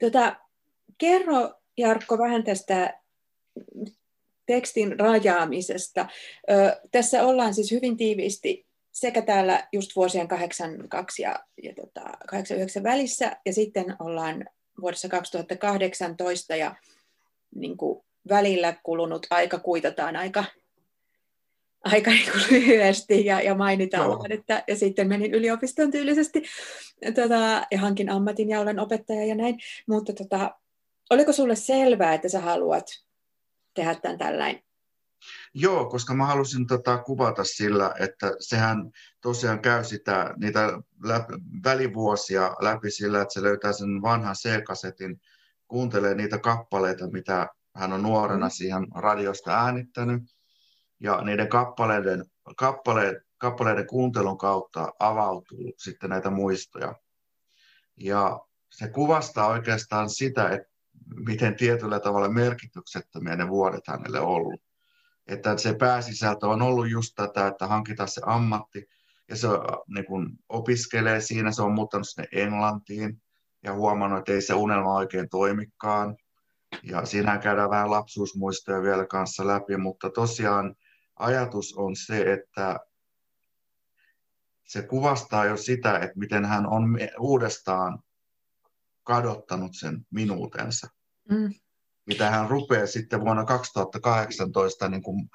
Tota, 0.01 0.37
kerro 0.99 1.55
Jarkko 1.77 2.19
vähän 2.19 2.45
tästä 2.45 3.01
tekstin 4.51 5.01
rajaamisesta. 5.01 6.07
Ö, 6.51 6.81
tässä 6.91 7.27
ollaan 7.27 7.55
siis 7.55 7.71
hyvin 7.71 7.97
tiiviisti 7.97 8.67
sekä 8.93 9.23
täällä 9.23 9.69
just 9.73 9.97
vuosien 9.97 10.29
82 10.29 11.23
ja, 11.23 11.41
ja 11.63 11.75
tota, 11.75 12.01
89 12.27 12.83
välissä, 12.83 13.37
ja 13.47 13.53
sitten 13.53 13.97
ollaan 13.99 14.45
vuodessa 14.81 15.09
2018, 15.09 16.57
ja 16.57 16.75
niin 17.55 17.77
kuin 17.77 18.05
välillä 18.29 18.77
kulunut 18.83 19.27
aika 19.31 19.59
kuitataan 19.59 20.17
aika, 20.17 20.45
aika 21.85 22.11
niin 22.11 22.33
kuin 22.33 22.45
lyhyesti 22.51 23.25
ja, 23.25 23.41
ja 23.41 23.55
mainitaan 23.55 24.11
no. 24.11 24.25
että 24.31 24.65
ja 24.69 24.77
sitten 24.77 25.09
menin 25.09 25.35
yliopistoon 25.35 25.91
tyylisesti 25.91 26.43
tota, 27.15 27.67
ja 27.71 27.79
hankin 27.79 28.11
ammatin 28.11 28.49
ja 28.49 28.61
olen 28.61 28.79
opettaja 28.79 29.25
ja 29.25 29.35
näin. 29.35 29.59
Mutta 29.89 30.13
tota, 30.13 30.55
oliko 31.11 31.33
sulle 31.33 31.57
selvää, 31.57 32.15
että 32.15 32.29
sä 32.29 32.41
haluat 32.41 32.87
tehdä 33.81 33.95
tämän 33.95 34.19
tällainen? 34.19 34.63
Joo, 35.55 35.91
koska 35.91 36.15
mä 36.15 36.27
halusin 36.27 36.67
tota, 36.67 36.99
kuvata 36.99 37.45
sillä, 37.45 37.95
että 37.99 38.33
sehän 38.41 38.91
tosiaan 39.21 39.63
käy 39.63 39.85
sitä, 39.85 40.35
niitä 40.37 40.83
läpi, 41.05 41.33
välivuosia 41.65 42.57
läpi 42.61 42.91
sillä, 42.91 43.23
että 43.23 43.35
se 43.35 43.43
löytää 43.43 43.73
sen 43.73 44.03
vanhan 44.03 44.35
C-kasetin, 44.35 45.21
kuuntelee 45.69 46.15
niitä 46.15 46.39
kappaleita, 46.39 47.11
mitä 47.11 47.49
hän 47.77 47.93
on 47.93 48.03
nuorena 48.03 48.47
mm. 48.47 48.51
siihen 48.51 48.87
radiosta 48.95 49.65
äänittänyt. 49.65 50.23
Ja 51.01 51.21
niiden 51.25 51.49
kappaleiden, 51.49 52.25
kappaleiden, 52.57 53.23
kappaleiden 53.39 53.87
kuuntelun 53.87 54.39
kautta 54.39 54.93
avautuu 54.99 55.73
sitten 55.79 56.11
näitä 56.11 56.31
muistoja. 56.31 56.95
Ja 57.97 58.41
se 58.71 58.89
kuvastaa 58.89 59.47
oikeastaan 59.47 60.11
sitä, 60.11 60.49
että 60.49 60.71
miten 61.17 61.57
tietyllä 61.57 62.01
tavalla 62.01 62.29
merkityksettömiä 62.29 63.37
ne 63.37 63.49
vuodet 63.49 63.87
hänelle 63.89 64.21
ollut. 64.21 64.63
Että 65.27 65.57
se 65.57 65.75
pääsisältö 65.75 66.47
on 66.47 66.63
ollut 66.63 66.91
just 66.91 67.13
tätä, 67.17 67.47
että 67.47 67.67
hankita 67.67 68.07
se 68.07 68.21
ammatti, 68.25 68.89
ja 69.29 69.37
se 69.37 69.49
niin 69.95 70.05
kun 70.05 70.39
opiskelee 70.49 71.21
siinä, 71.21 71.53
se 71.53 71.63
on 71.63 71.73
muuttanut 71.73 72.09
sinne 72.09 72.29
Englantiin, 72.33 73.23
ja 73.63 73.75
huomannut, 73.75 74.19
että 74.19 74.33
ei 74.33 74.43
se 74.43 74.55
unelma 74.55 74.95
oikein 74.95 75.29
toimikaan. 75.29 76.17
Ja 76.83 77.07
siinä 77.07 77.39
käydään 77.39 77.71
vähän 77.71 77.91
lapsuusmuistoja 77.91 78.83
vielä 78.83 79.07
kanssa 79.07 79.47
läpi, 79.47 79.77
mutta 79.77 80.11
tosiaan 80.11 80.75
ajatus 81.17 81.75
on 81.77 81.97
se, 81.97 82.33
että 82.33 82.81
se 84.65 84.83
kuvastaa 84.83 85.45
jo 85.45 85.57
sitä, 85.57 85.99
että 85.99 86.19
miten 86.19 86.45
hän 86.45 86.67
on 86.67 86.99
uudestaan 87.19 87.99
kadottanut 89.03 89.71
sen 89.75 90.07
minuutensa. 90.11 90.89
Mm. 91.31 91.55
Mitä 92.07 92.31
hän 92.31 92.51
rupeaa 92.51 92.87
sitten 92.87 93.21
vuonna 93.21 93.45
2018 93.45 94.89
niin 94.89 95.03
kuin 95.03 95.31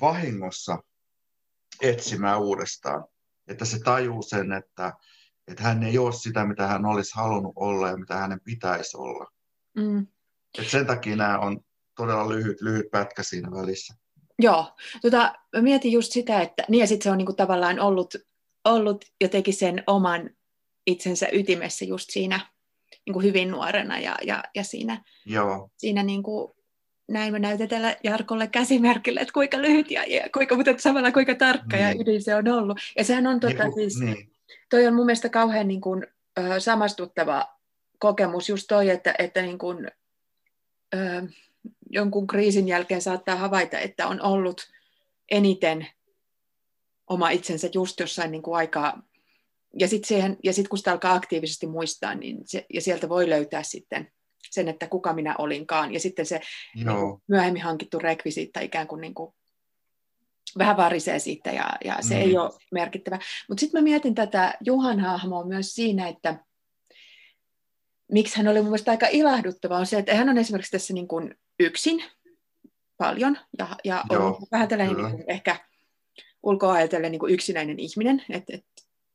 vahingossa 0.00 0.78
etsimään 1.82 2.40
uudestaan. 2.40 3.04
Että 3.48 3.64
se 3.64 3.78
tajuu 3.78 4.22
sen, 4.22 4.52
että, 4.52 4.92
että 5.48 5.62
hän 5.62 5.82
ei 5.82 5.98
ole 5.98 6.12
sitä, 6.12 6.44
mitä 6.44 6.66
hän 6.66 6.86
olisi 6.86 7.14
halunnut 7.14 7.52
olla 7.56 7.88
ja 7.88 7.96
mitä 7.96 8.16
hänen 8.16 8.40
pitäisi 8.44 8.96
olla. 8.96 9.26
Mm. 9.76 10.06
Et 10.58 10.68
sen 10.68 10.86
takia 10.86 11.16
nämä 11.16 11.38
on 11.38 11.60
todella 11.96 12.28
lyhyt, 12.28 12.60
lyhyt 12.60 12.90
pätkä 12.90 13.22
siinä 13.22 13.50
välissä. 13.50 13.94
Joo, 14.38 14.74
tota, 15.02 15.34
mä 15.56 15.62
mietin 15.62 15.92
just 15.92 16.12
sitä, 16.12 16.40
että 16.40 16.64
niin 16.68 16.80
ja 16.80 16.86
sitten 16.86 17.04
se 17.04 17.10
on 17.10 17.18
niinku 17.18 17.32
tavallaan 17.32 17.80
ollut, 17.80 18.14
ollut 18.64 19.04
jotenkin 19.20 19.54
sen 19.54 19.82
oman 19.86 20.30
itsensä 20.86 21.28
ytimessä 21.32 21.84
just 21.84 22.10
siinä 22.10 22.53
niinku 23.06 23.20
hyvin 23.20 23.50
nuorena 23.50 23.98
ja, 23.98 24.16
ja, 24.22 24.42
ja 24.54 24.64
siinä, 24.64 25.04
Joo. 25.26 25.70
siinä 25.76 26.02
niinku, 26.02 26.56
näin 27.08 27.32
me 27.32 27.38
näytetään 27.38 27.96
Jarkolle 28.04 28.46
käsimerkille, 28.46 29.20
että 29.20 29.32
kuinka 29.32 29.62
lyhyt 29.62 29.90
ja, 29.90 30.04
ja 30.04 30.28
kuinka, 30.34 30.56
mutta 30.56 30.74
samalla 30.78 31.12
kuinka 31.12 31.34
tarkka 31.34 31.76
niin. 31.76 31.82
ja 31.82 31.94
ydin 32.00 32.22
se 32.22 32.34
on 32.34 32.48
ollut. 32.48 32.78
Ja 32.98 33.04
sehän 33.04 33.26
on 33.26 33.40
tota, 33.40 33.64
niin, 33.64 33.74
siis, 33.74 34.00
niin. 34.00 34.32
toi 34.70 34.86
on 34.86 34.94
mun 34.94 35.06
mielestä 35.06 35.28
kauhean 35.28 35.68
niin 35.68 35.80
kuin, 35.80 36.06
ö, 36.38 36.60
samastuttava 36.60 37.46
kokemus 37.98 38.48
just 38.48 38.64
toi, 38.68 38.90
että, 38.90 39.14
että 39.18 39.42
niin 39.42 39.58
kuin, 39.58 39.90
ö, 40.94 40.98
jonkun 41.90 42.26
kriisin 42.26 42.68
jälkeen 42.68 43.02
saattaa 43.02 43.36
havaita, 43.36 43.78
että 43.78 44.06
on 44.06 44.22
ollut 44.22 44.60
eniten 45.30 45.86
oma 47.06 47.30
itsensä 47.30 47.68
just 47.74 48.00
jossain 48.00 48.30
niin 48.30 48.42
kuin 48.42 48.56
aikaa. 48.56 49.02
Ja 49.78 49.88
sitten 49.88 50.36
sit 50.50 50.68
kun 50.68 50.78
sitä 50.78 50.92
alkaa 50.92 51.14
aktiivisesti 51.14 51.66
muistaa, 51.66 52.14
niin 52.14 52.38
se, 52.44 52.66
ja 52.74 52.80
sieltä 52.80 53.08
voi 53.08 53.30
löytää 53.30 53.62
sitten 53.62 54.08
sen, 54.50 54.68
että 54.68 54.86
kuka 54.86 55.12
minä 55.12 55.34
olinkaan. 55.38 55.92
Ja 55.92 56.00
sitten 56.00 56.26
se 56.26 56.40
niin 56.74 56.86
kuin, 56.86 57.22
myöhemmin 57.28 57.62
hankittu 57.62 57.98
rekvisiitta 57.98 58.60
ikään 58.60 58.86
kuin, 58.86 59.00
niin 59.00 59.14
kuin 59.14 59.34
vähän 60.58 60.76
varisee 60.76 61.18
siitä 61.18 61.50
ja, 61.50 61.70
ja 61.84 61.96
se 62.00 62.14
mm. 62.14 62.20
ei 62.20 62.38
ole 62.38 62.50
merkittävä. 62.72 63.18
Mutta 63.48 63.60
sitten 63.60 63.80
mä 63.80 63.84
mietin 63.84 64.14
tätä 64.14 64.54
Juhan 64.64 65.00
hahmoa 65.00 65.44
myös 65.44 65.74
siinä, 65.74 66.08
että 66.08 66.44
miksi 68.12 68.36
hän 68.36 68.48
oli 68.48 68.58
mun 68.58 68.70
mielestä 68.70 68.90
aika 68.90 69.06
ilahduttava 69.06 69.78
on 69.78 69.86
se, 69.86 69.98
että 69.98 70.14
hän 70.14 70.28
on 70.28 70.38
esimerkiksi 70.38 70.72
tässä 70.72 70.94
niin 70.94 71.08
kuin 71.08 71.34
yksin 71.60 72.04
paljon 72.96 73.38
ja, 73.58 73.68
ja 73.84 74.04
on 74.10 74.36
vähän 74.52 74.68
tällainen 74.68 74.96
niin 74.96 75.10
kuin 75.10 75.24
ehkä 75.26 75.56
ulkoa 76.42 76.72
ajatellen 76.72 77.12
niin 77.12 77.20
kuin 77.20 77.34
yksinäinen 77.34 77.78
ihminen, 77.78 78.24
että, 78.30 78.54
että 78.54 78.73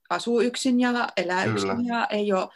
asuu 0.10 0.42
yksin 0.42 0.80
ja 0.80 1.08
elää 1.18 1.44
Kyllä. 1.44 1.56
yksin 1.56 1.86
ja 1.86 2.08
ei 2.10 2.34
ole 2.34 2.50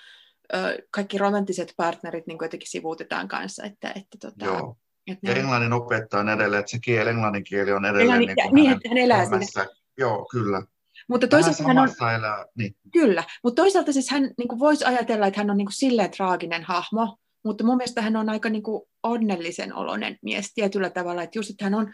kaikki 0.91 1.18
romanttiset 1.18 1.74
partnerit 1.78 2.28
niin 2.28 2.38
jotenkin 2.41 2.70
sivuutetaan 2.70 3.28
kanssa. 3.28 3.64
Että, 3.64 3.89
että 3.95 4.18
tota, 4.22 4.45
Joo. 4.45 4.78
Että 5.08 5.32
ja 5.32 5.36
englannin 5.36 5.74
opettaa 5.74 6.20
on 6.20 6.30
edelleen, 6.30 6.60
että 6.60 6.72
se 6.72 6.80
kieli, 6.80 7.10
englannin 7.10 7.43
kieli 7.43 7.72
on 7.72 7.86
edelleen 7.86 8.01
Englannin, 8.10 8.36
niin, 8.36 8.54
niin 8.54 8.72
että 8.72 8.89
hän 8.89 8.97
elää 8.97 9.26
siinä. 9.26 9.68
Joo, 9.97 10.28
kyllä. 10.32 10.62
Mutta 11.08 11.28
toisaalta 11.28 11.64
hän 11.64 11.78
on, 11.78 11.89
elää, 12.16 12.45
niin. 12.58 12.76
Kyllä, 12.93 13.24
mutta 13.43 13.62
toisaalta 13.62 13.93
siis 13.93 14.10
hän 14.10 14.24
niin 14.38 14.47
kuin 14.47 14.60
voisi 14.60 14.86
ajatella, 14.86 15.28
että 15.28 15.39
hän 15.39 15.49
on 15.49 15.58
niin 15.58 15.66
kuin 15.66 15.74
silleen 15.74 16.12
traaginen 16.12 16.64
hahmo, 16.64 17.18
mutta 17.45 17.64
mun 17.64 17.78
mielestä 17.78 18.01
hän 18.01 18.16
on 18.16 18.30
aika 18.30 18.49
niin 18.49 18.64
kuin 18.64 18.82
onnellisen 19.04 19.76
oloinen 19.76 20.18
mies 20.22 20.54
tietyllä 20.54 20.89
tavalla, 20.89 21.24
että 21.24 21.39
just, 21.39 21.49
että 21.49 21.64
hän 21.64 21.74
on 21.74 21.93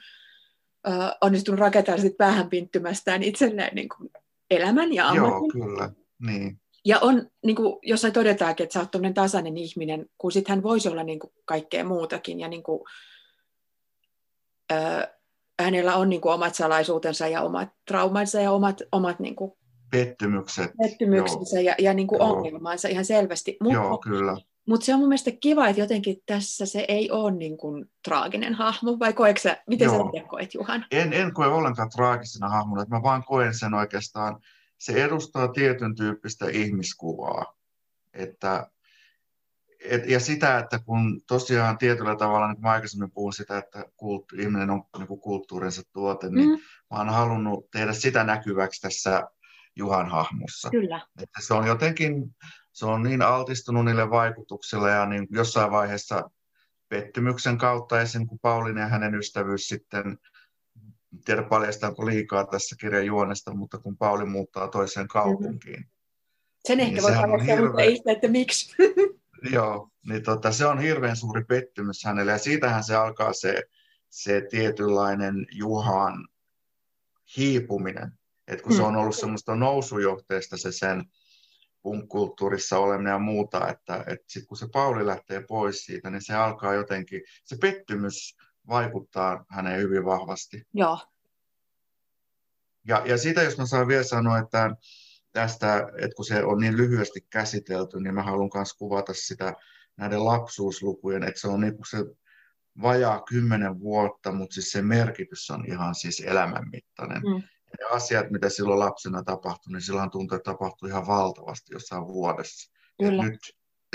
ö, 0.88 0.92
onnistunut 1.22 1.60
rakentamaan 1.60 2.02
sit 2.02 2.18
päähän 2.18 2.50
pinttymästään 2.50 3.24
itselleen 3.24 3.76
niin 3.76 3.90
kuin 3.90 4.10
elämän 4.50 4.94
ja 4.94 5.10
ammatin. 5.10 5.32
Joo, 5.32 5.48
kyllä, 5.68 5.92
niin. 6.20 6.62
Ja 6.86 7.00
on, 7.00 7.28
niin 7.46 7.56
kuin 7.56 7.80
jossain 7.82 8.14
todetaankin, 8.14 8.64
että 8.64 8.74
sä 8.74 8.80
oot 8.80 9.14
tasainen 9.14 9.58
ihminen, 9.58 10.06
kun 10.18 10.32
sit 10.32 10.48
hän 10.48 10.64
voisi 10.64 10.90
olla 10.90 11.04
niin 11.04 11.20
kuin 11.20 11.34
kaikkea 11.46 11.84
muutakin. 11.84 12.40
Ja 12.40 12.48
niin 12.48 12.64
kuin, 12.64 12.82
ö, 14.72 14.76
hänellä 15.62 15.96
on 15.96 16.10
niin 16.10 16.22
kuin 16.22 16.34
omat 16.34 16.56
salaisuutensa 16.56 17.28
ja 17.28 17.42
omat 17.42 17.70
traumansa 17.88 18.42
ja 18.42 18.52
omat, 18.52 18.82
omat 18.92 19.20
niin 19.20 19.36
kuin 19.36 19.52
pettymykset. 19.92 20.72
pettymyksensä 20.82 21.62
ja, 21.62 21.76
ja 21.80 21.94
niin 21.94 22.08
kuin 22.08 22.22
ongelmansa 22.22 22.88
ihan 22.88 23.06
selvästi. 23.06 23.58
Mutta, 23.62 23.74
Joo, 23.74 23.98
kyllä. 23.98 24.38
Mutta 24.70 24.86
se 24.86 24.94
on 24.94 25.00
mun 25.00 25.10
mielestä 25.10 25.32
kiva, 25.32 25.68
että 25.68 25.82
jotenkin 25.82 26.18
tässä 26.26 26.66
se 26.66 26.86
ei 26.88 27.12
ole 27.12 27.32
niin 27.32 27.58
kuin 27.58 27.92
traaginen 28.04 28.54
hahmo, 28.54 29.00
vai 29.00 29.14
koetko 29.14 29.42
sä, 29.42 29.58
miten 29.68 29.86
Joo. 29.86 30.12
sä 30.16 30.24
koet 30.28 30.54
Juhan? 30.54 30.86
En, 30.92 31.14
en 31.14 31.34
koe 31.34 31.48
ollenkaan 31.48 31.90
traagisena 31.90 32.50
hahmona, 32.50 32.82
että 32.82 32.96
mä 32.96 33.04
vaan 33.04 33.24
koen 33.24 33.54
sen 33.54 33.74
oikeastaan, 33.74 34.40
se 34.78 35.04
edustaa 35.04 35.48
tietyn 35.48 35.96
tyyppistä 35.96 36.50
ihmiskuvaa. 36.50 37.54
Että, 38.14 38.72
et, 39.84 40.10
ja 40.10 40.20
sitä, 40.20 40.58
että 40.58 40.80
kun 40.80 41.22
tosiaan 41.28 41.78
tietyllä 41.78 42.16
tavalla, 42.16 42.48
niin 42.48 42.62
mä 42.62 42.72
aikaisemmin 42.72 43.12
puhun 43.12 43.34
sitä, 43.34 43.58
että 43.58 43.86
kulttu, 43.98 44.36
ihminen 44.36 44.70
on 44.70 44.84
niin 44.98 45.08
kuin 45.08 45.20
kulttuurinsa 45.20 45.82
tuote, 45.94 46.30
niin 46.30 46.50
mm. 46.50 46.60
mä 46.92 46.98
oon 46.98 47.10
halunnut 47.10 47.72
tehdä 47.72 47.94
sitä 47.94 48.24
näkyväksi 48.24 48.82
tässä 48.82 49.24
Juhan 49.76 50.10
hahmossa. 50.10 50.70
Kyllä. 50.70 51.02
Että 51.22 51.42
se 51.42 51.54
on 51.54 51.68
jotenkin, 51.68 52.36
se 52.80 52.86
on 52.86 53.04
niin 53.04 53.22
altistunut 53.22 53.86
niille 53.86 54.10
vaikutuksille 54.10 54.92
ja 54.92 55.06
niin 55.06 55.28
jossain 55.32 55.72
vaiheessa 55.72 56.30
pettymyksen 56.90 57.58
kautta 57.58 58.02
esim. 58.02 58.28
kun 58.28 58.40
Paulin 58.40 58.78
ja 58.78 58.88
hänen 58.88 59.16
ystävyys 59.16 59.68
sitten, 59.68 60.18
tiedä 61.26 61.44
paljastaanko 61.44 62.06
liikaa 62.06 62.46
tässä 62.46 62.76
kirjan 62.80 63.06
juonesta, 63.06 63.54
mutta 63.54 63.78
kun 63.78 63.98
Pauli 63.98 64.26
muuttaa 64.26 64.68
toiseen 64.68 65.08
kaupunkiin. 65.08 65.86
Sen 66.68 66.78
niin 66.78 66.90
ehkä 66.90 67.02
voi 67.02 67.12
paljastaa, 67.12 67.56
hirveän... 67.56 67.92
mutta 67.94 68.12
että 68.12 68.28
miksi. 68.28 68.76
Joo, 69.54 69.90
niin 70.08 70.24
tota, 70.24 70.52
se 70.52 70.66
on 70.66 70.80
hirveän 70.80 71.16
suuri 71.16 71.44
pettymys 71.44 72.04
hänelle 72.04 72.32
ja 72.32 72.38
siitähän 72.38 72.84
se 72.84 72.96
alkaa 72.96 73.34
se, 73.34 73.64
se 74.10 74.48
tietynlainen 74.50 75.48
Juhan 75.52 76.28
hiipuminen. 77.38 78.12
Et 78.48 78.62
kun 78.62 78.72
mm. 78.72 78.76
se 78.76 78.84
on 78.84 78.96
ollut 78.96 79.16
semmoista 79.16 79.56
nousujohteista 79.56 80.58
se 80.58 80.72
sen 80.72 81.06
punk-kulttuurissa 81.82 82.80
oleminen 82.80 83.12
ja 83.12 83.20
muuta, 83.20 83.68
että, 83.68 84.04
että 84.08 84.26
sitten 84.28 84.48
kun 84.48 84.58
se 84.58 84.68
Pauli 84.72 85.06
lähtee 85.06 85.44
pois 85.48 85.86
siitä, 85.86 86.10
niin 86.10 86.26
se 86.26 86.34
alkaa 86.34 86.74
jotenkin, 86.74 87.22
se 87.44 87.58
pettymys 87.62 88.38
vaikuttaa 88.68 89.46
häneen 89.50 89.80
hyvin 89.80 90.06
vahvasti. 90.06 90.64
Joo. 90.74 91.00
Ja, 92.88 93.02
ja 93.06 93.18
sitä, 93.18 93.44
jos 93.44 93.58
mä 93.58 93.66
saan 93.66 93.88
vielä 93.88 94.04
sanoa, 94.04 94.40
että 94.40 94.76
tästä, 95.32 95.78
että 95.78 96.16
kun 96.16 96.26
se 96.26 96.44
on 96.44 96.60
niin 96.60 96.78
lyhyesti 96.78 97.22
käsitelty, 97.30 98.00
niin 98.00 98.14
mä 98.14 98.24
haluan 98.24 98.50
myös 98.54 98.74
kuvata 98.74 99.14
sitä 99.14 99.54
näiden 99.98 100.26
lapsuuslukujen, 100.26 101.24
että 101.24 101.42
se 101.42 101.48
on 101.48 101.62
niin 101.62 101.76
kuin 101.76 101.90
se 101.90 101.98
vajaa 102.82 103.22
kymmenen 103.22 103.80
vuotta, 103.80 104.32
mutta 104.32 104.54
siis 104.54 104.72
se 104.72 104.82
merkitys 104.82 105.50
on 105.50 105.66
ihan 105.68 105.96
siis 105.96 106.20
elämänmittainen. 106.20 107.22
Mm 107.22 107.44
ne 107.80 107.86
asiat, 107.92 108.30
mitä 108.30 108.50
silloin 108.50 108.80
lapsena 108.80 109.24
tapahtui, 109.24 109.74
niin 109.74 109.82
silloin 109.82 110.12
tuntui, 110.12 110.36
että 110.36 110.52
tapahtui 110.52 110.90
ihan 110.90 111.08
valtavasti 111.08 111.74
jossain 111.74 112.08
vuodessa. 112.08 112.72
Kyllä. 113.02 113.24
nyt 113.24 113.40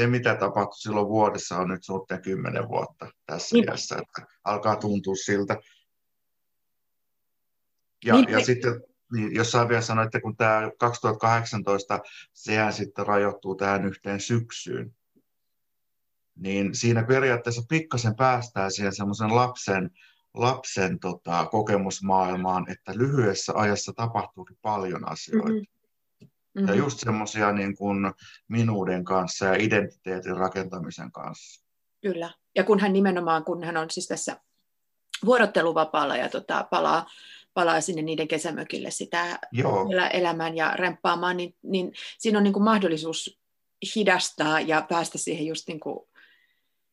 se, 0.00 0.06
mitä 0.06 0.34
tapahtui 0.34 0.78
silloin 0.78 1.08
vuodessa, 1.08 1.56
on 1.56 1.68
nyt 1.68 1.84
suhteen 1.84 2.22
kymmenen 2.22 2.68
vuotta 2.68 3.10
tässä 3.26 3.56
niin. 3.56 3.70
iässä, 3.70 3.94
että 3.94 4.32
alkaa 4.44 4.76
tuntua 4.76 5.14
siltä. 5.14 5.56
Ja, 8.04 8.14
niin. 8.14 8.28
ja 8.28 8.44
sitten 8.44 8.80
niin 9.12 9.34
jos 9.34 9.50
saa 9.50 9.68
vielä 9.68 9.82
sanoa, 9.82 10.04
että 10.04 10.20
kun 10.20 10.36
tämä 10.36 10.70
2018, 10.78 12.00
sehän 12.32 12.72
sitten 12.72 13.06
rajoittuu 13.06 13.54
tähän 13.54 13.84
yhteen 13.84 14.20
syksyyn, 14.20 14.96
niin 16.36 16.74
siinä 16.74 17.04
periaatteessa 17.04 17.62
pikkasen 17.68 18.16
päästään 18.16 18.72
siihen 18.72 18.94
semmoisen 18.94 19.36
lapsen 19.36 19.90
lapsen 20.34 21.00
tota, 21.00 21.46
kokemusmaailmaan, 21.50 22.70
että 22.70 22.92
lyhyessä 22.94 23.52
ajassa 23.56 23.92
tapahtuukin 23.92 24.58
paljon 24.62 25.08
asioita. 25.08 25.48
Mm-hmm. 25.48 25.66
Mm-hmm. 26.54 26.68
Ja 26.68 26.74
just 26.74 27.00
semmoisia 27.00 27.52
niin 27.52 27.76
kuin 27.76 28.12
minuuden 28.48 29.04
kanssa 29.04 29.44
ja 29.44 29.54
identiteetin 29.54 30.36
rakentamisen 30.36 31.12
kanssa. 31.12 31.64
Kyllä. 32.00 32.30
Ja 32.56 32.64
kun 32.64 32.80
hän 32.80 32.92
nimenomaan, 32.92 33.44
kun 33.44 33.64
hän 33.64 33.76
on 33.76 33.90
siis 33.90 34.08
tässä 34.08 34.40
vuorotteluvapaalla 35.24 36.16
ja 36.16 36.28
tota, 36.28 36.66
palaa, 36.70 37.06
palaa 37.54 37.80
sinne 37.80 38.02
niiden 38.02 38.28
kesämökille 38.28 38.90
sitä 38.90 39.38
Joo. 39.52 39.88
elämään 40.12 40.56
ja 40.56 40.70
remppaamaan, 40.70 41.36
niin, 41.36 41.54
niin 41.62 41.92
siinä 42.18 42.38
on 42.38 42.44
niin 42.44 42.52
kuin 42.52 42.64
mahdollisuus 42.64 43.38
hidastaa 43.96 44.60
ja 44.60 44.86
päästä 44.88 45.18
siihen 45.18 45.46
just 45.46 45.68
niin 45.68 45.80
kuin 45.80 46.08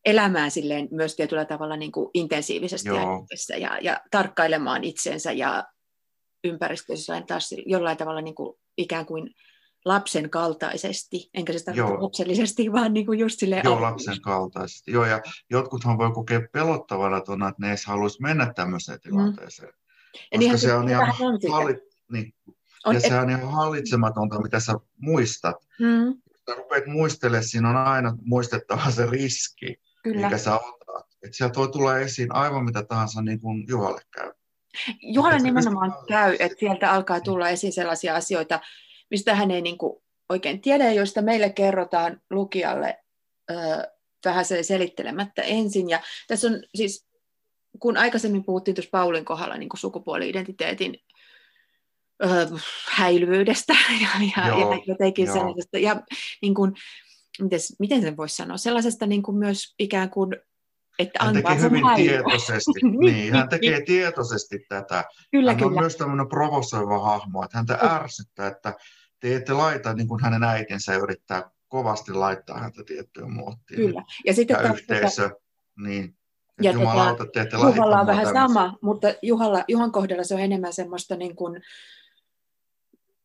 elämään 0.06 0.52
silleen 0.52 0.88
myös 0.92 1.16
tietyllä 1.16 1.46
tavalla 1.46 1.78
niin 1.78 1.92
kuin 1.92 2.10
intensiivisesti 2.14 2.90
ja, 2.90 3.58
ja, 3.58 3.80
ja 3.82 4.02
tarkkailemaan 4.12 4.84
itsensä 4.84 5.32
ja 5.32 5.64
ympäristössä 6.44 7.22
taas 7.28 7.56
jollain 7.66 7.98
tavalla 7.98 8.22
niin 8.22 8.36
kuin 8.36 8.60
ikään 8.78 9.06
kuin 9.06 9.36
lapsen 9.86 10.30
kaltaisesti, 10.30 11.30
enkä 11.34 11.54
se 11.54 11.64
tarkoita 11.64 12.04
lapsellisesti, 12.04 12.72
vaan 12.72 12.94
niin 12.94 13.06
kuin 13.06 13.20
just 13.20 13.40
silleen... 13.40 13.62
Joo, 13.66 13.82
lapsen 13.82 14.22
kaltaisesti. 14.22 14.92
Joo, 14.92 15.06
ja 15.06 15.22
jotkuthan 15.50 15.98
voi 15.98 16.12
kokea 16.12 16.42
pelottavana 16.52 17.22
tuona, 17.22 17.48
että 17.48 17.62
ne 17.62 17.68
edes 17.68 17.86
haluaisi 17.86 18.22
mennä 18.22 18.54
tämmöiseen 18.54 18.98
mm. 18.98 19.10
tilanteeseen. 19.10 19.74
Mm. 20.34 20.40
Koska 20.40 20.58
se 20.58 20.74
on 20.74 20.90
ihan, 20.90 21.14
halli... 21.52 21.78
niin. 22.12 22.34
on, 22.86 22.94
ja 22.94 23.00
et... 23.04 23.08
se 23.08 23.20
on 23.20 23.30
ihan 23.30 23.52
hallitsematonta, 23.52 24.42
mitä 24.42 24.60
sä 24.60 24.74
muistat. 24.98 25.56
Mm. 25.80 26.22
Kun 26.46 26.58
rupeat 26.58 26.86
muistelemaan, 26.88 27.44
siinä 27.44 27.70
on 27.70 27.78
aina 27.78 28.18
muistettava 28.22 28.92
se 28.92 29.06
riski. 29.06 29.82
Kyllä. 30.04 30.28
mikä 30.28 30.38
sä 30.38 30.56
otat. 30.56 31.06
Että 31.24 31.38
sieltä 31.38 31.60
voi 31.60 31.72
tulla 31.72 32.00
esiin 32.00 32.36
aivan 32.36 32.66
mitä 32.66 32.84
tahansa 32.84 33.22
niin 33.22 33.42
kuin 33.42 33.66
Juhalle 33.68 34.02
käy. 34.12 34.32
Juhalle 35.02 35.40
nimenomaan 35.40 35.92
se, 35.92 36.08
käy, 36.08 36.36
että 36.40 36.60
sieltä 36.60 36.92
alkaa 36.92 37.20
tulla 37.20 37.50
esiin 37.50 37.74
sellaisia 37.74 38.16
asioita, 38.16 38.60
mistä 39.10 39.36
hän 39.36 39.52
ei 39.52 39.62
niin 39.62 39.78
kuin 39.78 40.04
oikein 40.30 40.62
tiedä, 40.62 40.92
joista 40.92 41.22
meille 41.22 41.50
kerrotaan 41.50 42.22
lukijalle 42.30 43.00
ö, 43.52 43.56
vähän 44.26 44.46
se 44.46 44.64
selittelemättä 44.64 45.42
ensin. 45.42 45.90
Ja 45.90 46.02
tässä 46.28 46.48
on 46.48 46.64
siis, 46.76 47.08
kun 47.80 47.98
aikaisemmin 47.98 48.44
puhuttiin 48.44 48.76
tuossa 48.76 48.90
Paulin 48.92 49.26
kohdalla 49.26 49.58
niin 49.58 49.70
kuin 49.70 49.80
sukupuoli-identiteetin 49.80 50.98
ö, 52.24 52.28
häilyvyydestä 52.88 53.74
ja, 54.02 54.08
ja, 54.38 54.48
Joo, 54.48 54.74
ja 54.74 54.80
jotenkin 54.86 55.26
jo. 55.26 55.34
sellaisesta, 55.34 55.78
ja 55.78 56.02
niin 56.42 56.54
kuin, 56.54 56.74
miten, 57.42 57.60
miten 57.80 58.02
sen 58.02 58.18
voisi 58.18 58.36
sanoa, 58.36 58.58
sellaisesta 58.58 59.06
niin 59.06 59.24
kuin 59.24 59.38
myös 59.38 59.76
ikään 59.80 60.10
kuin, 60.10 60.36
että 61.00 61.20
hän 61.24 61.38
antaa 61.38 61.52
tekee 61.52 61.70
hyvin 61.70 61.86
häiriö. 61.86 62.24
tietoisesti, 62.24 62.80
niin, 63.00 63.34
hän 63.34 63.50
tekee 63.50 63.82
tietoisesti 63.82 64.66
tätä. 64.70 65.04
Kyllä, 65.32 65.52
hän 65.52 65.58
kyllä. 65.58 65.70
on 65.70 65.80
myös 65.80 65.96
tämmöinen 65.96 66.30
provosoiva 66.30 67.00
hahmo, 67.00 67.44
että 67.44 67.58
häntä 67.58 67.80
ärsyttää, 67.82 68.48
että 68.48 68.74
te 69.20 69.36
ette 69.36 69.54
laita, 69.54 69.94
niin 69.94 70.08
kuin 70.08 70.24
hänen 70.24 70.44
äitinsä 70.44 70.96
yrittää 70.96 71.52
kovasti 71.68 72.14
laittaa 72.14 72.60
häntä 72.60 72.84
tiettyyn 72.84 73.32
muottiin. 73.32 73.78
Kyllä. 73.78 74.04
Ja, 74.26 74.34
sitten 74.34 74.58
ja 74.64 74.74
yhteisö, 74.74 75.22
tätä... 75.22 75.36
niin. 75.78 76.18
Ja 76.62 76.72
Jumalauta, 76.72 77.26
te 77.26 77.42
ette 77.42 77.58
Juhalla 77.58 78.00
on 78.00 78.08
vähän 78.08 78.26
tämmöisen. 78.26 78.54
sama, 78.54 78.78
mutta 78.82 79.08
Juhalla, 79.22 79.64
Juhan 79.68 79.92
kohdalla 79.92 80.24
se 80.24 80.34
on 80.34 80.40
enemmän 80.40 80.74
semmoista 80.74 81.16
niin 81.16 81.36
kuin, 81.36 81.62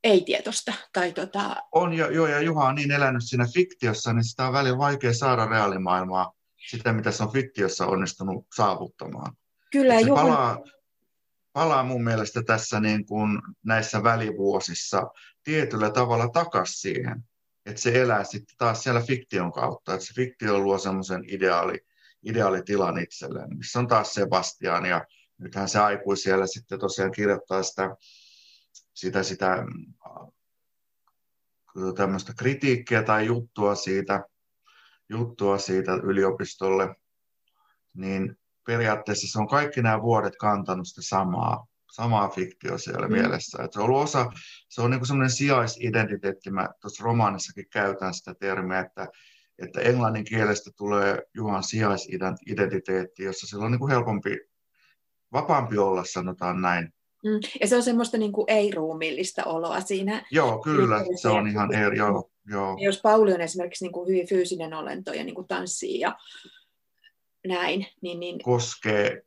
ei-tietoista. 0.05 0.73
Tai 0.93 1.13
tota... 1.13 1.57
On, 1.73 1.93
jo, 1.93 2.11
joo, 2.11 2.27
ja 2.27 2.41
Juha 2.41 2.69
on 2.69 2.75
niin 2.75 2.91
elänyt 2.91 3.23
siinä 3.25 3.47
fiktiossa, 3.55 4.13
niin 4.13 4.25
sitä 4.25 4.47
on 4.47 4.53
välillä 4.53 4.79
vaikea 4.79 5.15
saada 5.15 5.47
reaalimaailmaa, 5.47 6.33
sitä 6.71 6.93
mitä 6.93 7.11
se 7.11 7.23
on 7.23 7.33
fiktiossa 7.33 7.87
onnistunut 7.87 8.47
saavuttamaan. 8.57 9.37
Kyllä, 9.73 9.95
se 9.95 10.01
Juha... 10.01 10.23
palaa, 10.23 10.59
palaa 11.53 11.83
mun 11.83 12.05
mielestä 12.05 12.43
tässä 12.43 12.81
niin 12.81 13.07
kuin 13.07 13.43
näissä 13.65 14.03
välivuosissa 14.03 15.11
tietyllä 15.45 15.91
tavalla 15.91 16.29
takaisin 16.29 16.81
siihen, 16.81 17.25
että 17.67 17.81
se 17.81 18.03
elää 18.03 18.25
sitten 18.25 18.57
taas 18.59 18.83
siellä 18.83 19.01
fiktion 19.01 19.53
kautta, 19.53 19.95
että 19.95 20.07
se 20.07 20.15
fiktio 20.15 20.59
luo 20.59 20.79
semmoisen 20.79 21.25
ideaali, 21.27 21.79
ideaalitilan 22.23 22.99
itselleen, 22.99 23.57
missä 23.57 23.79
on 23.79 23.89
taas 23.89 24.15
Sebastian 24.15 24.87
ja 24.87 25.05
nythän 25.39 25.69
se 25.69 25.79
aikuisi 25.79 26.23
siellä 26.23 26.47
sitten 26.47 26.81
tosiaan 26.81 27.13
kirjoittaa 27.13 27.63
sitä, 27.63 27.97
sitä, 28.97 29.23
sitä 29.23 29.65
tämmöistä 31.97 32.33
kritiikkiä 32.39 33.03
tai 33.03 33.27
juttua 33.27 33.75
siitä, 33.75 34.25
juttua 35.09 35.59
siitä 35.59 35.93
yliopistolle, 35.93 36.97
niin 37.95 38.39
periaatteessa 38.67 39.33
se 39.33 39.39
on 39.39 39.49
kaikki 39.49 39.83
nämä 39.83 40.03
vuodet 40.03 40.37
kantanut 40.37 40.89
sitä 40.89 41.03
samaa, 41.03 41.67
samaa 41.93 42.29
fiktio 42.29 42.79
siellä 42.79 43.09
mm. 43.09 43.13
mielessä. 43.13 43.63
Että 43.63 43.75
se 43.75 43.81
on 43.81 43.85
ollut 43.85 44.03
osa, 44.03 44.31
se 44.69 44.83
on 44.83 44.91
niin 44.91 45.07
semmoinen 45.07 45.31
sijaisidentiteetti, 45.31 46.51
mä 46.51 46.69
tuossa 46.81 47.05
romaanissakin 47.05 47.69
käytän 47.71 48.15
sitä 48.15 48.35
termiä, 48.35 48.79
että, 48.79 49.09
että 49.59 49.81
englannin 49.81 50.25
kielestä 50.25 50.71
tulee 50.77 51.23
Juhan 51.35 51.63
sijaisidentiteetti, 51.63 53.23
jossa 53.23 53.47
sillä 53.47 53.65
on 53.65 53.71
niin 53.71 53.79
kuin 53.79 53.91
helpompi, 53.91 54.39
vapaampi 55.33 55.79
olla, 55.79 56.05
sanotaan 56.05 56.63
näin. 56.63 56.96
Mm. 57.27 57.41
Ja 57.61 57.69
se 57.69 57.77
on 57.77 57.83
semmoista 57.83 58.19
niin 58.19 58.33
kuin 58.33 58.45
ei-ruumiillista 58.49 59.45
oloa 59.45 59.81
siinä. 59.81 60.27
Joo, 60.31 60.59
kyllä, 60.59 61.05
se 61.23 61.29
on 61.29 61.49
ihan 61.49 61.75
eri, 61.75 61.99
joo, 61.99 62.31
joo. 62.51 62.77
Jos 62.79 63.01
Pauli 63.03 63.33
on 63.33 63.41
esimerkiksi 63.41 63.85
niin 63.85 63.93
kuin 63.93 64.09
hyvin 64.09 64.29
fyysinen 64.29 64.75
olento 64.75 65.13
ja 65.13 65.25
niin 65.25 65.35
kuin 65.35 65.49
tanssii 65.49 66.01
ja 66.01 66.17
näin, 67.47 67.87
niin... 68.01 68.21
niin 68.21 68.43
Koskee. 68.43 69.23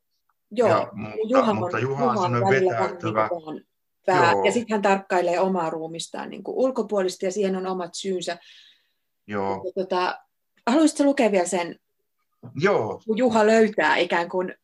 Joo, 0.52 0.70
ja, 0.70 0.88
mutta, 0.94 1.18
Juha 1.28 1.52
on, 1.52 1.58
mutta 1.58 1.80
Juha 1.80 2.06
on, 2.12 2.36
on 2.36 2.50
vetäytyvä. 2.50 3.30
Niin 3.54 3.68
pää, 4.06 4.34
ja 4.46 4.52
sitten 4.52 4.74
hän 4.74 4.82
tarkkailee 4.82 5.40
omaa 5.40 5.70
ruumistaan 5.70 6.30
niin 6.30 6.44
kuin 6.44 6.58
ulkopuolista 6.58 7.26
ja 7.26 7.32
siihen 7.32 7.56
on 7.56 7.68
omat 7.68 7.96
syynsä. 7.96 8.38
Joo. 9.28 9.64
Ja, 9.66 9.84
tota, 9.84 10.20
haluaisitko 10.68 11.04
lukea 11.04 11.32
vielä 11.32 11.46
sen, 11.46 11.80
Joo. 12.56 13.02
kun 13.06 13.18
Juha 13.18 13.48
löytää 13.48 13.96
ikään 13.96 14.30
kuin 14.30 14.56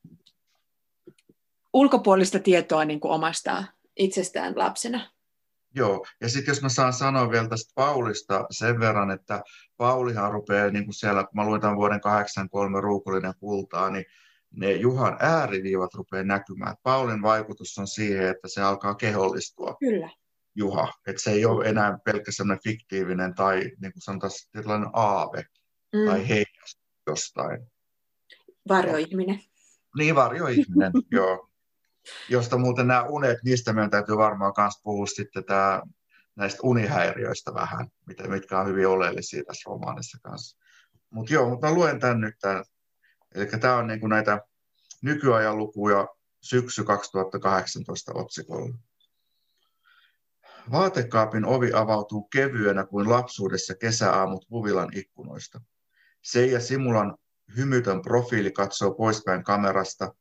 ulkopuolista 1.75 2.39
tietoa 2.39 2.85
niin 2.85 2.99
kuin 2.99 3.11
omasta 3.11 3.63
itsestään 3.95 4.53
lapsena? 4.55 5.09
Joo, 5.75 6.05
ja 6.21 6.29
sitten 6.29 6.51
jos 6.51 6.61
mä 6.61 6.69
saan 6.69 6.93
sanoa 6.93 7.31
vielä 7.31 7.47
tästä 7.47 7.71
Paulista 7.75 8.45
sen 8.51 8.79
verran, 8.79 9.11
että 9.11 9.43
Paulihan 9.77 10.31
rupeaa 10.31 10.69
niin 10.69 10.85
kuin 10.85 10.93
siellä, 10.93 11.23
kun 11.23 11.53
mä 11.53 11.59
tämän 11.59 11.77
vuoden 11.77 12.01
83 12.01 12.81
ruukullinen 12.81 13.33
kultaa, 13.39 13.89
niin 13.89 14.05
ne 14.51 14.71
Juhan 14.71 15.17
ääriviivat 15.19 15.93
rupeaa 15.93 16.23
näkymään. 16.23 16.75
Paulin 16.83 17.21
vaikutus 17.21 17.77
on 17.77 17.87
siihen, 17.87 18.27
että 18.27 18.47
se 18.47 18.61
alkaa 18.61 18.95
kehollistua. 18.95 19.75
Kyllä. 19.79 20.09
Juha, 20.55 20.93
että 21.07 21.21
se 21.21 21.31
ei 21.31 21.45
ole 21.45 21.65
enää 21.65 21.97
pelkkä 22.05 22.31
semmoinen 22.31 22.63
fiktiivinen 22.63 23.35
tai 23.35 23.57
niin 23.57 23.93
kuin 23.93 24.01
sanotaan 24.01 24.31
tällainen 24.51 24.89
aave 24.93 25.43
mm. 25.93 26.05
tai 26.05 26.27
heijastus 26.27 26.79
jostain. 27.07 27.67
Varjoihminen. 28.69 29.39
Niin, 29.97 30.15
varjoihminen, 30.15 30.91
joo 31.11 31.49
josta 32.29 32.57
muuten 32.57 32.87
nämä 32.87 33.03
unet, 33.03 33.37
niistä 33.43 33.73
meidän 33.73 33.89
täytyy 33.89 34.17
varmaan 34.17 34.53
myös 34.57 34.73
puhua 34.83 35.05
sitten 35.05 35.43
tämä, 35.43 35.81
näistä 36.35 36.59
unihäiriöistä 36.63 37.53
vähän, 37.53 37.87
mitkä 38.27 38.59
on 38.59 38.67
hyvin 38.67 38.87
oleellisia 38.87 39.43
tässä 39.43 39.69
romaanissa 39.69 40.17
kanssa. 40.23 40.57
Mutta 41.09 41.33
joo, 41.33 41.49
mutta 41.49 41.67
mä 41.67 41.73
luen 41.73 41.99
tämän 41.99 42.21
nyt. 42.21 42.35
Tämän. 42.41 42.63
Eli 43.35 43.45
tämä 43.45 43.75
on 43.75 43.87
niinku 43.87 44.07
näitä 44.07 44.41
nykyajan 45.01 45.57
lukuja 45.57 46.07
syksy 46.41 46.83
2018 46.83 48.11
otsikolla. 48.15 48.75
Vaatekaapin 50.71 51.45
ovi 51.45 51.71
avautuu 51.73 52.23
kevyenä 52.23 52.85
kuin 52.85 53.09
lapsuudessa 53.09 53.75
kesäaamut 53.75 54.49
Huvilan 54.49 54.89
ikkunoista. 54.93 55.61
Seija 56.21 56.59
Simulan 56.59 57.17
hymytön 57.57 58.01
profiili 58.01 58.51
katsoo 58.51 58.91
poispäin 58.91 59.43
kamerasta– 59.43 60.11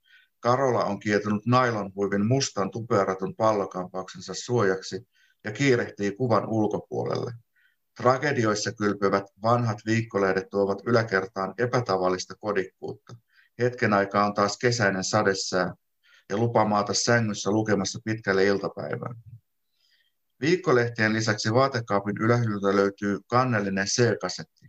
Karola 0.44 0.84
on 0.84 1.00
kietunut 1.00 1.46
nailonhuivin 1.46 2.26
mustan 2.26 2.70
tuperatun 2.70 3.36
pallokampauksensa 3.36 4.34
suojaksi 4.34 5.08
ja 5.44 5.52
kiirehtii 5.52 6.12
kuvan 6.12 6.46
ulkopuolelle. 6.48 7.32
Tragedioissa 7.96 8.72
kylpyvät 8.72 9.24
vanhat 9.42 9.78
viikkolehdet 9.86 10.50
tuovat 10.50 10.78
yläkertaan 10.86 11.54
epätavallista 11.58 12.34
kodikkuutta. 12.40 13.14
Hetken 13.58 13.92
aikaa 13.92 14.26
on 14.26 14.34
taas 14.34 14.58
kesäinen 14.58 15.04
sadessää 15.04 15.74
ja 16.30 16.36
lupamaata 16.36 16.94
sängyssä 16.94 17.50
lukemassa 17.50 17.98
pitkälle 18.04 18.44
iltapäivään. 18.44 19.16
Viikkolehtien 20.40 21.12
lisäksi 21.12 21.54
vaatekaapin 21.54 22.16
ylähyllyltä 22.20 22.76
löytyy 22.76 23.18
kannellinen 23.26 23.86
C-kasetti. 23.86 24.66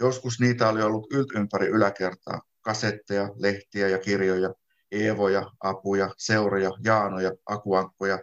Joskus 0.00 0.40
niitä 0.40 0.68
oli 0.68 0.82
ollut 0.82 1.06
ympäri 1.34 1.66
yläkertaa, 1.66 2.40
kasetteja, 2.60 3.28
lehtiä 3.36 3.88
ja 3.88 3.98
kirjoja, 3.98 4.54
Eevoja, 4.92 5.50
Apuja, 5.60 6.10
Seuroja, 6.16 6.70
Jaanoja, 6.84 7.32
Akuankkoja, 7.46 8.18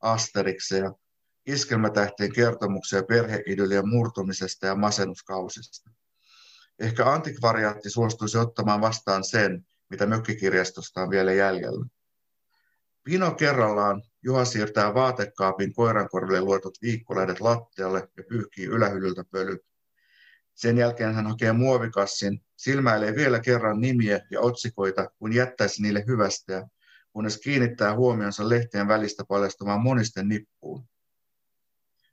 Asterikseja, 0.00 0.92
iskelmätähtien 1.46 2.32
kertomuksia 2.32 3.02
perheidyllien 3.02 3.88
murtumisesta 3.88 4.66
ja 4.66 4.74
masennuskausista. 4.74 5.90
Ehkä 6.78 7.12
antikvariaatti 7.12 7.90
suostuisi 7.90 8.38
ottamaan 8.38 8.80
vastaan 8.80 9.24
sen, 9.24 9.66
mitä 9.90 10.06
mökkikirjastosta 10.06 11.02
on 11.02 11.10
vielä 11.10 11.32
jäljellä. 11.32 11.86
Pino 13.04 13.30
kerrallaan 13.30 14.02
Juha 14.22 14.44
siirtää 14.44 14.94
vaatekaapin 14.94 15.74
koirankorville 15.74 16.40
luetut 16.40 16.78
viikkolehdet 16.82 17.40
lattialle 17.40 18.08
ja 18.16 18.24
pyyhkii 18.28 18.66
ylähyllyltä 18.66 19.24
pölyt. 19.30 19.71
Sen 20.54 20.78
jälkeen 20.78 21.14
hän 21.14 21.26
hakee 21.26 21.52
muovikassin, 21.52 22.42
silmäilee 22.56 23.14
vielä 23.14 23.40
kerran 23.40 23.80
nimiä 23.80 24.20
ja 24.30 24.40
otsikoita, 24.40 25.10
kun 25.18 25.32
jättäisi 25.32 25.82
niille 25.82 26.04
hyvästä, 26.06 26.68
kunnes 27.12 27.38
kiinnittää 27.38 27.94
huomionsa 27.94 28.48
lehtien 28.48 28.88
välistä 28.88 29.24
paljastumaan 29.28 29.80
monisten 29.80 30.28
nippuun. 30.28 30.88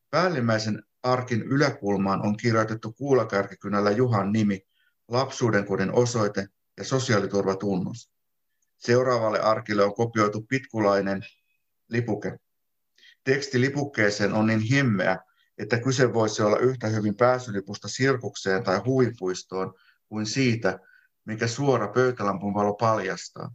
Päällimmäisen 0.09 0.83
arkin 1.03 1.41
yläkulmaan 1.41 2.25
on 2.25 2.37
kirjoitettu 2.37 2.93
kuulakärkikynällä 2.93 3.91
Juhan 3.91 4.31
nimi, 4.31 4.61
lapsuuden 5.07 5.65
kodin 5.65 5.91
osoite 5.91 6.47
ja 6.77 6.83
sosiaaliturvatunnus. 6.83 8.11
Seuraavalle 8.77 9.39
arkille 9.39 9.83
on 9.83 9.95
kopioitu 9.95 10.41
pitkulainen 10.41 11.21
lipuke. 11.89 12.39
Teksti 13.23 13.61
lipukkeeseen 13.61 14.33
on 14.33 14.47
niin 14.47 14.59
himmeä, 14.59 15.17
että 15.59 15.79
kyse 15.79 16.13
voisi 16.13 16.41
olla 16.41 16.57
yhtä 16.57 16.87
hyvin 16.87 17.15
pääsylipusta 17.15 17.87
sirkukseen 17.87 18.63
tai 18.63 18.77
huvipuistoon 18.85 19.73
kuin 20.09 20.25
siitä, 20.25 20.79
mikä 21.25 21.47
suora 21.47 21.87
pöytälampun 21.87 22.53
valo 22.53 22.73
paljastaa. 22.73 23.51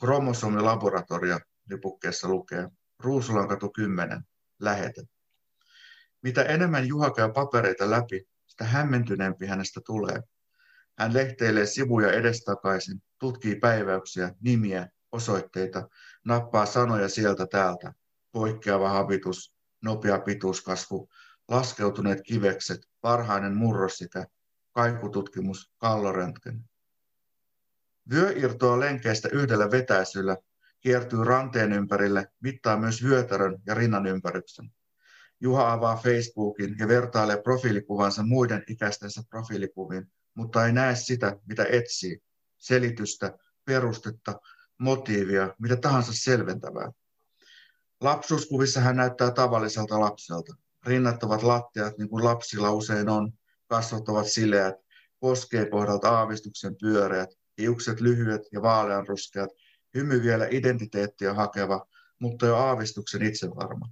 Kromosomilaboratorio 0.00 1.38
lipukkeessa 1.70 2.28
lukee 2.28 2.68
Ruusulankatu 2.98 3.70
10, 3.70 4.22
lähete. 4.60 5.02
Mitä 6.22 6.42
enemmän 6.42 6.88
Juha 6.88 7.10
käy 7.10 7.32
papereita 7.32 7.90
läpi, 7.90 8.28
sitä 8.46 8.64
hämmentyneempi 8.64 9.46
hänestä 9.46 9.80
tulee. 9.86 10.22
Hän 10.98 11.14
lehteilee 11.14 11.66
sivuja 11.66 12.12
edestakaisin, 12.12 13.02
tutkii 13.18 13.56
päiväyksiä, 13.56 14.34
nimiä, 14.40 14.88
osoitteita, 15.12 15.88
nappaa 16.24 16.66
sanoja 16.66 17.08
sieltä 17.08 17.46
täältä. 17.46 17.92
Poikkeava 18.32 18.88
habitus, 18.88 19.54
nopea 19.82 20.18
pituuskasvu, 20.18 21.08
laskeutuneet 21.48 22.20
kivekset, 22.22 22.88
varhainen 23.02 23.56
murrosikä, 23.56 24.26
kaikututkimus, 24.72 25.72
kalloröntgen. 25.78 26.64
Vyö 28.10 28.32
irtoaa 28.36 28.80
lenkeistä 28.80 29.28
yhdellä 29.32 29.70
vetäisyllä, 29.70 30.36
kiertyy 30.80 31.24
ranteen 31.24 31.72
ympärille, 31.72 32.26
mittaa 32.40 32.76
myös 32.76 33.04
vyötärön 33.04 33.58
ja 33.66 33.74
rinnan 33.74 34.06
ympäryksen. 34.06 34.72
Juha 35.40 35.72
avaa 35.72 35.96
Facebookin 35.96 36.76
ja 36.78 36.88
vertailee 36.88 37.42
profiilikuvansa 37.42 38.22
muiden 38.22 38.64
ikäistensä 38.68 39.22
profiilikuviin, 39.30 40.12
mutta 40.34 40.66
ei 40.66 40.72
näe 40.72 40.94
sitä, 40.94 41.36
mitä 41.46 41.66
etsii, 41.70 42.22
selitystä, 42.58 43.38
perustetta, 43.64 44.40
motiivia, 44.78 45.54
mitä 45.58 45.76
tahansa 45.76 46.12
selventävää. 46.14 46.92
Lapsuuskuvissa 48.00 48.80
hän 48.80 48.96
näyttää 48.96 49.30
tavalliselta 49.30 50.00
lapselta 50.00 50.56
rinnat 50.86 51.22
ovat 51.22 51.42
lattiat, 51.42 51.98
niin 51.98 52.08
kuin 52.08 52.24
lapsilla 52.24 52.72
usein 52.72 53.08
on, 53.08 53.32
kasvot 53.66 54.08
ovat 54.08 54.26
sileät, 54.26 54.74
poskeen 55.20 55.70
kohdalta 55.70 56.10
aavistuksen 56.10 56.76
pyöreät, 56.80 57.30
hiukset 57.58 58.00
lyhyet 58.00 58.42
ja 58.52 58.62
vaaleanruskeat, 58.62 59.50
hymy 59.94 60.22
vielä 60.22 60.46
identiteettiä 60.50 61.34
hakeva, 61.34 61.86
mutta 62.18 62.46
jo 62.46 62.56
aavistuksen 62.56 63.22
itsevarma. 63.22 63.88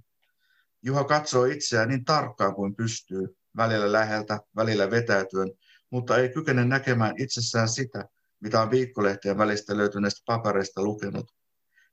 Juha 0.81 1.03
katsoo 1.03 1.45
itseään 1.45 1.89
niin 1.89 2.05
tarkkaan 2.05 2.55
kuin 2.55 2.75
pystyy, 2.75 3.37
välillä 3.57 3.91
läheltä, 3.91 4.39
välillä 4.55 4.91
vetäytyen, 4.91 5.51
mutta 5.89 6.17
ei 6.17 6.29
kykene 6.29 6.65
näkemään 6.65 7.13
itsessään 7.17 7.69
sitä, 7.69 8.05
mitä 8.39 8.61
on 8.61 8.71
viikkolehtien 8.71 9.37
välistä 9.37 9.77
löytyneistä 9.77 10.21
papereista 10.25 10.83
lukenut. 10.83 11.31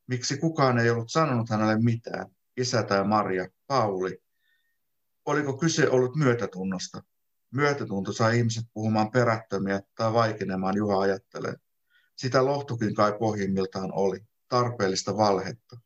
Miksi 0.06 0.36
kukaan 0.36 0.78
ei 0.78 0.90
ollut 0.90 1.10
sanonut 1.10 1.50
hänelle 1.50 1.78
mitään? 1.78 2.26
Isä 2.56 2.82
tai 2.82 3.04
Maria, 3.04 3.48
Pauli. 3.66 4.23
Oliko 5.26 5.58
kyse 5.58 5.90
ollut 5.90 6.16
myötätunnosta? 6.16 7.02
Myötätunto 7.50 8.12
sai 8.12 8.38
ihmiset 8.38 8.64
puhumaan 8.72 9.10
perättömiä 9.10 9.80
tai 9.94 10.12
vaikenemaan, 10.12 10.76
Juha 10.76 11.00
ajattelee. 11.00 11.54
Sitä 12.16 12.44
lohtukin 12.44 12.94
kai 12.94 13.12
pohjimmiltaan 13.18 13.90
oli, 13.92 14.20
tarpeellista 14.48 15.16
valhetta. 15.16 15.76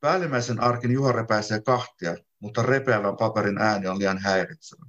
Päällimmäisen 0.00 0.60
arkin 0.60 0.90
Juha 0.90 1.12
repäisee 1.12 1.60
kahtia, 1.60 2.16
mutta 2.40 2.62
repeävän 2.62 3.16
paperin 3.16 3.58
ääni 3.58 3.86
on 3.86 3.98
liian 3.98 4.18
häiritsevä. 4.18 4.86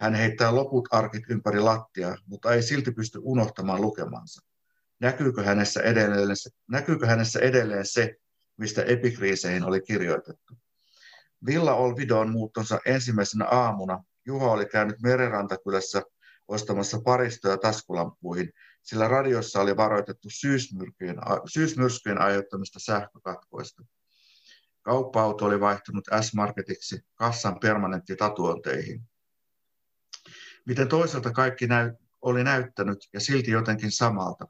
Hän 0.00 0.14
heittää 0.14 0.54
loput 0.54 0.88
arkit 0.90 1.24
ympäri 1.30 1.60
lattiaa, 1.60 2.16
mutta 2.26 2.54
ei 2.54 2.62
silti 2.62 2.92
pysty 2.92 3.18
unohtamaan 3.22 3.80
lukemansa. 3.80 4.46
Näkyykö 5.00 5.42
hänessä 5.42 5.80
edelleen, 5.80 6.36
näkyykö 6.68 7.06
hänessä 7.06 7.38
edelleen 7.38 7.86
se, 7.86 8.16
mistä 8.56 8.82
epikriiseihin 8.82 9.64
oli 9.64 9.80
kirjoitettu? 9.80 10.54
Villa 11.46 11.74
Olvidon 11.74 12.30
muuttonsa 12.30 12.78
ensimmäisenä 12.86 13.44
aamuna 13.44 14.04
Juha 14.28 14.50
oli 14.50 14.66
käynyt 14.66 15.00
Merenrantakylässä 15.02 16.02
ostamassa 16.48 17.00
paristoja 17.04 17.58
taskulampuihin, 17.58 18.52
sillä 18.82 19.08
radiossa 19.08 19.60
oli 19.60 19.76
varoitettu 19.76 20.28
syysmyrskyjen, 20.30 21.16
syysmyrskyjen 21.52 22.20
aiheuttamista 22.20 22.78
sähkökatkoista. 22.78 23.84
Kauppa-auto 24.82 25.44
oli 25.44 25.60
vaihtunut 25.60 26.04
S-Marketiksi 26.20 27.00
kassan 27.14 27.60
permanentti 27.60 28.16
tatuointeihin. 28.16 29.02
Miten 30.66 30.88
toiselta 30.88 31.30
kaikki 31.30 31.66
näy, 31.66 31.92
oli 32.22 32.44
näyttänyt 32.44 32.98
ja 33.12 33.20
silti 33.20 33.50
jotenkin 33.50 33.92
samalta. 33.92 34.46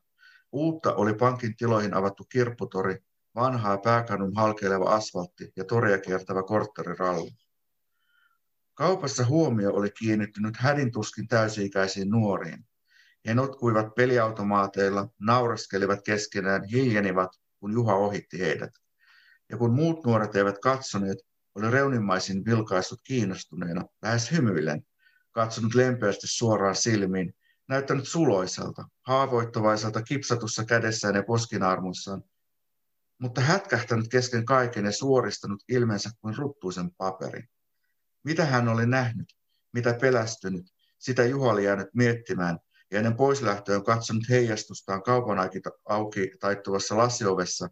Uutta 0.53 0.95
oli 0.95 1.15
pankin 1.15 1.57
tiloihin 1.57 1.95
avattu 1.95 2.25
kirpputori, 2.25 2.99
vanhaa 3.35 3.79
pääkannun 3.79 4.37
halkeileva 4.37 4.95
asfaltti 4.95 5.53
ja 5.57 5.65
toria 5.65 5.99
kiertävä 5.99 6.43
kortteriralli. 6.43 7.31
Kaupassa 8.75 9.25
huomio 9.25 9.73
oli 9.73 9.91
kiinnittynyt 9.91 10.57
hädintuskin 10.57 11.29
täysi-ikäisiin 11.29 12.11
nuoriin. 12.11 12.67
He 13.27 13.35
notkuivat 13.35 13.95
peliautomaateilla, 13.95 15.09
nauraskelivat 15.21 16.01
keskenään, 16.05 16.65
hiljenivat, 16.65 17.31
kun 17.61 17.73
Juha 17.73 17.95
ohitti 17.95 18.41
heidät. 18.41 18.71
Ja 19.51 19.57
kun 19.57 19.75
muut 19.75 20.05
nuoret 20.05 20.37
eivät 20.37 20.59
katsoneet, 20.59 21.19
oli 21.55 21.71
reunimaisin 21.71 22.45
vilkaissut 22.45 23.01
kiinnostuneena, 23.05 23.85
lähes 24.03 24.33
hymyillen, 24.33 24.87
katsonut 25.33 25.75
lempeästi 25.75 26.27
suoraan 26.27 26.77
silmiin, 26.77 27.35
näyttänyt 27.69 28.09
suloiselta, 28.09 28.89
haavoittuvaiselta 29.07 30.03
kipsatussa 30.03 30.65
kädessään 30.65 31.15
ja 31.15 31.23
poskinarmussaan, 31.23 32.23
mutta 33.19 33.41
hätkähtänyt 33.41 34.09
kesken 34.09 34.45
kaiken 34.45 34.85
ja 34.85 34.93
suoristanut 34.93 35.63
ilmeensä 35.69 36.11
kuin 36.21 36.37
ruttuisen 36.37 36.91
paperi. 36.91 37.43
Mitä 38.25 38.45
hän 38.45 38.69
oli 38.69 38.87
nähnyt, 38.87 39.37
mitä 39.73 39.95
pelästynyt, 40.01 40.67
sitä 40.99 41.25
Juha 41.25 41.53
oli 41.53 41.65
jäänyt 41.65 41.89
miettimään 41.95 42.59
ja 42.91 42.99
ennen 42.99 43.17
poislähtöön 43.17 43.85
katsonut 43.85 44.29
heijastustaan 44.29 45.03
kaupan 45.03 45.51
auki 45.89 46.31
taittuvassa 46.41 46.97
lasiovessa, 46.97 47.69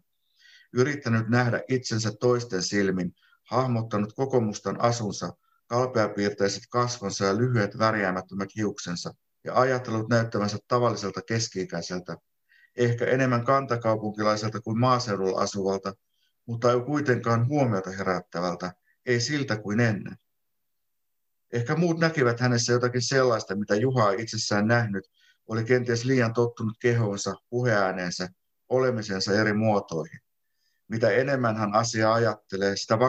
yrittänyt 0.73 1.29
nähdä 1.29 1.61
itsensä 1.67 2.11
toisten 2.19 2.63
silmin, 2.63 3.15
hahmottanut 3.43 4.13
koko 4.13 4.39
mustan 4.41 4.81
asunsa, 4.81 5.33
kalpeapiirteiset 5.67 6.63
kasvonsa 6.69 7.25
ja 7.25 7.37
lyhyet 7.37 7.77
värjäämättömät 7.77 8.49
hiuksensa 8.55 9.13
ja 9.43 9.59
ajatellut 9.59 10.09
näyttävänsä 10.09 10.57
tavalliselta 10.67 11.21
keski-ikäiseltä, 11.21 12.17
ehkä 12.77 13.05
enemmän 13.05 13.45
kantakaupunkilaiselta 13.45 14.61
kuin 14.61 14.79
maaseudulla 14.79 15.41
asuvalta, 15.41 15.93
mutta 16.45 16.71
ei 16.71 16.81
kuitenkaan 16.81 17.47
huomiota 17.47 17.91
herättävältä, 17.91 18.73
ei 19.05 19.19
siltä 19.19 19.57
kuin 19.57 19.79
ennen. 19.79 20.17
Ehkä 21.53 21.75
muut 21.75 21.99
näkivät 21.99 22.39
hänessä 22.39 22.73
jotakin 22.73 23.01
sellaista, 23.01 23.55
mitä 23.55 23.75
Juha 23.75 24.11
itsessään 24.11 24.67
nähnyt, 24.67 25.11
oli 25.47 25.63
kenties 25.63 26.05
liian 26.05 26.33
tottunut 26.33 26.77
kehoonsa, 26.79 27.35
puheääneensä, 27.49 28.29
olemisensa 28.69 29.33
eri 29.33 29.53
muotoihin. 29.53 30.19
Mitä 30.87 31.11
enemmän 31.11 31.57
hän 31.57 31.73
asiaa 31.73 32.13
ajattelee, 32.13 32.75
sitä 32.75 32.99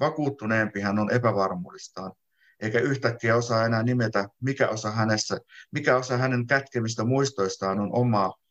vakuuttuneempi 0.00 0.80
hän 0.80 0.98
on 0.98 1.10
epävarmuudestaan, 1.10 2.12
eikä 2.60 2.80
yhtäkkiä 2.80 3.36
osaa 3.36 3.66
enää 3.66 3.82
nimetä, 3.82 4.28
mikä 4.40 4.68
osa, 4.68 4.90
hänessä, 4.90 5.38
mikä 5.72 5.96
osa 5.96 6.16
hänen 6.16 6.46
kätkemistä 6.46 7.04
muistoistaan 7.04 7.80
on 7.80 7.90
omaa, 7.92 8.41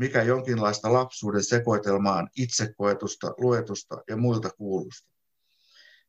mikä 0.00 0.22
jonkinlaista 0.22 0.92
lapsuuden 0.92 1.44
sekoitelmaan 1.44 2.28
itsekoetusta, 2.36 3.34
luetusta 3.38 4.02
ja 4.08 4.16
muilta 4.16 4.50
kuulusta. 4.50 5.10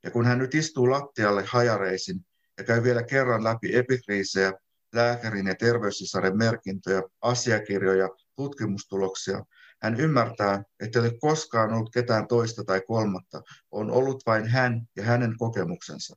Ja 0.03 0.11
kun 0.11 0.25
hän 0.25 0.37
nyt 0.37 0.55
istuu 0.55 0.91
lattialle 0.91 1.43
hajareisin, 1.47 2.25
ja 2.57 2.63
käy 2.63 2.83
vielä 2.83 3.03
kerran 3.03 3.43
läpi 3.43 3.75
epikriisejä, 3.75 4.53
lääkärin 4.93 5.47
ja 5.47 5.55
terveyssisaren 5.55 6.37
merkintöjä, 6.37 7.03
asiakirjoja, 7.21 8.09
tutkimustuloksia. 8.35 9.45
Hän 9.81 9.99
ymmärtää, 9.99 10.63
että 10.79 10.99
ei 10.99 11.05
ole 11.05 11.17
koskaan 11.21 11.73
ollut 11.73 11.93
ketään 11.93 12.27
toista 12.27 12.63
tai 12.63 12.81
kolmatta, 12.87 13.41
on 13.71 13.91
ollut 13.91 14.23
vain 14.25 14.47
hän 14.47 14.81
ja 14.95 15.03
hänen 15.03 15.37
kokemuksensa. 15.37 16.15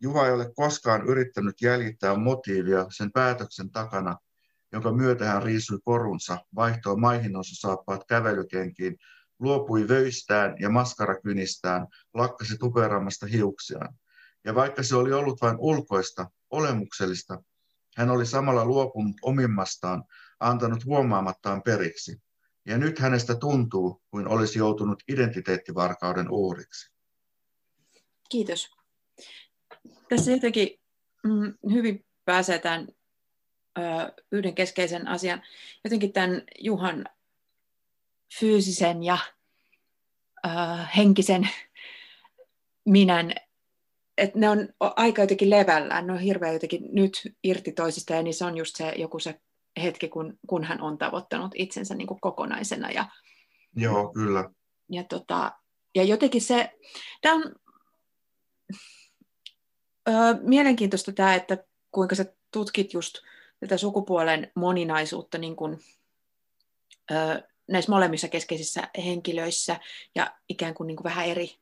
Juha 0.00 0.26
ei 0.26 0.32
ole 0.32 0.52
koskaan 0.56 1.06
yrittänyt 1.06 1.62
jäljittää 1.62 2.16
motiivia 2.16 2.86
sen 2.90 3.12
päätöksen 3.12 3.70
takana, 3.70 4.16
jonka 4.72 4.92
myötä 4.92 5.24
hän 5.24 5.42
riisui 5.42 5.78
korunsa, 5.84 6.38
vaihtoi 6.54 6.96
maihin 6.96 7.32
saappaat 7.42 8.04
kävelykenkiin, 8.04 8.96
luopui 9.38 9.88
vöistään 9.88 10.54
ja 10.60 10.70
maskarakynistään, 10.70 11.86
lakkasi 12.14 12.58
tuperaamasta 12.58 13.26
hiuksiaan. 13.26 13.94
Ja 14.44 14.54
vaikka 14.54 14.82
se 14.82 14.96
oli 14.96 15.12
ollut 15.12 15.42
vain 15.42 15.56
ulkoista, 15.58 16.30
olemuksellista, 16.50 17.42
hän 17.96 18.10
oli 18.10 18.26
samalla 18.26 18.64
luopunut 18.64 19.16
omimmastaan, 19.22 20.04
antanut 20.40 20.84
huomaamattaan 20.84 21.62
periksi. 21.62 22.22
Ja 22.66 22.78
nyt 22.78 22.98
hänestä 22.98 23.34
tuntuu, 23.34 24.02
kuin 24.10 24.28
olisi 24.28 24.58
joutunut 24.58 25.02
identiteettivarkauden 25.08 26.30
uhriksi. 26.30 26.92
Kiitos. 28.28 28.70
Tässä 30.08 30.30
jotenkin 30.30 30.68
mm, 31.24 31.54
hyvin 31.72 32.04
pääsee 32.24 32.58
tämän 32.58 32.88
yhden 34.32 34.54
keskeisen 34.54 35.08
asian, 35.08 35.42
jotenkin 35.84 36.12
tämän 36.12 36.42
Juhan 36.58 37.04
fyysisen 38.40 39.02
ja 39.02 39.18
henkisen 40.96 41.48
minän 42.84 43.32
että 44.18 44.38
ne 44.38 44.48
on 44.48 44.68
aika 44.80 45.22
jotenkin 45.22 45.50
levällään, 45.50 46.06
ne 46.06 46.12
on 46.12 46.18
hirveän 46.18 46.52
jotenkin 46.52 46.88
nyt 46.92 47.36
irti 47.44 47.72
toisista, 47.72 48.14
ja 48.14 48.22
niin 48.22 48.34
se 48.34 48.44
on 48.44 48.56
just 48.56 48.76
se 48.76 48.92
joku 48.96 49.18
se 49.18 49.40
hetki, 49.82 50.08
kun, 50.08 50.38
kun 50.46 50.64
hän 50.64 50.80
on 50.80 50.98
tavoittanut 50.98 51.52
itsensä 51.54 51.94
niin 51.94 52.06
kuin 52.06 52.20
kokonaisena. 52.20 52.90
Ja, 52.90 53.06
Joo, 53.76 54.12
kyllä. 54.12 54.50
Ja, 54.90 55.04
tota, 55.04 55.52
ja 55.94 56.04
jotenkin 56.04 56.40
se, 56.40 56.78
tämä 57.20 57.34
on 57.34 57.54
ö, 60.08 60.12
mielenkiintoista 60.42 61.12
tämä, 61.12 61.34
että 61.34 61.64
kuinka 61.90 62.14
sä 62.14 62.24
tutkit 62.50 62.92
just 62.92 63.18
tätä 63.62 63.76
sukupuolen 63.76 64.52
moninaisuutta 64.54 65.38
niin 65.38 65.56
kuin, 65.56 65.78
ö, 67.10 67.48
näissä 67.68 67.92
molemmissa 67.92 68.28
keskeisissä 68.28 68.88
henkilöissä 69.04 69.80
ja 70.14 70.36
ikään 70.48 70.74
kuin, 70.74 70.86
niin 70.86 70.96
kuin 70.96 71.04
vähän 71.04 71.26
eri 71.26 71.58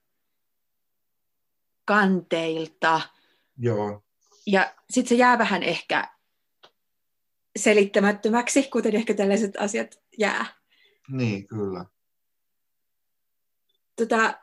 kanteilta. 1.84 3.00
Joo. 3.58 4.02
Ja 4.46 4.74
sitten 4.90 5.08
se 5.08 5.14
jää 5.14 5.38
vähän 5.38 5.62
ehkä 5.62 6.14
selittämättömäksi, 7.58 8.62
kuten 8.62 8.96
ehkä 8.96 9.14
tällaiset 9.14 9.56
asiat 9.58 10.02
jää. 10.18 10.46
Niin, 11.08 11.46
kyllä. 11.46 11.84
Tota, 13.96 14.38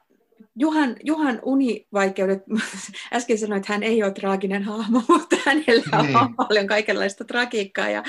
Juhan, 0.59 0.95
Juhan 1.03 1.39
univaikeudet, 1.43 2.43
äsken 3.13 3.37
sanoin, 3.37 3.57
että 3.57 3.73
hän 3.73 3.83
ei 3.83 4.03
ole 4.03 4.11
traaginen 4.11 4.63
hahmo, 4.63 5.03
mutta 5.09 5.35
hänellä 5.45 6.01
niin. 6.01 6.17
on 6.17 6.35
paljon 6.35 6.67
kaikenlaista 6.67 7.25
tragiikkaa 7.25 7.89
ja 7.89 8.03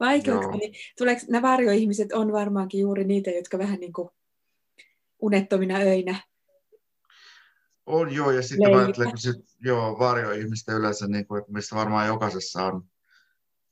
vaikeuksia. 0.00 0.50
Niin 0.50 0.74
tuleeko, 0.98 1.20
nämä 1.28 1.50
varjoihmiset 1.50 2.12
on 2.12 2.32
varmaankin 2.32 2.80
juuri 2.80 3.04
niitä, 3.04 3.30
jotka 3.30 3.58
vähän 3.58 3.80
niin 3.80 3.92
kuin 3.92 4.08
unettomina 5.20 5.76
öinä 5.76 6.20
on 7.86 8.14
joo, 8.14 8.30
ja 8.30 8.42
sitten 8.42 8.70
mä 8.70 8.78
ajattelen, 8.78 9.10
kun 9.10 9.18
sit, 9.18 9.36
joo, 9.60 9.98
varjoihmistä 9.98 10.72
yleensä, 10.72 11.06
niin 11.06 11.26
kuin, 11.26 11.40
että 11.40 11.52
missä 11.52 11.76
varmaan 11.76 12.06
jokaisessa 12.06 12.64
on 12.64 12.84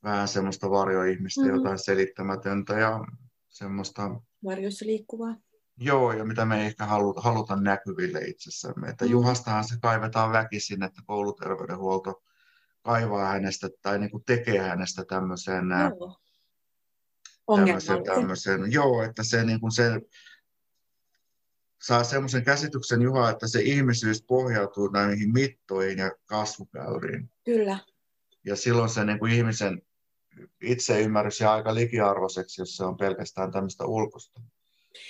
vähän 0.02 0.28
semmoista 0.28 0.70
varjoihmistä, 0.70 1.40
mm-hmm. 1.40 1.56
jotain 1.56 1.78
selittämätöntä 1.78 2.74
ja 2.74 3.04
semmoista... 3.48 4.20
Varjoissa 4.44 4.86
liikkuvaa. 4.86 5.36
Joo, 5.76 6.12
ja 6.12 6.24
mitä 6.24 6.44
me 6.44 6.60
ei 6.60 6.66
ehkä 6.66 6.86
haluta, 6.86 7.20
haluta 7.20 7.56
näkyville 7.56 8.20
itsessämme. 8.20 8.88
Että 8.88 9.04
mm. 9.04 9.10
Juhastahan 9.10 9.64
se 9.64 9.74
kaivetaan 9.82 10.32
väkisin, 10.32 10.82
että 10.82 11.02
kouluterveydenhuolto 11.06 12.22
kaivaa 12.82 13.24
hänestä 13.24 13.68
tai 13.82 13.98
niin 13.98 14.10
kuin 14.10 14.24
tekee 14.24 14.58
hänestä 14.58 15.04
tämmöisen, 15.04 15.64
joo. 15.80 16.20
tämmöisen, 17.56 18.04
tämmöisen, 18.04 18.72
joo, 18.72 19.02
että 19.02 19.22
se, 19.22 19.44
niin 19.44 19.60
kuin 19.60 19.72
se 19.72 20.00
saa 21.82 22.04
semmoisen 22.04 22.44
käsityksen, 22.44 23.02
Juha, 23.02 23.30
että 23.30 23.48
se 23.48 23.60
ihmisyys 23.60 24.22
pohjautuu 24.22 24.88
näihin 24.88 25.32
mittoihin 25.32 25.98
ja 25.98 26.10
kasvukäyriin. 26.26 27.30
Kyllä. 27.44 27.78
Ja 28.44 28.56
silloin 28.56 28.90
se 28.90 29.04
niin 29.04 29.18
kuin 29.18 29.32
ihmisen 29.32 29.82
itseymmärrys 30.60 31.40
jää 31.40 31.52
aika 31.52 31.74
likiarvoiseksi, 31.74 32.60
jos 32.60 32.76
se 32.76 32.84
on 32.84 32.96
pelkästään 32.96 33.52
tämmöistä 33.52 33.84
ulkosta. 33.84 34.40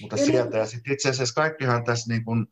Mutta 0.01 0.17
Kyllä. 0.17 0.31
sieltä, 0.31 0.59
ja 0.59 0.67
sitten 0.67 0.93
itse 0.93 1.09
asiassa 1.09 1.35
kaikkihan 1.35 1.85
tässä 1.85 2.13
niin 2.13 2.25
kuin 2.25 2.47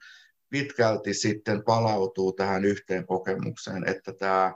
pitkälti 0.51 1.15
sitten 1.15 1.65
palautuu 1.65 2.33
tähän 2.33 2.65
yhteen 2.65 3.07
kokemukseen, 3.07 3.89
että 3.89 4.13
tämä 4.13 4.55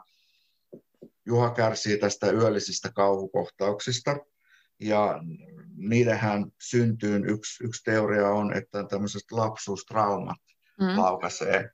Juha 1.26 1.50
kärsii 1.50 1.98
tästä 1.98 2.30
yöllisistä 2.30 2.92
kauhukohtauksista, 2.94 4.16
ja 4.80 5.20
niidenhän 5.76 6.44
syntyyn 6.60 7.30
yksi, 7.30 7.64
yksi 7.64 7.84
teoria 7.84 8.28
on, 8.28 8.56
että 8.56 8.84
tämmöiset 8.84 9.22
lapsuustraumat 9.30 10.38
mm. 10.80 10.98
laukaisee. 10.98 11.70